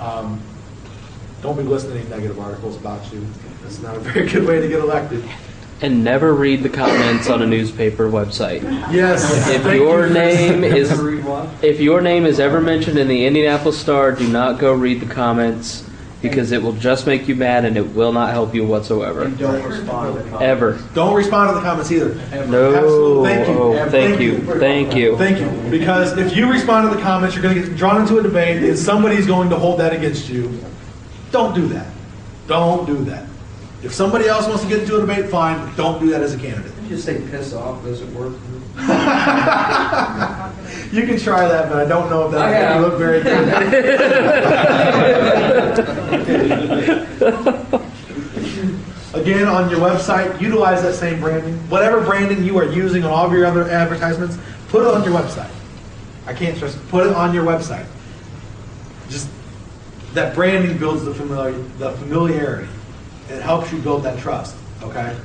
Um, 0.00 0.40
Don't 1.42 1.58
be 1.58 1.62
listening 1.62 1.98
to 1.98 2.00
any 2.00 2.08
negative 2.08 2.38
articles 2.40 2.78
about 2.78 3.12
you. 3.12 3.26
That's 3.60 3.82
not 3.82 3.96
a 3.96 4.00
very 4.00 4.26
good 4.30 4.46
way 4.46 4.62
to 4.62 4.66
get 4.66 4.80
elected. 4.80 5.22
And 5.80 6.04
never 6.04 6.32
read 6.32 6.62
the 6.62 6.68
comments 6.68 7.28
on 7.28 7.42
a 7.42 7.46
newspaper 7.46 8.08
website. 8.08 8.62
Yes. 8.92 9.24
If 9.48 9.62
thank 9.62 9.80
your 9.80 10.06
you. 10.06 10.14
name 10.14 10.64
is 10.64 10.90
if 11.62 11.80
your 11.80 12.00
name 12.00 12.26
is 12.26 12.40
ever 12.40 12.60
mentioned 12.60 12.98
in 12.98 13.08
the 13.08 13.26
Indianapolis 13.26 13.78
Star, 13.78 14.12
do 14.12 14.28
not 14.28 14.58
go 14.58 14.72
read 14.72 15.00
the 15.00 15.12
comments 15.12 15.84
because 16.24 16.52
it 16.52 16.62
will 16.62 16.72
just 16.72 17.06
make 17.06 17.28
you 17.28 17.34
mad 17.34 17.66
and 17.66 17.76
it 17.76 17.94
will 17.94 18.12
not 18.12 18.30
help 18.30 18.54
you 18.54 18.64
whatsoever. 18.64 19.24
And 19.24 19.38
don't 19.38 19.62
respond 19.62 20.16
to 20.16 20.22
the 20.22 20.30
comments. 20.30 20.42
Ever. 20.42 20.80
Don't 20.94 21.14
respond 21.14 21.50
to 21.50 21.54
the 21.54 21.60
comments 21.60 21.92
either. 21.92 22.14
No. 22.46 22.74
Absolutely. 22.74 23.28
Thank 23.28 23.48
you. 23.48 23.58
Oh, 23.58 23.90
thank 23.90 24.20
you. 24.20 24.58
Thank 24.58 24.94
you. 24.94 25.16
Thank 25.18 25.38
you. 25.38 25.70
Because 25.70 26.16
if 26.16 26.34
you 26.34 26.50
respond 26.50 26.90
to 26.90 26.96
the 26.96 27.02
comments, 27.02 27.36
you're 27.36 27.42
going 27.42 27.54
to 27.56 27.68
get 27.68 27.76
drawn 27.76 28.00
into 28.00 28.18
a 28.18 28.22
debate, 28.22 28.62
and 28.62 28.78
somebody's 28.78 29.26
going 29.26 29.50
to 29.50 29.56
hold 29.56 29.80
that 29.80 29.92
against 29.92 30.30
you. 30.30 30.58
Don't 31.30 31.54
do 31.54 31.68
that. 31.68 31.92
Don't 32.46 32.86
do 32.86 33.04
that. 33.04 33.26
If 33.84 33.92
somebody 33.92 34.26
else 34.26 34.48
wants 34.48 34.62
to 34.62 34.68
get 34.68 34.80
into 34.80 34.96
a 34.96 35.00
debate, 35.00 35.30
fine, 35.30 35.58
but 35.58 35.76
don't 35.76 36.00
do 36.00 36.10
that 36.10 36.22
as 36.22 36.34
a 36.34 36.38
candidate. 36.38 36.72
You 36.82 36.88
just 36.88 37.04
say 37.04 37.20
piss 37.30 37.52
off, 37.52 37.84
does 37.84 38.00
it 38.00 38.08
work? 38.10 38.34
You 40.94 41.06
can 41.06 41.18
try 41.18 41.48
that, 41.48 41.68
but 41.68 41.78
I 41.78 41.88
don't 41.88 42.08
know 42.08 42.26
if 42.26 42.32
that 42.32 42.54
have. 42.54 42.80
look 42.80 42.98
very 42.98 43.20
good. 43.20 43.48
Again, 49.14 49.48
on 49.48 49.70
your 49.70 49.80
website, 49.80 50.40
utilize 50.40 50.82
that 50.82 50.94
same 50.94 51.18
branding. 51.20 51.56
Whatever 51.68 52.00
branding 52.00 52.44
you 52.44 52.58
are 52.58 52.64
using 52.64 53.02
on 53.04 53.10
all 53.10 53.26
of 53.26 53.32
your 53.32 53.44
other 53.44 53.68
advertisements, 53.68 54.38
put 54.68 54.82
it 54.82 54.94
on 54.94 55.02
your 55.02 55.20
website. 55.20 55.50
I 56.26 56.32
can't 56.32 56.56
stress, 56.56 56.76
put 56.90 57.06
it 57.08 57.12
on 57.12 57.34
your 57.34 57.44
website. 57.44 57.86
Just, 59.08 59.28
that 60.12 60.34
branding 60.36 60.78
builds 60.78 61.04
the 61.04 61.12
familiar, 61.12 61.58
the 61.78 61.90
familiarity. 61.92 62.68
It 63.28 63.40
helps 63.42 63.72
you 63.72 63.78
build 63.78 64.02
that 64.02 64.18
trust, 64.18 64.56
okay? 64.82 65.16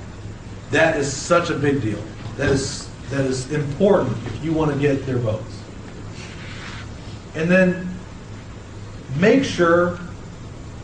That 0.71 0.97
is 0.97 1.11
such 1.11 1.49
a 1.49 1.55
big 1.55 1.81
deal. 1.81 2.01
That 2.37 2.49
is, 2.49 2.89
that 3.09 3.25
is 3.25 3.51
important 3.51 4.15
if 4.27 4.43
you 4.43 4.53
want 4.53 4.71
to 4.71 4.79
get 4.79 5.05
their 5.05 5.17
votes. 5.17 5.61
And 7.35 7.49
then 7.49 7.93
make 9.17 9.43
sure 9.43 9.99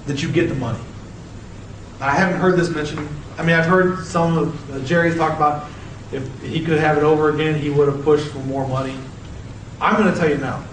that 0.07 0.21
you 0.21 0.31
get 0.31 0.49
the 0.49 0.55
money. 0.55 0.79
I 1.99 2.11
haven't 2.11 2.39
heard 2.39 2.57
this 2.57 2.69
mentioned. 2.69 3.07
I 3.37 3.43
mean, 3.43 3.55
I've 3.55 3.65
heard 3.65 4.05
some 4.05 4.37
of 4.37 4.71
uh, 4.71 4.79
Jerry's 4.85 5.15
talk 5.15 5.35
about 5.35 5.69
if 6.11 6.41
he 6.41 6.63
could 6.63 6.79
have 6.79 6.97
it 6.97 7.03
over 7.03 7.29
again, 7.29 7.59
he 7.59 7.69
would 7.69 7.87
have 7.87 8.03
pushed 8.03 8.27
for 8.27 8.39
more 8.39 8.67
money. 8.67 8.95
I'm 9.81 9.95
going 10.01 10.13
to 10.13 10.19
tell 10.19 10.29
you 10.29 10.37
now. 10.37 10.63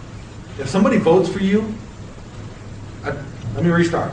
If 0.59 0.69
somebody 0.69 0.99
votes 0.99 1.29
for 1.29 1.41
you, 1.41 1.75
I, 3.05 3.11
let 3.55 3.65
me 3.65 3.71
restart. 3.71 4.13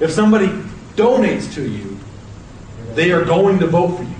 If 0.00 0.10
somebody 0.10 0.48
donates 0.96 1.52
to 1.54 1.68
you, 1.68 1.98
they 2.94 3.12
are 3.12 3.24
going 3.24 3.58
to 3.60 3.66
vote 3.66 3.96
for 3.96 4.02
you. 4.02 4.14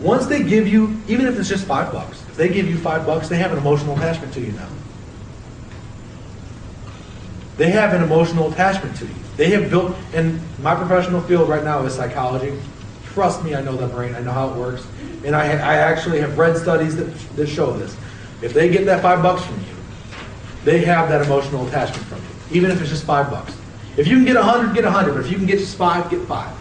Once 0.00 0.26
they 0.26 0.42
give 0.42 0.66
you, 0.66 0.98
even 1.06 1.26
if 1.26 1.38
it's 1.38 1.48
just 1.48 1.66
five 1.66 1.92
bucks, 1.92 2.22
if 2.28 2.36
they 2.36 2.48
give 2.48 2.66
you 2.66 2.78
five 2.78 3.04
bucks, 3.04 3.28
they 3.28 3.36
have 3.36 3.52
an 3.52 3.58
emotional 3.58 3.94
attachment 3.96 4.32
to 4.32 4.40
you 4.40 4.52
now. 4.52 4.68
They 7.58 7.70
have 7.70 7.92
an 7.92 8.02
emotional 8.02 8.50
attachment 8.50 8.96
to 8.96 9.04
you. 9.04 9.14
They 9.36 9.50
have 9.50 9.68
built, 9.68 9.94
and 10.14 10.40
my 10.62 10.74
professional 10.74 11.20
field 11.20 11.48
right 11.50 11.62
now 11.62 11.84
is 11.84 11.94
psychology. 11.94 12.58
Trust 13.12 13.44
me, 13.44 13.54
I 13.54 13.60
know 13.60 13.76
the 13.76 13.86
brain, 13.86 14.14
I 14.14 14.20
know 14.20 14.32
how 14.32 14.48
it 14.48 14.56
works. 14.56 14.86
And 15.24 15.36
I, 15.36 15.44
I 15.44 15.76
actually 15.76 16.20
have 16.20 16.38
read 16.38 16.56
studies 16.56 16.96
that, 16.96 17.14
that 17.36 17.46
show 17.48 17.76
this. 17.76 17.94
If 18.40 18.54
they 18.54 18.70
get 18.70 18.86
that 18.86 19.02
five 19.02 19.22
bucks 19.22 19.44
from 19.44 19.58
you, 19.60 19.76
they 20.64 20.82
have 20.84 21.10
that 21.10 21.20
emotional 21.20 21.66
attachment 21.66 22.06
from 22.06 22.18
you, 22.18 22.56
even 22.56 22.70
if 22.70 22.80
it's 22.80 22.88
just 22.88 23.04
five 23.04 23.30
bucks. 23.30 23.54
If 23.96 24.06
you 24.06 24.16
can 24.16 24.24
get 24.24 24.36
a 24.36 24.42
hundred, 24.42 24.74
get 24.74 24.84
a 24.84 24.90
hundred, 24.90 25.14
but 25.14 25.24
if 25.24 25.30
you 25.30 25.36
can 25.36 25.46
get 25.46 25.58
just 25.58 25.76
five, 25.76 26.10
get 26.10 26.26
five. 26.26 26.54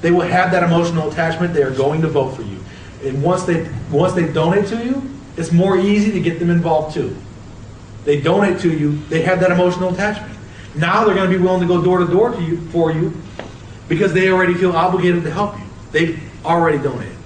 They 0.00 0.10
will 0.10 0.20
have 0.22 0.50
that 0.52 0.62
emotional 0.62 1.10
attachment, 1.10 1.54
they 1.54 1.62
are 1.62 1.70
going 1.70 2.02
to 2.02 2.08
vote 2.08 2.36
for 2.36 2.42
you. 2.42 2.58
And 3.02 3.22
once 3.22 3.44
they, 3.44 3.68
once 3.90 4.12
they 4.12 4.30
donate 4.32 4.66
to 4.68 4.84
you, 4.84 5.02
it's 5.36 5.52
more 5.52 5.76
easy 5.76 6.12
to 6.12 6.20
get 6.20 6.38
them 6.38 6.50
involved 6.50 6.94
too. 6.94 7.16
They 8.04 8.20
donate 8.20 8.60
to 8.60 8.70
you, 8.70 8.98
they 9.08 9.22
have 9.22 9.40
that 9.40 9.50
emotional 9.50 9.92
attachment. 9.92 10.36
Now 10.76 11.04
they're 11.04 11.14
going 11.14 11.30
to 11.30 11.36
be 11.36 11.42
willing 11.42 11.60
to 11.60 11.66
go 11.66 11.82
door 11.82 11.98
to 11.98 12.06
door 12.06 12.34
you 12.40 12.60
for 12.68 12.92
you 12.92 13.12
because 13.88 14.12
they 14.12 14.30
already 14.30 14.54
feel 14.54 14.72
obligated 14.72 15.24
to 15.24 15.30
help 15.30 15.58
you. 15.58 15.64
They've 15.90 16.20
already 16.44 16.78
donated. 16.78 17.16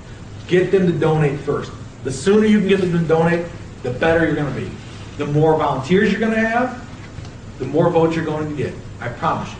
Get 0.47 0.71
them 0.71 0.87
to 0.87 0.93
donate 0.93 1.41
first. 1.41 1.73
The 2.05 2.13
sooner 2.13 2.47
you 2.47 2.61
can 2.61 2.69
get 2.69 2.81
them 2.81 2.93
to 2.93 2.99
donate, 2.99 3.47
the 3.83 3.91
better 3.91 4.25
you're 4.25 4.35
going 4.35 4.53
to 4.55 4.61
be. 4.61 4.71
The 5.19 5.27
more 5.27 5.57
volunteers 5.57 6.11
you're 6.11 6.21
going 6.21 6.35
to 6.35 6.41
have, 6.41 6.87
the 7.59 7.67
more 7.67 7.91
votes 7.91 8.17
you're 8.17 8.25
going 8.25 8.49
to 8.49 8.57
get. 8.57 8.75
I 9.01 9.09
promise 9.09 9.51
you. 9.53 9.59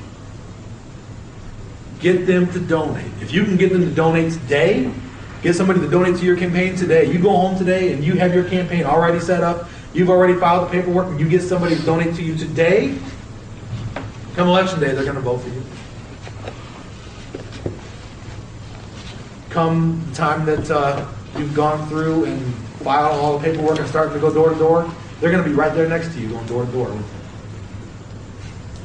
Get 2.01 2.27
them 2.27 2.51
to 2.53 2.61
donate. 2.61 3.13
If 3.21 3.33
you 3.33 3.45
can 3.45 3.57
get 3.57 3.73
them 3.73 3.83
to 3.83 3.91
donate 3.91 4.33
today, 4.33 4.93
get 5.43 5.55
somebody 5.55 5.81
to 5.81 5.89
donate 5.89 6.17
to 6.17 6.25
your 6.25 6.37
campaign 6.37 6.77
today. 6.77 7.11
You 7.11 7.19
go 7.19 7.31
home 7.31 7.59
today 7.59 7.93
and 7.93 8.05
you 8.05 8.15
have 8.15 8.35
your 8.35 8.45
campaign 8.45 8.85
already 8.85 9.21
set 9.21 9.43
up. 9.43 9.69
You've 9.93 10.11
already 10.11 10.35
filed 10.35 10.69
the 10.69 10.71
paperwork 10.71 11.09
and 11.09 11.21
you 11.21 11.29
get 11.29 11.43
somebody 11.43 11.77
to 11.77 11.83
donate 11.83 12.15
to 12.17 12.23
you 12.23 12.37
today. 12.37 12.99
Come 14.35 14.49
election 14.49 14.81
day, 14.81 14.93
they're 14.93 15.05
going 15.05 15.17
to 15.17 15.21
vote 15.21 15.39
for 15.39 15.49
you. 15.49 15.63
Come 19.51 20.05
the 20.09 20.15
time 20.15 20.47
that 20.47 20.71
uh, 20.71 21.07
you've 21.37 21.55
gone 21.55 21.89
through 21.89 22.25
and 22.27 22.55
filed 22.83 23.19
all 23.21 23.39
the 23.39 23.45
paperwork 23.45 23.79
and 23.79 23.89
started 23.89 24.15
to 24.15 24.21
go 24.21 24.33
door 24.33 24.51
to 24.51 24.59
door, 24.59 24.91
they're 25.21 25.31
going 25.31 25.43
to 25.43 25.49
be 25.49 25.55
right 25.55 25.75
there 25.75 25.89
next 25.89 26.15
to 26.15 26.21
you 26.21 26.29
going 26.29 26.47
door 26.47 26.65
to 26.65 26.73
door 26.73 26.89
with. 26.89 27.20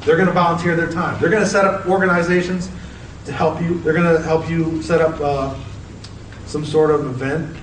They're 0.06 0.16
going 0.16 0.28
to 0.28 0.32
volunteer 0.32 0.76
their 0.76 0.90
time. 0.90 1.20
They're 1.20 1.30
going 1.30 1.42
to 1.42 1.48
set 1.48 1.64
up 1.64 1.84
organizations 1.86 2.70
to 3.24 3.32
help 3.32 3.60
you. 3.60 3.80
They're 3.80 3.92
going 3.92 4.16
to 4.16 4.22
help 4.22 4.48
you 4.48 4.80
set 4.80 5.00
up 5.00 5.20
uh, 5.20 5.58
some 6.46 6.64
sort 6.64 6.92
of 6.92 7.06
event. 7.06 7.56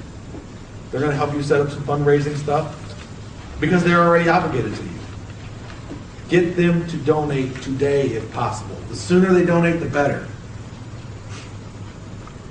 They're 0.92 1.00
going 1.00 1.14
to 1.14 1.18
help 1.18 1.34
you 1.34 1.42
set 1.42 1.62
up 1.62 1.70
some 1.70 1.84
fundraising 1.84 2.36
stuff 2.36 2.76
because 3.62 3.82
they're 3.82 4.02
already 4.02 4.28
obligated 4.28 4.76
to 4.76 4.84
you. 4.84 4.90
Get 6.28 6.58
them 6.58 6.86
to 6.90 6.98
donate 6.98 7.62
today 7.62 8.08
if 8.08 8.30
possible. 8.34 8.76
The 8.90 8.96
sooner 8.98 9.34
they 9.34 9.46
donate, 9.46 9.80
the 9.80 9.86
better. 9.86 10.28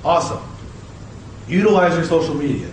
Awesome. 0.02 0.42
Utilize 1.46 1.94
your 1.94 2.04
social 2.04 2.34
media. 2.34 2.70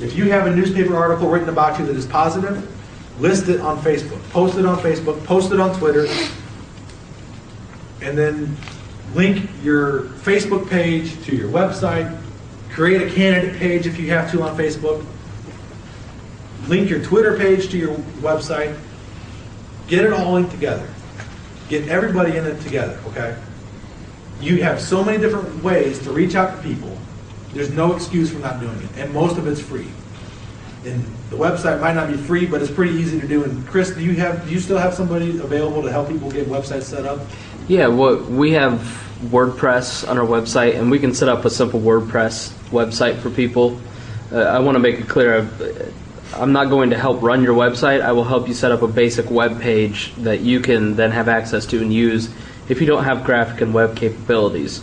If 0.00 0.16
you 0.16 0.32
have 0.32 0.48
a 0.48 0.56
newspaper 0.56 0.96
article 0.96 1.28
written 1.28 1.50
about 1.50 1.78
you 1.78 1.86
that 1.86 1.94
is 1.94 2.06
positive, 2.06 2.68
list 3.18 3.48
it 3.48 3.60
on 3.60 3.78
Facebook. 3.82 4.22
Post 4.30 4.58
it 4.58 4.66
on 4.66 4.78
Facebook. 4.78 5.24
Post 5.24 5.52
it 5.52 5.60
on 5.60 5.76
Twitter. 5.78 6.06
And 8.00 8.16
then 8.16 8.56
link 9.14 9.48
your 9.62 10.04
Facebook 10.24 10.68
page 10.68 11.22
to 11.24 11.36
your 11.36 11.48
website. 11.48 12.18
Create 12.70 13.02
a 13.02 13.14
candidate 13.14 13.58
page 13.58 13.86
if 13.86 13.98
you 13.98 14.10
have 14.10 14.30
to 14.32 14.42
on 14.42 14.56
Facebook. 14.56 15.04
Link 16.68 16.88
your 16.88 17.02
Twitter 17.02 17.36
page 17.36 17.70
to 17.70 17.78
your 17.78 17.94
website. 18.20 18.76
Get 19.88 20.04
it 20.04 20.12
all 20.12 20.32
linked 20.32 20.50
together. 20.50 20.88
Get 21.68 21.88
everybody 21.88 22.36
in 22.36 22.46
it 22.46 22.60
together, 22.60 22.98
okay? 23.08 23.36
You 24.40 24.62
have 24.62 24.80
so 24.80 25.04
many 25.04 25.18
different 25.18 25.62
ways 25.62 25.98
to 26.00 26.12
reach 26.12 26.34
out 26.34 26.56
to 26.56 26.62
people. 26.62 26.96
There's 27.52 27.70
no 27.70 27.94
excuse 27.94 28.32
for 28.32 28.38
not 28.38 28.60
doing 28.60 28.76
it, 28.82 28.90
and 28.96 29.12
most 29.12 29.38
of 29.38 29.46
it's 29.46 29.60
free. 29.60 29.88
And 30.84 31.04
the 31.30 31.36
website 31.36 31.80
might 31.80 31.94
not 31.94 32.08
be 32.08 32.16
free, 32.16 32.44
but 32.46 32.60
it's 32.60 32.70
pretty 32.70 32.94
easy 32.94 33.20
to 33.20 33.28
do. 33.28 33.44
And 33.44 33.66
Chris, 33.68 33.90
do 33.90 34.02
you 34.02 34.14
have, 34.14 34.44
do 34.46 34.52
you 34.52 34.58
still 34.58 34.78
have 34.78 34.94
somebody 34.94 35.38
available 35.38 35.82
to 35.82 35.90
help 35.90 36.08
people 36.08 36.30
get 36.30 36.46
websites 36.48 36.84
set 36.84 37.06
up? 37.06 37.20
Yeah, 37.68 37.86
well, 37.86 38.16
we 38.24 38.52
have 38.52 38.80
WordPress 39.26 40.08
on 40.08 40.18
our 40.18 40.26
website, 40.26 40.76
and 40.76 40.90
we 40.90 40.98
can 40.98 41.14
set 41.14 41.28
up 41.28 41.44
a 41.44 41.50
simple 41.50 41.80
WordPress 41.80 42.52
website 42.70 43.18
for 43.18 43.30
people. 43.30 43.80
Uh, 44.32 44.40
I 44.40 44.58
want 44.58 44.74
to 44.74 44.80
make 44.80 44.98
it 44.98 45.08
clear. 45.08 45.38
uh, 45.38 45.84
I'm 46.34 46.52
not 46.52 46.70
going 46.70 46.90
to 46.90 46.98
help 46.98 47.22
run 47.22 47.44
your 47.44 47.54
website. 47.54 48.00
I 48.00 48.12
will 48.12 48.24
help 48.24 48.48
you 48.48 48.54
set 48.54 48.72
up 48.72 48.82
a 48.82 48.88
basic 48.88 49.30
web 49.30 49.60
page 49.60 50.14
that 50.16 50.40
you 50.40 50.60
can 50.60 50.96
then 50.96 51.10
have 51.10 51.28
access 51.28 51.66
to 51.66 51.80
and 51.80 51.92
use 51.92 52.30
if 52.68 52.80
you 52.80 52.86
don't 52.86 53.04
have 53.04 53.24
graphic 53.24 53.60
and 53.60 53.74
web 53.74 53.96
capabilities. 53.96 54.82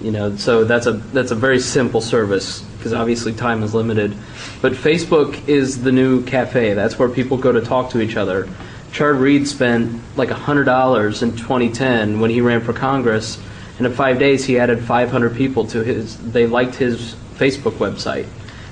You 0.00 0.12
know, 0.12 0.36
so 0.36 0.64
that's 0.64 0.86
a 0.86 0.92
that's 0.92 1.30
a 1.30 1.34
very 1.34 1.60
simple 1.60 2.00
service 2.00 2.64
because 2.88 3.00
obviously 3.00 3.34
time 3.34 3.62
is 3.62 3.74
limited. 3.74 4.16
But 4.62 4.72
Facebook 4.72 5.46
is 5.46 5.82
the 5.82 5.92
new 5.92 6.24
cafe. 6.24 6.72
That's 6.72 6.98
where 6.98 7.08
people 7.08 7.36
go 7.36 7.52
to 7.52 7.60
talk 7.60 7.90
to 7.90 8.00
each 8.00 8.16
other. 8.16 8.48
Chard 8.92 9.16
Reed 9.16 9.46
spent 9.46 10.00
like 10.16 10.30
hundred 10.30 10.64
dollars 10.64 11.22
in 11.22 11.36
2010 11.36 12.20
when 12.20 12.30
he 12.30 12.40
ran 12.40 12.62
for 12.62 12.72
Congress, 12.72 13.38
and 13.76 13.86
in 13.86 13.92
five 13.92 14.18
days 14.18 14.46
he 14.46 14.58
added 14.58 14.82
500 14.82 15.36
people 15.36 15.66
to 15.66 15.84
his. 15.84 16.16
They 16.32 16.46
liked 16.46 16.76
his 16.76 17.14
Facebook 17.34 17.72
website, 17.72 18.26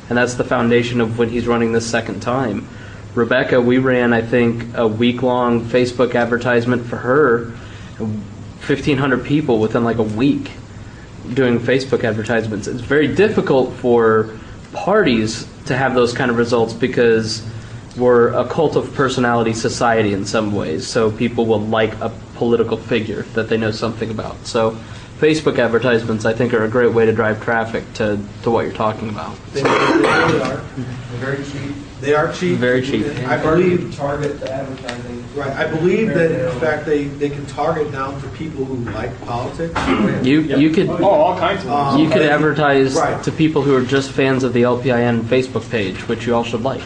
and 0.09 0.17
that's 0.17 0.35
the 0.35 0.45
foundation 0.45 1.03
of 1.03 1.19
when 1.19 1.29
he's 1.29 1.47
running 1.47 1.73
this 1.73 1.89
second 1.89 2.21
time. 2.21 2.67
Rebecca, 3.15 3.61
we 3.61 3.77
ran 3.77 4.15
I 4.15 4.23
think 4.23 4.75
a 4.75 4.89
week 4.89 5.23
long 5.23 5.61
Facebook 5.61 6.15
advertisement 6.15 6.87
for 6.87 6.97
her, 6.97 7.51
1,500 7.99 9.27
people 9.27 9.61
within 9.61 9.85
like 9.85 9.99
a 9.99 10.03
week 10.03 10.53
doing 11.35 11.59
Facebook 11.59 12.05
advertisements. 12.05 12.67
It's 12.67 12.81
very 12.81 13.09
difficult 13.09 13.75
for 13.77 14.31
parties 14.73 15.49
to 15.67 15.77
have 15.77 15.95
those 15.95 16.13
kind 16.13 16.31
of 16.31 16.37
results 16.37 16.73
because 16.73 17.47
we're 17.97 18.29
a 18.35 18.47
cult 18.47 18.77
of 18.77 18.95
personality 18.95 19.53
society 19.55 20.13
in 20.13 20.25
some 20.25 20.53
ways. 20.53 20.87
So 20.87 21.11
people 21.11 21.47
will 21.47 21.61
like 21.61 21.95
a 22.01 22.11
political 22.35 22.77
figure 22.77 23.23
that 23.35 23.49
they 23.49 23.57
know 23.57 23.71
something 23.71 24.11
about. 24.11 24.47
So 24.47 24.79
Facebook 25.19 25.59
advertisements, 25.59 26.25
I 26.27 26.35
think, 26.35 26.53
are 26.53 26.65
a 26.65 26.69
great 26.69 26.93
way 26.93 27.07
to 27.07 27.13
drive 27.13 27.43
traffic 27.43 27.91
to, 27.95 28.19
to 28.43 28.51
what 28.51 28.67
you're 28.67 28.75
talking 28.75 29.09
about. 29.09 29.35
They, 29.53 29.63
they 29.63 29.69
really 29.71 30.41
are. 30.43 30.57
Very 31.17 31.43
cheap. 31.45 31.75
They 32.01 32.15
are 32.15 32.31
cheap. 32.33 32.59
Very 32.59 32.83
cheap. 32.83 33.07
I 33.27 33.39
believe, 33.41 33.95
Target 33.97 34.39
the 34.41 34.53
advertising. 34.53 35.25
right, 35.35 35.51
I 35.57 35.67
believe 35.71 36.09
that 36.09 36.31
in 36.53 36.61
fact 36.61 36.85
they, 36.85 37.05
they 37.05 37.31
can 37.31 37.47
target 37.47 37.91
down 37.91 38.21
to 38.21 38.29
people 38.31 38.67
who 38.67 38.77
like 38.93 39.19
politics. 39.23 39.73
You 40.27 40.43
you 40.43 40.71
could 40.71 40.91
Oh, 40.91 41.05
all 41.07 41.39
kinds 41.39 41.65
of 41.65 41.71
Um, 41.71 41.99
you 41.99 42.11
could 42.11 42.21
they- 42.21 42.29
advertise 42.31 42.95
right. 42.95 43.23
to 43.25 43.33
people 43.33 43.63
who 43.63 43.75
are 43.75 43.83
just 43.83 44.11
fans 44.11 44.45
of 44.45 44.53
the 44.53 44.63
LPIN 44.63 45.23
Facebook 45.23 45.69
page, 45.71 46.07
which 46.07 46.27
you 46.27 46.35
all 46.35 46.45
should 46.45 46.63
like. 46.63 46.85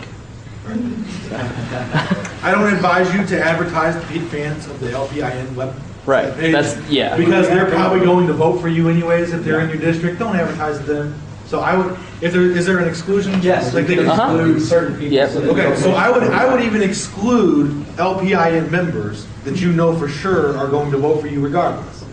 I 1.33 2.53
don't 2.53 2.73
advise 2.73 3.13
you 3.13 3.27
to 3.27 3.43
advertise 3.45 4.01
to 4.01 4.13
be 4.13 4.21
fans 4.21 4.67
of 4.69 4.79
the 4.79 4.91
LPIN 4.91 5.55
web. 5.57 5.75
Right. 6.11 6.35
Page. 6.35 6.53
That's 6.53 6.91
yeah. 6.91 7.17
Because 7.17 7.47
they're 7.47 7.71
probably 7.71 8.01
going 8.01 8.27
to 8.27 8.33
vote 8.33 8.61
for 8.61 8.67
you 8.67 8.89
anyways 8.89 9.33
if 9.33 9.45
they're 9.45 9.61
in 9.61 9.69
your 9.69 9.79
district. 9.79 10.19
Don't 10.19 10.35
advertise 10.35 10.79
to 10.79 10.85
them. 10.85 11.21
So 11.47 11.61
I 11.61 11.77
would, 11.77 11.97
if 12.21 12.33
there, 12.33 12.43
is 12.43 12.67
there 12.67 12.79
an 12.79 12.89
exclusion? 12.89 13.41
Yes, 13.43 13.73
Like 13.75 13.87
they 13.87 13.95
can 13.95 14.07
can 14.07 14.19
Uh-huh. 14.19 14.35
exclude 14.35 14.61
certain 14.61 14.95
people. 14.99 15.15
Yep. 15.15 15.31
so 15.31 15.41
that 15.41 15.51
Okay, 15.51 15.77
so 15.77 15.93
I 15.93 16.11
would, 16.11 16.25
I 16.25 16.53
would 16.53 16.65
even 16.65 16.83
exclude 16.83 17.71
LPIN 17.97 18.71
members 18.71 19.27
that 19.45 19.61
you 19.61 19.73
know 19.73 19.97
for 19.97 20.09
sure 20.09 20.57
are 20.57 20.67
going 20.67 20.91
to 20.91 20.99
vote 20.99 21.21
for 21.21 21.29
you 21.29 21.41
regardless. 21.41 22.05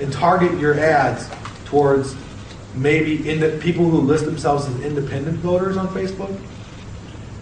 And 0.00 0.12
target 0.12 0.56
your 0.60 0.78
ads 0.78 1.28
towards 1.64 2.14
maybe 2.76 3.28
in 3.28 3.40
the, 3.40 3.58
people 3.58 3.88
who 3.88 4.00
list 4.00 4.26
themselves 4.26 4.66
as 4.66 4.80
independent 4.82 5.38
voters 5.38 5.76
on 5.76 5.88
Facebook. 5.88 6.36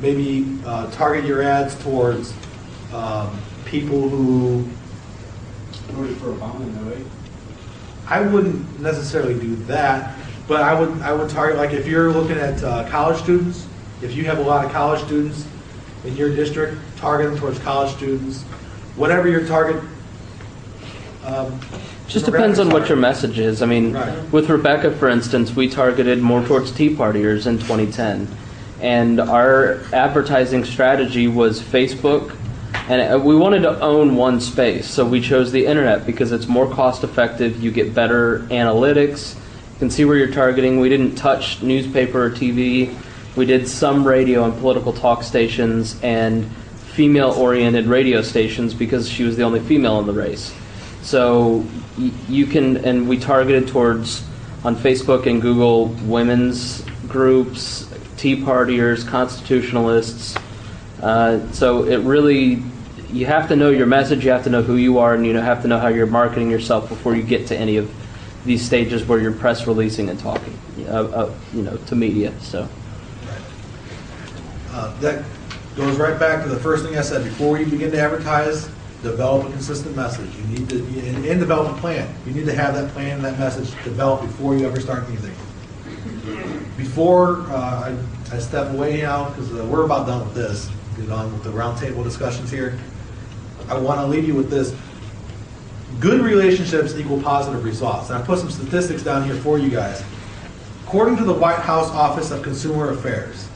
Maybe 0.01 0.59
uh, 0.65 0.91
target 0.91 1.25
your 1.27 1.43
ads 1.43 1.75
towards 1.83 2.33
um, 2.95 3.39
people 3.65 4.09
who, 4.09 4.67
Voted 5.91 6.17
for 6.19 6.27
Obama, 6.33 6.73
no 6.83 6.91
way. 6.91 7.03
I 8.09 8.21
wouldn't 8.21 8.81
necessarily 8.81 9.35
do 9.39 9.57
that, 9.67 10.17
but 10.47 10.63
I 10.63 10.79
would, 10.79 11.01
I 11.03 11.13
would 11.13 11.29
target, 11.31 11.57
like 11.57 11.73
if 11.73 11.87
you're 11.87 12.13
looking 12.13 12.37
at 12.39 12.63
uh, 12.63 12.89
college 12.89 13.19
students, 13.23 13.67
if 14.03 14.15
you 14.15 14.25
have 14.25 14.39
a 14.39 14.43
lot 14.43 14.65
of 14.65 14.73
college 14.73 15.01
students 15.05 15.47
in 16.05 16.17
your 16.17 16.35
district, 16.35 16.77
target 16.97 17.31
them 17.31 17.39
towards 17.39 17.59
college 17.61 17.93
students, 17.97 18.43
whatever 18.95 19.29
your 19.29 19.47
target. 19.47 19.83
um, 21.25 21.59
Just 22.07 22.27
depends 22.27 22.59
on 22.61 22.71
what 22.71 22.89
your 22.89 22.99
message 22.99 23.39
is. 23.39 23.63
I 23.63 23.67
mean, 23.67 23.93
Right. 23.95 24.33
with 24.33 24.49
Rebecca, 24.49 24.93
for 24.93 25.09
instance, 25.09 25.57
we 25.57 25.69
targeted 25.69 26.21
more 26.21 26.43
towards 26.43 26.71
Tea 26.71 26.95
Partiers 26.95 27.47
in 27.47 27.59
2010. 27.59 28.29
And 28.81 29.19
our 29.21 29.81
advertising 29.93 30.65
strategy 30.65 31.27
was 31.27 31.61
Facebook. 31.61 32.33
And 32.89 33.15
uh, 33.15 33.19
we 33.19 33.35
wanted 33.35 33.63
to 33.63 33.81
own 33.81 34.15
one 34.15 34.41
space. 34.41 34.89
So 34.89 35.05
we 35.05 35.21
chose 35.21 35.51
the 35.51 35.67
internet 35.67 36.07
because 36.07 36.31
it's 36.33 36.47
more 36.47 36.73
cost 36.73 37.03
effective. 37.03 37.63
You 37.63 37.71
get 37.71 37.95
better 37.95 38.41
analytics. 38.51 39.35
You 39.35 39.79
can 39.81 39.91
see 39.91 40.05
where 40.05 40.17
you're 40.17 40.33
targeting. 40.33 40.79
We 40.79 40.89
didn't 40.89 41.17
touch 41.17 41.63
newspaper 41.63 42.25
or 42.25 42.31
TV. 42.31 42.97
We 43.35 43.45
did 43.45 43.69
some 43.69 44.07
radio 44.07 44.45
and 44.45 44.55
political 44.59 44.93
talk 44.93 45.23
stations 45.23 46.01
and 46.03 46.51
female 46.95 47.33
oriented 47.33 47.87
radio 47.87 48.23
stations 48.23 48.73
because 48.73 49.09
she 49.09 49.25
was 49.25 49.37
the 49.37 49.43
only 49.43 49.61
female 49.61 49.99
in 49.99 50.07
the 50.07 50.13
race. 50.13 50.55
So 51.03 51.65
you 52.29 52.47
can, 52.47 52.79
and 52.79 53.09
we 53.09 53.19
targeted 53.19 53.69
towards 53.69 54.25
on 54.65 54.77
Facebook 54.77 55.27
and 55.27 55.43
Google 55.43 55.87
women's 56.07 56.83
groups, 57.07 57.93
Tea 58.17 58.37
Partiers, 58.37 59.07
constitutionalists. 59.07 60.37
Uh, 61.03 61.49
so 61.53 61.85
it 61.85 61.99
really, 61.99 62.63
you 63.11 63.27
have 63.27 63.49
to 63.49 63.57
know 63.57 63.71
your 63.71 63.87
message, 63.87 64.25
you 64.25 64.31
have 64.31 64.45
to 64.45 64.51
know 64.51 64.63
who 64.63 64.77
you 64.77 64.99
are, 64.99 65.15
and 65.15 65.25
you 65.27 65.35
have 65.35 65.63
to 65.63 65.69
know 65.69 65.79
how 65.79 65.89
you're 65.89 66.07
marketing 66.07 66.51
yourself 66.51 66.89
before 66.89 67.15
you 67.15 67.23
get 67.23 67.47
to 67.49 67.57
any 67.57 67.77
of 67.77 67.93
these 68.45 68.65
stages 68.65 69.05
where 69.05 69.19
you're 69.19 69.33
press 69.33 69.67
releasing 69.67 70.09
and 70.09 70.19
talking, 70.19 70.57
uh, 70.89 70.93
uh, 70.93 71.35
you 71.53 71.63
know, 71.63 71.77
to 71.77 71.95
media. 71.95 72.33
So. 72.41 72.69
Uh, 74.71 74.95
That 75.01 75.25
goes 75.77 75.99
right 75.99 76.19
back 76.19 76.43
to 76.45 76.49
the 76.49 76.59
first 76.59 76.85
thing 76.85 76.97
I 76.97 77.03
said, 77.03 77.25
before 77.25 77.59
you 77.59 77.67
begin 77.67 77.91
to 77.91 78.01
advertise, 78.01 78.69
develop 79.03 79.47
a 79.47 79.51
consistent 79.51 79.95
message. 79.95 80.35
You 80.37 80.45
need 80.59 80.69
to, 80.71 80.77
and, 80.77 81.25
and 81.25 81.41
develop 81.41 81.77
a 81.77 81.81
plan. 81.81 82.13
You 82.27 82.33
need 82.33 82.47
to 82.47 82.55
have 82.55 82.75
that 82.75 82.91
plan 82.93 83.17
and 83.17 83.25
that 83.25 83.39
message 83.39 83.71
developed 83.85 84.25
before 84.25 84.57
you 84.57 84.67
ever 84.67 84.81
start 84.81 85.05
anything. 85.09 85.35
Before 86.77 87.43
uh, 87.51 87.93
I, 88.31 88.35
I 88.35 88.39
step 88.39 88.73
away 88.73 89.03
now, 89.03 89.31
because 89.31 89.53
we're 89.53 89.85
about 89.85 90.07
done 90.07 90.25
with 90.27 90.35
this, 90.35 90.69
get 90.97 91.11
on 91.11 91.33
with 91.33 91.45
the 91.45 91.51
roundtable 91.51 92.03
discussions 92.03 92.51
here, 92.51 92.79
I 93.69 93.79
want 93.79 94.01
to 94.01 94.07
leave 94.07 94.27
you 94.27 94.35
with 94.35 94.51
this. 94.51 94.75
Good 95.99 96.21
relationships 96.21 96.95
equal 96.97 97.21
positive 97.23 97.65
results. 97.65 98.11
And 98.11 98.23
I 98.23 98.25
put 98.25 98.39
some 98.39 98.51
statistics 98.51 99.03
down 99.03 99.25
here 99.25 99.35
for 99.35 99.59
you 99.59 99.71
guys. 99.71 100.05
According 100.87 101.17
to 101.17 101.25
the 101.25 101.33
White 101.33 101.59
House 101.59 101.91
Office 101.91 102.31
of 102.31 102.43
Consumer 102.43 102.91
Affairs, 102.91 103.49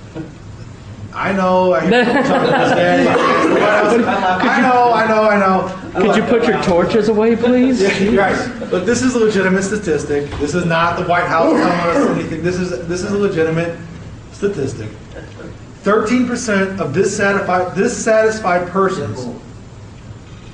I 1.12 1.32
know, 1.32 1.74
I 1.74 1.80
hear 1.80 2.04
people 2.04 2.22
talking 2.22 2.50
this 2.52 2.72
day. 2.72 3.06
I 3.08 4.61
know, 4.62 4.92
I 4.92 5.06
know, 5.08 5.22
I 5.24 5.38
know. 5.38 6.00
Could 6.00 6.16
you 6.16 6.22
put 6.22 6.46
your 6.46 6.62
torches 6.62 7.08
away, 7.08 7.36
please? 7.36 7.80
Right, 8.16 8.70
but 8.70 8.86
this 8.86 9.02
is 9.02 9.14
a 9.14 9.18
legitimate 9.18 9.62
statistic. 9.62 10.30
This 10.38 10.54
is 10.54 10.64
not 10.64 10.98
the 10.98 11.04
White 11.06 11.26
House 11.26 11.52
telling 11.52 11.96
us 11.96 12.16
anything. 12.16 12.42
This 12.42 12.56
is, 12.56 12.86
this 12.86 13.02
is 13.02 13.12
a 13.12 13.18
legitimate 13.18 13.78
statistic. 14.32 14.88
Thirteen 15.82 16.26
percent 16.26 16.80
of 16.80 16.92
dissatisfied, 16.92 17.74
dissatisfied 17.76 18.68
persons 18.68 19.26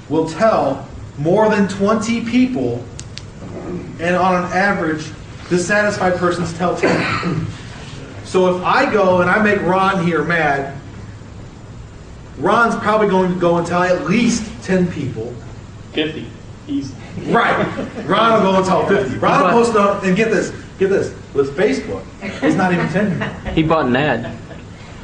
will 0.09 0.29
tell 0.29 0.89
more 1.19 1.49
than 1.49 1.69
twenty 1.69 2.25
people, 2.25 2.85
and 4.01 4.17
on 4.17 4.45
an 4.45 4.53
average, 4.53 5.11
dissatisfied 5.49 6.15
persons 6.17 6.53
tell 6.55 6.77
ten. 6.77 7.47
So 8.25 8.57
if 8.57 8.65
I 8.65 8.93
go 8.93 9.21
and 9.21 9.31
I 9.31 9.43
make 9.43 9.61
Ron 9.63 10.05
here 10.05 10.25
mad, 10.25 10.77
Ron's 12.39 12.77
probably 12.77 13.09
going 13.09 13.33
to 13.33 13.39
go 13.41 13.57
and 13.59 13.67
tell 13.67 13.83
at 13.83 14.07
least 14.07 14.43
10 14.65 14.91
people. 14.93 15.35
50. 15.93 16.27
Easy. 16.69 16.95
Right. 17.29 17.57
Ron 18.05 18.43
will 18.43 18.53
go 18.53 18.57
and 18.59 18.67
tell 18.67 18.87
50. 18.87 19.19
Ron 19.19 19.45
will 19.45 19.65
post 19.65 19.77
up, 19.77 20.03
and 20.03 20.17
get 20.17 20.31
this, 20.31 20.51
get 20.79 20.91
this, 20.91 21.15
with 21.35 21.57
Facebook, 21.57 22.05
it's 22.21 22.57
not 22.57 22.73
even 22.73 22.89
10 22.89 23.23
anymore. 23.23 23.53
He 23.55 23.63
bought 23.63 23.87
an 23.87 23.97
ad. 23.97 24.37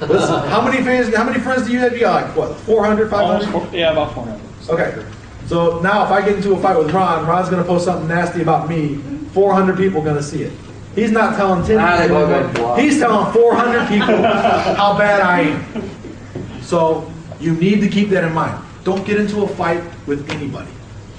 Listen, 0.00 0.48
how 0.48 0.60
many 0.60 0.82
fans, 0.82 1.14
how 1.14 1.24
many 1.24 1.38
friends 1.38 1.66
do 1.66 1.72
you 1.72 1.78
have? 1.78 1.92
You 1.94 2.00
got 2.00 2.26
like, 2.26 2.36
what, 2.36 2.56
400, 2.58 3.08
500? 3.08 3.48
four, 3.50 3.68
yeah, 3.72 3.92
about 3.92 4.12
400. 4.14 4.40
Okay. 4.68 5.04
So 5.46 5.80
now 5.80 6.04
if 6.04 6.10
I 6.10 6.24
get 6.24 6.36
into 6.36 6.52
a 6.54 6.58
fight 6.60 6.78
with 6.78 6.92
Ron, 6.92 7.26
Ron's 7.26 7.48
going 7.48 7.62
to 7.62 7.68
post 7.68 7.84
something 7.84 8.08
nasty 8.08 8.42
about 8.42 8.68
me, 8.68 8.96
400 9.32 9.76
people 9.76 10.00
are 10.00 10.04
going 10.04 10.16
to 10.16 10.22
see 10.22 10.42
it. 10.42 10.52
He's 10.94 11.10
not 11.10 11.36
telling 11.36 11.64
10 11.66 11.78
Ah, 11.78 12.02
people. 12.02 12.26
go 12.26 12.68
like. 12.72 12.80
He's 12.80 12.98
telling 12.98 13.32
400 13.32 13.88
people 13.88 14.06
how 14.22 14.96
bad 14.98 15.20
I 15.20 15.40
am. 15.40 16.62
So 16.62 17.10
you 17.40 17.54
need 17.54 17.80
to 17.80 17.88
keep 17.88 18.10
that 18.10 18.24
in 18.24 18.32
mind. 18.32 18.62
Don't 18.84 19.04
get 19.06 19.18
into 19.18 19.42
a 19.42 19.48
fight 19.48 19.82
with 20.06 20.28
anybody. 20.30 20.70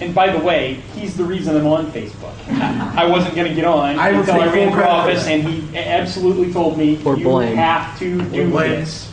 And 0.01 0.13
by 0.13 0.31
the 0.31 0.43
way, 0.43 0.75
he's 0.95 1.15
the 1.15 1.23
reason 1.23 1.55
I'm 1.55 1.67
on 1.67 1.91
Facebook. 1.91 2.33
I 2.95 3.05
wasn't 3.05 3.35
going 3.35 3.47
to 3.47 3.53
get 3.55 3.65
on 3.65 3.97
I 3.97 4.11
would 4.11 4.19
until 4.21 4.35
take 4.35 4.43
I 4.43 4.53
ran 4.53 4.67
full 4.69 4.77
for 4.79 4.85
office, 4.85 5.27
and 5.27 5.43
he 5.43 5.77
absolutely 5.77 6.51
told 6.51 6.77
me 6.77 7.01
Or 7.05 7.15
you 7.17 7.23
blame. 7.25 7.55
have 7.55 7.97
to 7.99 8.21
do 8.29 8.49
blame. 8.49 8.71
this. 8.71 9.11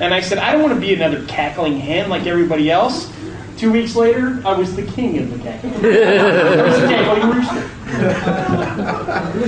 And 0.00 0.12
I 0.12 0.20
said, 0.20 0.38
I 0.38 0.52
don't 0.52 0.62
want 0.62 0.74
to 0.74 0.80
be 0.80 0.94
another 0.94 1.24
cackling 1.26 1.78
hen 1.78 2.08
like 2.10 2.26
everybody 2.26 2.70
else. 2.70 3.10
Two 3.56 3.72
weeks 3.72 3.96
later, 3.96 4.40
I 4.44 4.52
was 4.52 4.76
the 4.76 4.82
king 4.82 5.18
of 5.18 5.30
the 5.30 5.38
cackling. 5.38 5.74
I 5.76 6.62
was 6.62 6.80
the 6.80 6.88
cackling 6.88 7.30
rooster. 7.30 7.62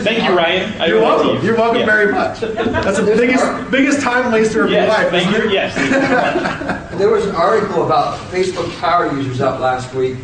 Thank 0.00 0.24
you, 0.28 0.36
Ryan. 0.36 0.80
I 0.80 0.86
You're 0.86 0.98
owe 0.98 1.00
that 1.00 1.06
to 1.08 1.24
welcome. 1.28 1.36
you. 1.36 1.42
You're 1.42 1.56
welcome 1.56 1.80
Yeah. 1.80 1.86
very 1.86 2.12
much. 2.12 2.40
That's 2.40 2.98
the 2.98 3.04
biggest, 3.04 3.70
biggest 3.70 4.00
time 4.00 4.32
waster 4.32 4.64
of 4.64 4.70
your 4.70 4.86
life. 4.86 5.10
thank 5.10 5.30
you. 5.36 5.50
Yes, 5.50 5.74
thank 5.74 5.90
you. 6.92 6.98
There 6.98 7.10
was 7.10 7.26
an 7.26 7.34
article 7.34 7.84
about 7.84 8.18
Facebook 8.30 8.74
power 8.80 9.12
users 9.14 9.40
out 9.42 9.60
last 9.60 9.92
week. 9.94 10.16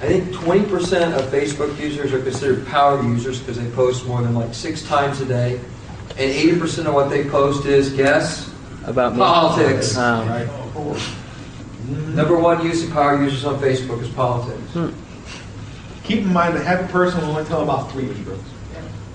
I 0.00 0.06
think 0.06 0.30
20% 0.32 1.16
of 1.16 1.24
Facebook 1.26 1.78
users 1.80 2.12
are 2.12 2.20
considered 2.22 2.66
power 2.66 3.02
users 3.02 3.38
because 3.40 3.58
they 3.58 3.70
post 3.72 4.06
more 4.06 4.20
than 4.22 4.34
like 4.34 4.52
six 4.54 4.82
times 4.82 5.20
a 5.20 5.24
day. 5.26 5.60
And 6.18 6.30
80% 6.32 6.86
of 6.86 6.94
what 6.94 7.08
they 7.10 7.24
post 7.24 7.66
is, 7.66 7.90
guess, 7.92 8.50
About 8.84 9.12
me. 9.14 9.18
politics. 9.18 9.96
Um, 9.96 10.28
Right. 10.28 10.48
Number 11.88 12.38
one 12.38 12.64
use 12.64 12.84
of 12.84 12.92
power 12.92 13.22
users 13.22 13.44
on 13.44 13.58
Facebook 13.58 14.00
is 14.02 14.08
politics. 14.08 14.72
Hmm. 14.72 14.90
Keep 16.04 16.20
in 16.20 16.32
mind, 16.32 16.56
a 16.56 16.62
happy 16.62 16.90
person 16.92 17.20
will 17.20 17.30
only 17.30 17.44
tell 17.44 17.62
about 17.62 17.90
three 17.90 18.06
people. 18.06 18.38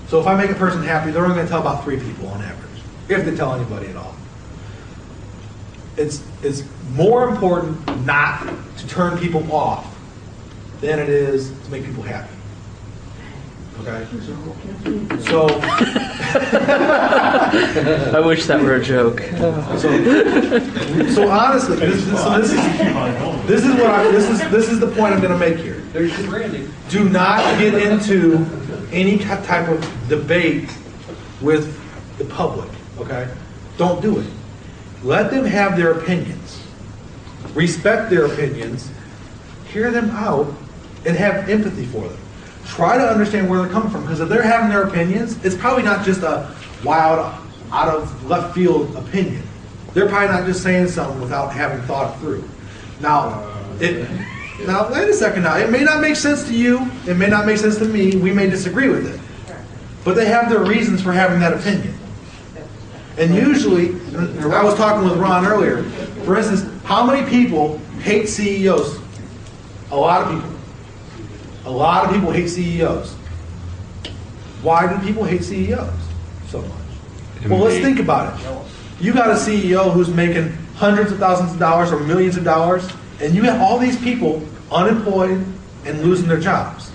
So 0.08 0.18
if 0.18 0.26
I 0.26 0.34
make 0.34 0.50
a 0.50 0.54
person 0.54 0.82
happy, 0.82 1.10
they're 1.10 1.22
only 1.22 1.34
going 1.34 1.46
to 1.46 1.50
tell 1.50 1.60
about 1.60 1.84
three 1.84 1.98
people 2.00 2.28
on 2.28 2.40
average, 2.40 2.82
if 3.08 3.26
they 3.26 3.36
tell 3.36 3.54
anybody 3.54 3.88
at 3.88 3.96
all. 3.96 4.14
It's, 5.98 6.24
it's 6.42 6.62
more 6.92 7.28
important 7.28 8.06
not 8.06 8.48
to 8.78 8.88
turn 8.88 9.18
people 9.18 9.50
off 9.52 9.98
than 10.80 10.98
it 10.98 11.08
is 11.10 11.50
to 11.50 11.70
make 11.70 11.84
people 11.84 12.02
happy. 12.02 12.37
Okay? 13.80 14.06
So, 15.20 15.46
I 18.12 18.20
wish 18.24 18.46
that 18.46 18.60
were 18.60 18.74
a 18.74 18.82
joke. 18.82 19.20
so, 19.78 19.88
so 21.10 21.28
honestly, 21.28 21.76
this, 21.76 22.04
this, 22.04 22.22
so 22.22 22.38
this 22.38 22.52
is, 22.52 23.46
this 23.46 23.64
is 23.64 23.74
what 23.74 23.86
I, 23.86 24.10
this 24.10 24.28
is, 24.28 24.40
this 24.50 24.68
is 24.68 24.80
the 24.80 24.88
point 24.88 25.14
I'm 25.14 25.20
going 25.20 25.32
to 25.32 25.38
make 25.38 25.58
here. 25.58 25.80
There's 25.92 26.18
your 26.18 26.28
branding. 26.28 26.72
do 26.88 27.08
not 27.08 27.40
get 27.58 27.74
into 27.74 28.44
any 28.92 29.18
type 29.18 29.68
of 29.68 30.08
debate 30.08 30.70
with 31.40 31.78
the 32.18 32.24
public, 32.24 32.70
okay? 32.98 33.28
Don't 33.76 34.02
do 34.02 34.18
it. 34.18 34.26
Let 35.02 35.30
them 35.30 35.44
have 35.44 35.76
their 35.76 35.92
opinions. 35.92 36.60
Respect 37.54 38.10
their 38.10 38.26
opinions, 38.26 38.90
hear 39.72 39.90
them 39.90 40.10
out, 40.10 40.52
and 41.06 41.16
have 41.16 41.48
empathy 41.48 41.86
for 41.86 42.08
them. 42.08 42.18
Try 42.68 42.96
to 42.96 43.08
understand 43.08 43.48
where 43.48 43.60
they're 43.60 43.72
coming 43.72 43.90
from, 43.90 44.02
because 44.02 44.20
if 44.20 44.28
they're 44.28 44.42
having 44.42 44.68
their 44.68 44.84
opinions, 44.84 45.42
it's 45.44 45.56
probably 45.56 45.82
not 45.82 46.04
just 46.04 46.22
a 46.22 46.54
wild, 46.84 47.34
out 47.72 47.88
of 47.88 48.24
left 48.26 48.54
field 48.54 48.94
opinion. 48.96 49.42
They're 49.94 50.08
probably 50.08 50.28
not 50.28 50.46
just 50.46 50.62
saying 50.62 50.88
something 50.88 51.20
without 51.20 51.52
having 51.52 51.80
thought 51.86 52.14
it 52.14 52.20
through. 52.20 52.48
Now, 53.00 53.28
uh, 53.28 53.78
it, 53.80 54.08
Now, 54.66 54.92
wait 54.92 55.08
a 55.08 55.14
second 55.14 55.44
now. 55.44 55.56
It 55.56 55.70
may 55.70 55.84
not 55.84 56.00
make 56.00 56.16
sense 56.16 56.44
to 56.48 56.54
you. 56.54 56.88
It 57.06 57.16
may 57.16 57.28
not 57.28 57.46
make 57.46 57.58
sense 57.58 57.78
to 57.78 57.84
me. 57.84 58.16
We 58.16 58.32
may 58.32 58.50
disagree 58.50 58.88
with 58.88 59.06
it. 59.06 59.20
But 60.04 60.14
they 60.14 60.26
have 60.26 60.48
their 60.48 60.64
reasons 60.64 61.02
for 61.02 61.12
having 61.12 61.40
that 61.40 61.52
opinion. 61.52 61.94
And 63.18 63.34
usually, 63.34 63.90
I 64.16 64.62
was 64.62 64.74
talking 64.74 65.08
with 65.08 65.18
Ron 65.18 65.44
earlier, 65.46 65.82
for 66.24 66.36
instance, 66.36 66.64
how 66.84 67.04
many 67.04 67.28
people 67.28 67.78
hate 68.00 68.28
CEOs? 68.28 69.00
A 69.90 69.96
lot 69.96 70.22
of 70.22 70.34
people. 70.34 70.57
A 71.68 71.70
lot 71.70 72.06
of 72.06 72.14
people 72.14 72.30
hate 72.30 72.48
CEOs. 72.48 73.12
Why 74.62 74.90
do 74.90 75.06
people 75.06 75.22
hate 75.24 75.44
CEOs 75.44 75.92
so 76.46 76.62
much? 76.62 76.70
Well, 77.46 77.58
let's 77.58 77.76
think 77.84 78.00
about 78.00 78.40
it. 78.40 79.04
You 79.04 79.12
got 79.12 79.28
a 79.28 79.34
CEO 79.34 79.92
who's 79.92 80.08
making 80.08 80.50
hundreds 80.76 81.12
of 81.12 81.18
thousands 81.18 81.52
of 81.52 81.58
dollars 81.58 81.92
or 81.92 82.00
millions 82.00 82.38
of 82.38 82.44
dollars, 82.44 82.88
and 83.20 83.34
you 83.34 83.42
have 83.42 83.60
all 83.60 83.78
these 83.78 84.00
people 84.00 84.42
unemployed 84.72 85.44
and 85.84 86.00
losing 86.00 86.26
their 86.26 86.40
jobs. 86.40 86.90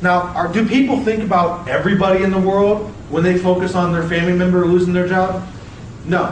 Now, 0.00 0.20
are, 0.34 0.50
do 0.50 0.66
people 0.66 1.04
think 1.04 1.22
about 1.22 1.68
everybody 1.68 2.24
in 2.24 2.30
the 2.30 2.40
world 2.40 2.88
when 3.10 3.22
they 3.22 3.36
focus 3.36 3.74
on 3.74 3.92
their 3.92 4.08
family 4.08 4.32
member 4.32 4.64
losing 4.64 4.94
their 4.94 5.06
job? 5.06 5.46
No. 6.06 6.28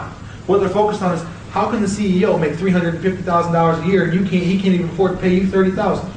What 0.47 0.61
they're 0.61 0.71
focused 0.71 1.03
on 1.03 1.15
is 1.15 1.23
how 1.51 1.71
can 1.71 1.83
the 1.83 1.89
CEO 1.89 2.41
make 2.41 2.55
three 2.55 2.71
hundred 2.71 2.95
and 2.95 3.03
fifty 3.03 3.23
thousand 3.23 3.53
dollars 3.53 3.85
a 3.85 3.87
year 3.87 4.05
and 4.05 4.15
you 4.15 4.21
can't? 4.21 4.45
He 4.45 4.59
can't 4.59 4.75
even 4.75 4.89
afford 4.89 5.13
to 5.13 5.19
pay 5.19 5.35
you 5.35 5.47
thirty 5.47 5.73
thousand 5.73 6.11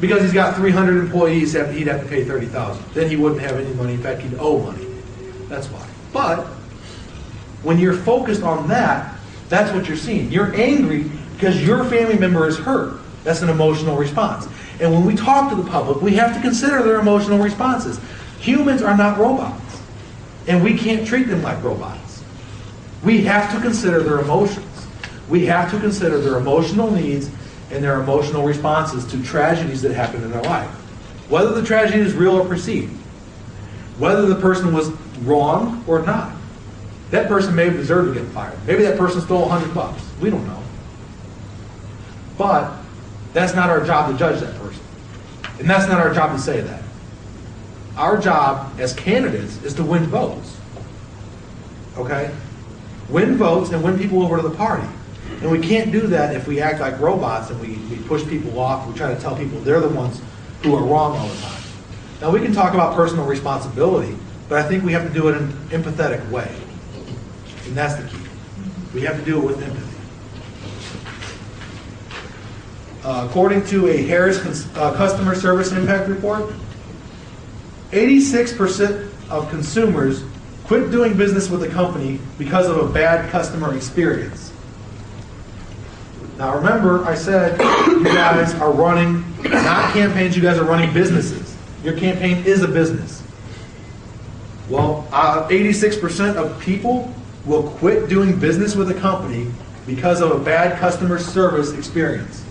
because 0.00 0.22
he's 0.22 0.32
got 0.32 0.56
three 0.56 0.70
hundred 0.70 0.98
employees. 1.00 1.52
He'd 1.52 1.86
have 1.86 2.02
to 2.02 2.08
pay 2.08 2.24
thirty 2.24 2.46
thousand. 2.46 2.84
Then 2.94 3.08
he 3.08 3.16
wouldn't 3.16 3.40
have 3.40 3.56
any 3.56 3.72
money. 3.74 3.94
In 3.94 4.02
fact, 4.02 4.22
he'd 4.22 4.34
owe 4.38 4.60
money. 4.60 4.86
That's 5.48 5.66
why. 5.68 5.86
But 6.12 6.44
when 7.62 7.78
you're 7.78 7.94
focused 7.94 8.42
on 8.42 8.68
that, 8.68 9.16
that's 9.48 9.72
what 9.72 9.88
you're 9.88 9.96
seeing. 9.96 10.30
You're 10.30 10.54
angry 10.54 11.10
because 11.34 11.64
your 11.64 11.84
family 11.84 12.18
member 12.18 12.46
is 12.46 12.58
hurt. 12.58 13.00
That's 13.24 13.42
an 13.42 13.48
emotional 13.48 13.96
response. 13.96 14.46
And 14.80 14.92
when 14.92 15.04
we 15.04 15.14
talk 15.16 15.50
to 15.50 15.56
the 15.56 15.68
public, 15.68 16.00
we 16.00 16.14
have 16.14 16.34
to 16.34 16.40
consider 16.40 16.82
their 16.82 17.00
emotional 17.00 17.38
responses. 17.38 18.00
Humans 18.40 18.82
are 18.82 18.96
not 18.96 19.18
robots, 19.18 19.80
and 20.46 20.62
we 20.62 20.78
can't 20.78 21.06
treat 21.06 21.24
them 21.24 21.42
like 21.42 21.62
robots. 21.62 22.22
We 23.02 23.22
have 23.24 23.52
to 23.54 23.60
consider 23.60 24.02
their 24.02 24.20
emotions. 24.20 24.86
We 25.28 25.46
have 25.46 25.70
to 25.72 25.80
consider 25.80 26.18
their 26.20 26.36
emotional 26.36 26.90
needs 26.90 27.30
and 27.70 27.82
their 27.84 28.00
emotional 28.00 28.44
responses 28.44 29.04
to 29.06 29.22
tragedies 29.22 29.82
that 29.82 29.92
happen 29.92 30.22
in 30.22 30.30
their 30.30 30.42
life. 30.42 30.70
Whether 31.28 31.52
the 31.60 31.66
tragedy 31.66 32.00
is 32.00 32.14
real 32.14 32.36
or 32.36 32.46
perceived, 32.46 32.94
whether 33.98 34.26
the 34.26 34.36
person 34.36 34.72
was 34.72 34.90
wrong 35.22 35.84
or 35.86 36.02
not. 36.02 36.32
That 37.10 37.28
person 37.28 37.54
may 37.54 37.64
have 37.66 37.74
deserved 37.74 38.14
to 38.14 38.20
get 38.20 38.30
fired. 38.32 38.58
Maybe 38.66 38.82
that 38.84 38.98
person 38.98 39.20
stole 39.20 39.46
a 39.46 39.48
hundred 39.48 39.74
bucks. 39.74 40.02
We 40.20 40.30
don't 40.30 40.46
know. 40.46 40.62
But 42.36 42.74
that's 43.32 43.54
not 43.54 43.70
our 43.70 43.84
job 43.84 44.12
to 44.12 44.18
judge 44.18 44.40
that 44.40 44.54
person. 44.60 44.82
And 45.58 45.68
that's 45.68 45.88
not 45.88 45.98
our 45.98 46.14
job 46.14 46.36
to 46.36 46.38
say 46.38 46.60
that. 46.60 46.82
Our 47.96 48.18
job 48.18 48.78
as 48.78 48.94
candidates 48.94 49.62
is 49.64 49.74
to 49.74 49.82
win 49.82 50.04
votes. 50.06 50.56
Okay? 51.96 52.32
Win 53.08 53.36
votes 53.36 53.70
and 53.70 53.82
win 53.82 53.98
people 53.98 54.22
over 54.22 54.36
to 54.36 54.42
the 54.42 54.54
party. 54.54 54.86
And 55.40 55.50
we 55.50 55.60
can't 55.60 55.92
do 55.92 56.00
that 56.08 56.34
if 56.34 56.48
we 56.48 56.60
act 56.60 56.80
like 56.80 56.98
robots 56.98 57.50
and 57.50 57.60
we, 57.60 57.76
we 57.94 58.02
push 58.04 58.26
people 58.26 58.58
off. 58.58 58.88
We 58.88 58.94
try 58.94 59.14
to 59.14 59.20
tell 59.20 59.36
people 59.36 59.60
they're 59.60 59.80
the 59.80 59.88
ones 59.88 60.20
who 60.62 60.74
are 60.74 60.82
wrong 60.82 61.16
all 61.16 61.28
the 61.28 61.40
time. 61.40 61.62
Now, 62.20 62.30
we 62.30 62.40
can 62.40 62.52
talk 62.52 62.74
about 62.74 62.96
personal 62.96 63.24
responsibility, 63.24 64.16
but 64.48 64.58
I 64.58 64.68
think 64.68 64.82
we 64.82 64.92
have 64.92 65.06
to 65.06 65.12
do 65.12 65.28
it 65.28 65.36
in 65.36 65.44
an 65.44 65.52
empathetic 65.68 66.28
way. 66.30 66.52
And 67.66 67.76
that's 67.76 67.94
the 67.94 68.08
key. 68.08 68.24
We 68.92 69.02
have 69.02 69.16
to 69.18 69.24
do 69.24 69.38
it 69.38 69.44
with 69.44 69.62
empathy. 69.62 69.84
Uh, 73.04 73.26
according 73.28 73.64
to 73.66 73.86
a 73.86 74.02
Harris 74.02 74.38
uh, 74.76 74.92
Customer 74.94 75.36
Service 75.36 75.70
Impact 75.70 76.08
Report, 76.08 76.52
86% 77.92 79.08
of 79.30 79.48
consumers 79.50 80.24
quit 80.64 80.90
doing 80.90 81.16
business 81.16 81.48
with 81.48 81.62
a 81.62 81.68
company 81.68 82.18
because 82.36 82.68
of 82.68 82.76
a 82.76 82.92
bad 82.92 83.30
customer 83.30 83.76
experience. 83.76 84.52
Now 86.38 86.54
remember, 86.54 87.04
I 87.04 87.16
said 87.16 87.58
you 87.88 88.04
guys 88.04 88.54
are 88.54 88.70
running, 88.70 89.24
not 89.42 89.92
campaigns, 89.92 90.36
you 90.36 90.42
guys 90.42 90.56
are 90.56 90.64
running 90.64 90.94
businesses. 90.94 91.56
Your 91.82 91.98
campaign 91.98 92.44
is 92.44 92.62
a 92.62 92.68
business. 92.68 93.24
Well, 94.68 95.08
uh, 95.10 95.48
86% 95.48 96.36
of 96.36 96.60
people 96.60 97.12
will 97.44 97.64
quit 97.64 98.08
doing 98.08 98.38
business 98.38 98.76
with 98.76 98.88
a 98.90 98.94
company 98.94 99.50
because 99.84 100.20
of 100.20 100.30
a 100.30 100.38
bad 100.38 100.78
customer 100.78 101.18
service 101.18 101.72
experience. 101.72 102.44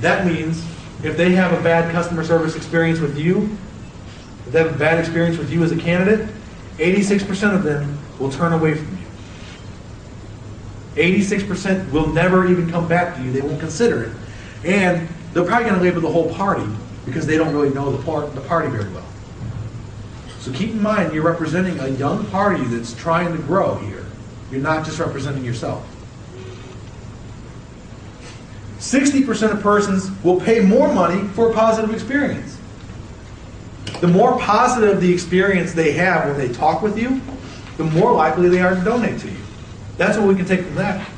That 0.00 0.26
means 0.26 0.62
if 1.02 1.16
they 1.16 1.32
have 1.32 1.58
a 1.58 1.62
bad 1.62 1.90
customer 1.92 2.24
service 2.24 2.56
experience 2.56 3.00
with 3.00 3.16
you, 3.16 3.56
if 4.46 4.52
they 4.52 4.62
have 4.62 4.74
a 4.74 4.78
bad 4.78 4.98
experience 4.98 5.38
with 5.38 5.50
you 5.50 5.62
as 5.62 5.72
a 5.72 5.78
candidate, 5.78 6.28
86% 6.76 7.54
of 7.54 7.62
them 7.62 7.98
will 8.18 8.30
turn 8.30 8.52
away 8.52 8.74
from 8.74 8.98
you. 8.98 9.05
86% 10.96 11.90
will 11.92 12.08
never 12.08 12.48
even 12.48 12.70
come 12.70 12.88
back 12.88 13.16
to 13.16 13.22
you. 13.22 13.30
They 13.30 13.42
won't 13.42 13.60
consider 13.60 14.04
it. 14.04 14.12
And 14.64 15.08
they're 15.32 15.44
probably 15.44 15.68
going 15.68 15.78
to 15.78 15.84
label 15.84 16.00
the 16.00 16.10
whole 16.10 16.32
party 16.34 16.66
because 17.04 17.26
they 17.26 17.36
don't 17.36 17.54
really 17.54 17.72
know 17.72 17.92
the, 17.92 17.98
the 18.30 18.40
party 18.42 18.68
very 18.68 18.90
well. 18.92 19.06
So 20.40 20.52
keep 20.52 20.70
in 20.70 20.82
mind, 20.82 21.12
you're 21.12 21.24
representing 21.24 21.78
a 21.80 21.88
young 21.88 22.24
party 22.26 22.64
that's 22.64 22.94
trying 22.94 23.36
to 23.36 23.42
grow 23.42 23.76
here. 23.76 24.06
You're 24.50 24.60
not 24.60 24.84
just 24.84 24.98
representing 24.98 25.44
yourself. 25.44 25.86
60% 28.78 29.52
of 29.52 29.60
persons 29.60 30.10
will 30.22 30.40
pay 30.40 30.60
more 30.60 30.92
money 30.92 31.26
for 31.28 31.50
a 31.50 31.54
positive 31.54 31.92
experience. 31.92 32.56
The 34.00 34.08
more 34.08 34.38
positive 34.38 35.00
the 35.00 35.12
experience 35.12 35.72
they 35.72 35.92
have 35.92 36.26
when 36.28 36.38
they 36.38 36.52
talk 36.52 36.82
with 36.82 36.98
you, 36.98 37.20
the 37.76 37.84
more 37.84 38.12
likely 38.12 38.48
they 38.48 38.60
are 38.60 38.74
to 38.74 38.80
donate 38.82 39.20
to 39.20 39.30
you. 39.30 39.45
That's 39.96 40.18
what 40.18 40.28
we 40.28 40.34
can 40.34 40.44
take 40.44 40.60
from 40.60 40.74
that. 40.76 41.08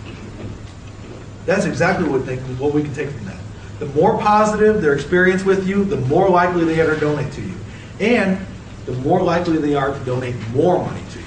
That's 1.47 1.65
exactly 1.65 2.09
what, 2.09 2.27
they, 2.27 2.37
what 2.37 2.75
we 2.75 2.83
can 2.83 2.95
take 2.95 3.11
from 3.11 3.25
that. 3.27 3.41
The 3.79 3.87
more 3.87 4.19
positive 4.19 4.83
their 4.83 4.95
experience 4.95 5.45
with 5.45 5.67
you, 5.67 5.85
the 5.85 5.97
more 5.97 6.29
likely 6.29 6.65
they 6.65 6.81
are 6.81 6.95
to 6.95 7.01
donate 7.01 7.33
to 7.33 7.43
you. 7.43 7.55
And 8.01 8.45
the 8.87 8.93
more 8.93 9.23
likely 9.23 9.59
they 9.59 9.75
are 9.75 9.97
to 9.97 10.05
donate 10.05 10.37
more 10.51 10.85
money 10.85 11.03
to 11.13 11.19
you. 11.19 11.25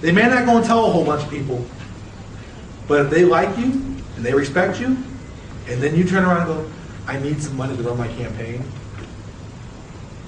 They 0.00 0.12
may 0.12 0.28
not 0.28 0.46
go 0.46 0.56
and 0.56 0.66
tell 0.66 0.86
a 0.86 0.90
whole 0.90 1.04
bunch 1.04 1.24
of 1.24 1.30
people, 1.30 1.64
but 2.88 3.06
if 3.06 3.10
they 3.10 3.24
like 3.24 3.56
you 3.58 3.64
and 4.16 4.24
they 4.24 4.34
respect 4.34 4.80
you, 4.80 4.96
and 5.68 5.80
then 5.80 5.94
you 5.94 6.04
turn 6.04 6.24
around 6.24 6.38
and 6.38 6.46
go, 6.46 6.70
I 7.06 7.18
need 7.20 7.42
some 7.42 7.56
money 7.56 7.76
to 7.76 7.82
run 7.82 7.98
my 7.98 8.08
campaign, 8.08 8.64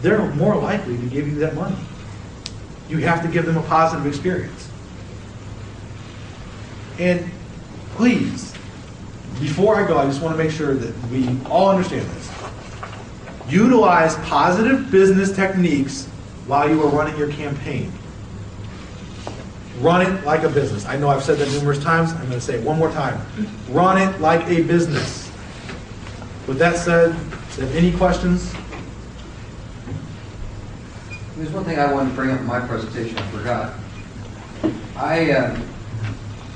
they're 0.01 0.25
more 0.35 0.57
likely 0.57 0.97
to 0.97 1.07
give 1.07 1.27
you 1.27 1.35
that 1.37 1.55
money. 1.55 1.77
You 2.89 2.99
have 2.99 3.23
to 3.23 3.29
give 3.29 3.47
them 3.47 3.57
a 3.57 3.63
positive 3.63 4.07
experience. 4.07 4.71
And 6.99 7.31
please, 7.97 8.53
before 9.41 9.77
I 9.77 9.87
go, 9.87 9.99
I 9.99 10.05
just 10.07 10.23
want 10.23 10.37
to 10.37 10.43
make 10.43 10.53
sure 10.53 10.75
that 10.75 11.11
we 11.11 11.29
all 11.47 11.71
understand 11.71 12.09
this. 12.11 12.31
Utilize 13.49 14.17
positive 14.29 14.91
business 14.91 15.35
techniques 15.35 16.07
while 16.47 16.69
you 16.69 16.83
are 16.83 16.89
running 16.89 17.17
your 17.19 17.31
campaign. 17.31 17.93
Run 19.81 20.03
it 20.03 20.25
like 20.25 20.45
a 20.45 20.49
business. 20.49 20.87
I 20.87 20.97
know 20.97 21.09
I've 21.09 21.25
said 21.25 21.39
that 21.39 21.51
numerous 21.51 21.83
times. 21.83 22.13
I'm 22.13 22.21
going 22.21 22.33
to 22.33 22.41
say 22.41 22.55
it 22.55 22.65
one 22.65 22.79
more 22.79 22.91
time. 22.91 23.21
Run 23.69 23.99
it 24.01 24.21
like 24.21 24.47
a 24.49 24.63
business. 24.63 25.31
With 26.47 26.59
that 26.59 26.77
said, 26.77 27.11
if 27.11 27.75
any 27.75 27.93
questions? 27.93 28.55
There's 31.37 31.51
one 31.51 31.65
thing 31.65 31.79
I 31.79 31.93
wanted 31.93 32.11
to 32.11 32.15
bring 32.15 32.31
up 32.31 32.39
in 32.39 32.47
my 32.47 32.61
presentation, 32.61 33.19
I 33.19 33.31
forgot. 33.31 33.75
I, 34.97 35.33
uh, 35.33 35.61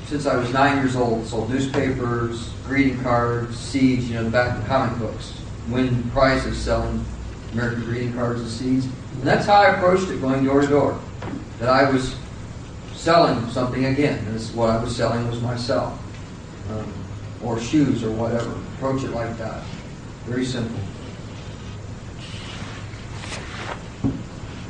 since 0.09 0.25
I 0.25 0.35
was 0.35 0.51
nine 0.51 0.77
years 0.77 0.95
old, 0.95 1.27
sold 1.27 1.51
newspapers, 1.51 2.49
greeting 2.65 2.99
cards, 3.03 3.55
seeds, 3.55 4.09
you 4.09 4.15
know, 4.15 4.23
the 4.23 4.31
back 4.31 4.57
of 4.57 4.65
comic 4.65 4.97
books, 4.97 5.39
win 5.69 6.09
prizes 6.09 6.57
selling 6.57 7.05
American 7.53 7.83
greeting 7.83 8.13
cards 8.13 8.41
and 8.41 8.49
seeds. 8.49 8.85
And 8.85 9.23
that's 9.23 9.45
how 9.45 9.61
I 9.61 9.75
approached 9.75 10.09
it, 10.09 10.19
going 10.19 10.43
door 10.43 10.61
to 10.61 10.67
door. 10.67 10.99
That 11.59 11.69
I 11.69 11.91
was 11.91 12.15
selling 12.93 13.47
something 13.51 13.85
again, 13.85 14.25
and 14.25 14.41
what 14.55 14.71
I 14.71 14.83
was 14.83 14.95
selling 14.95 15.29
was 15.29 15.41
myself. 15.41 15.99
Um, 16.71 16.91
or 17.43 17.59
shoes 17.59 18.03
or 18.03 18.09
whatever. 18.11 18.51
Approach 18.77 19.03
it 19.03 19.11
like 19.11 19.37
that. 19.37 19.63
Very 20.25 20.45
simple. 20.45 20.79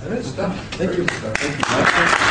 That 0.02 0.18
is 0.18 0.28
Stuff. 0.28 0.56
Thank 0.76 0.98
you. 0.98 1.06
Very 1.06 1.18
stuff. 1.18 1.38
Thank 1.38 2.20
you. 2.24 2.29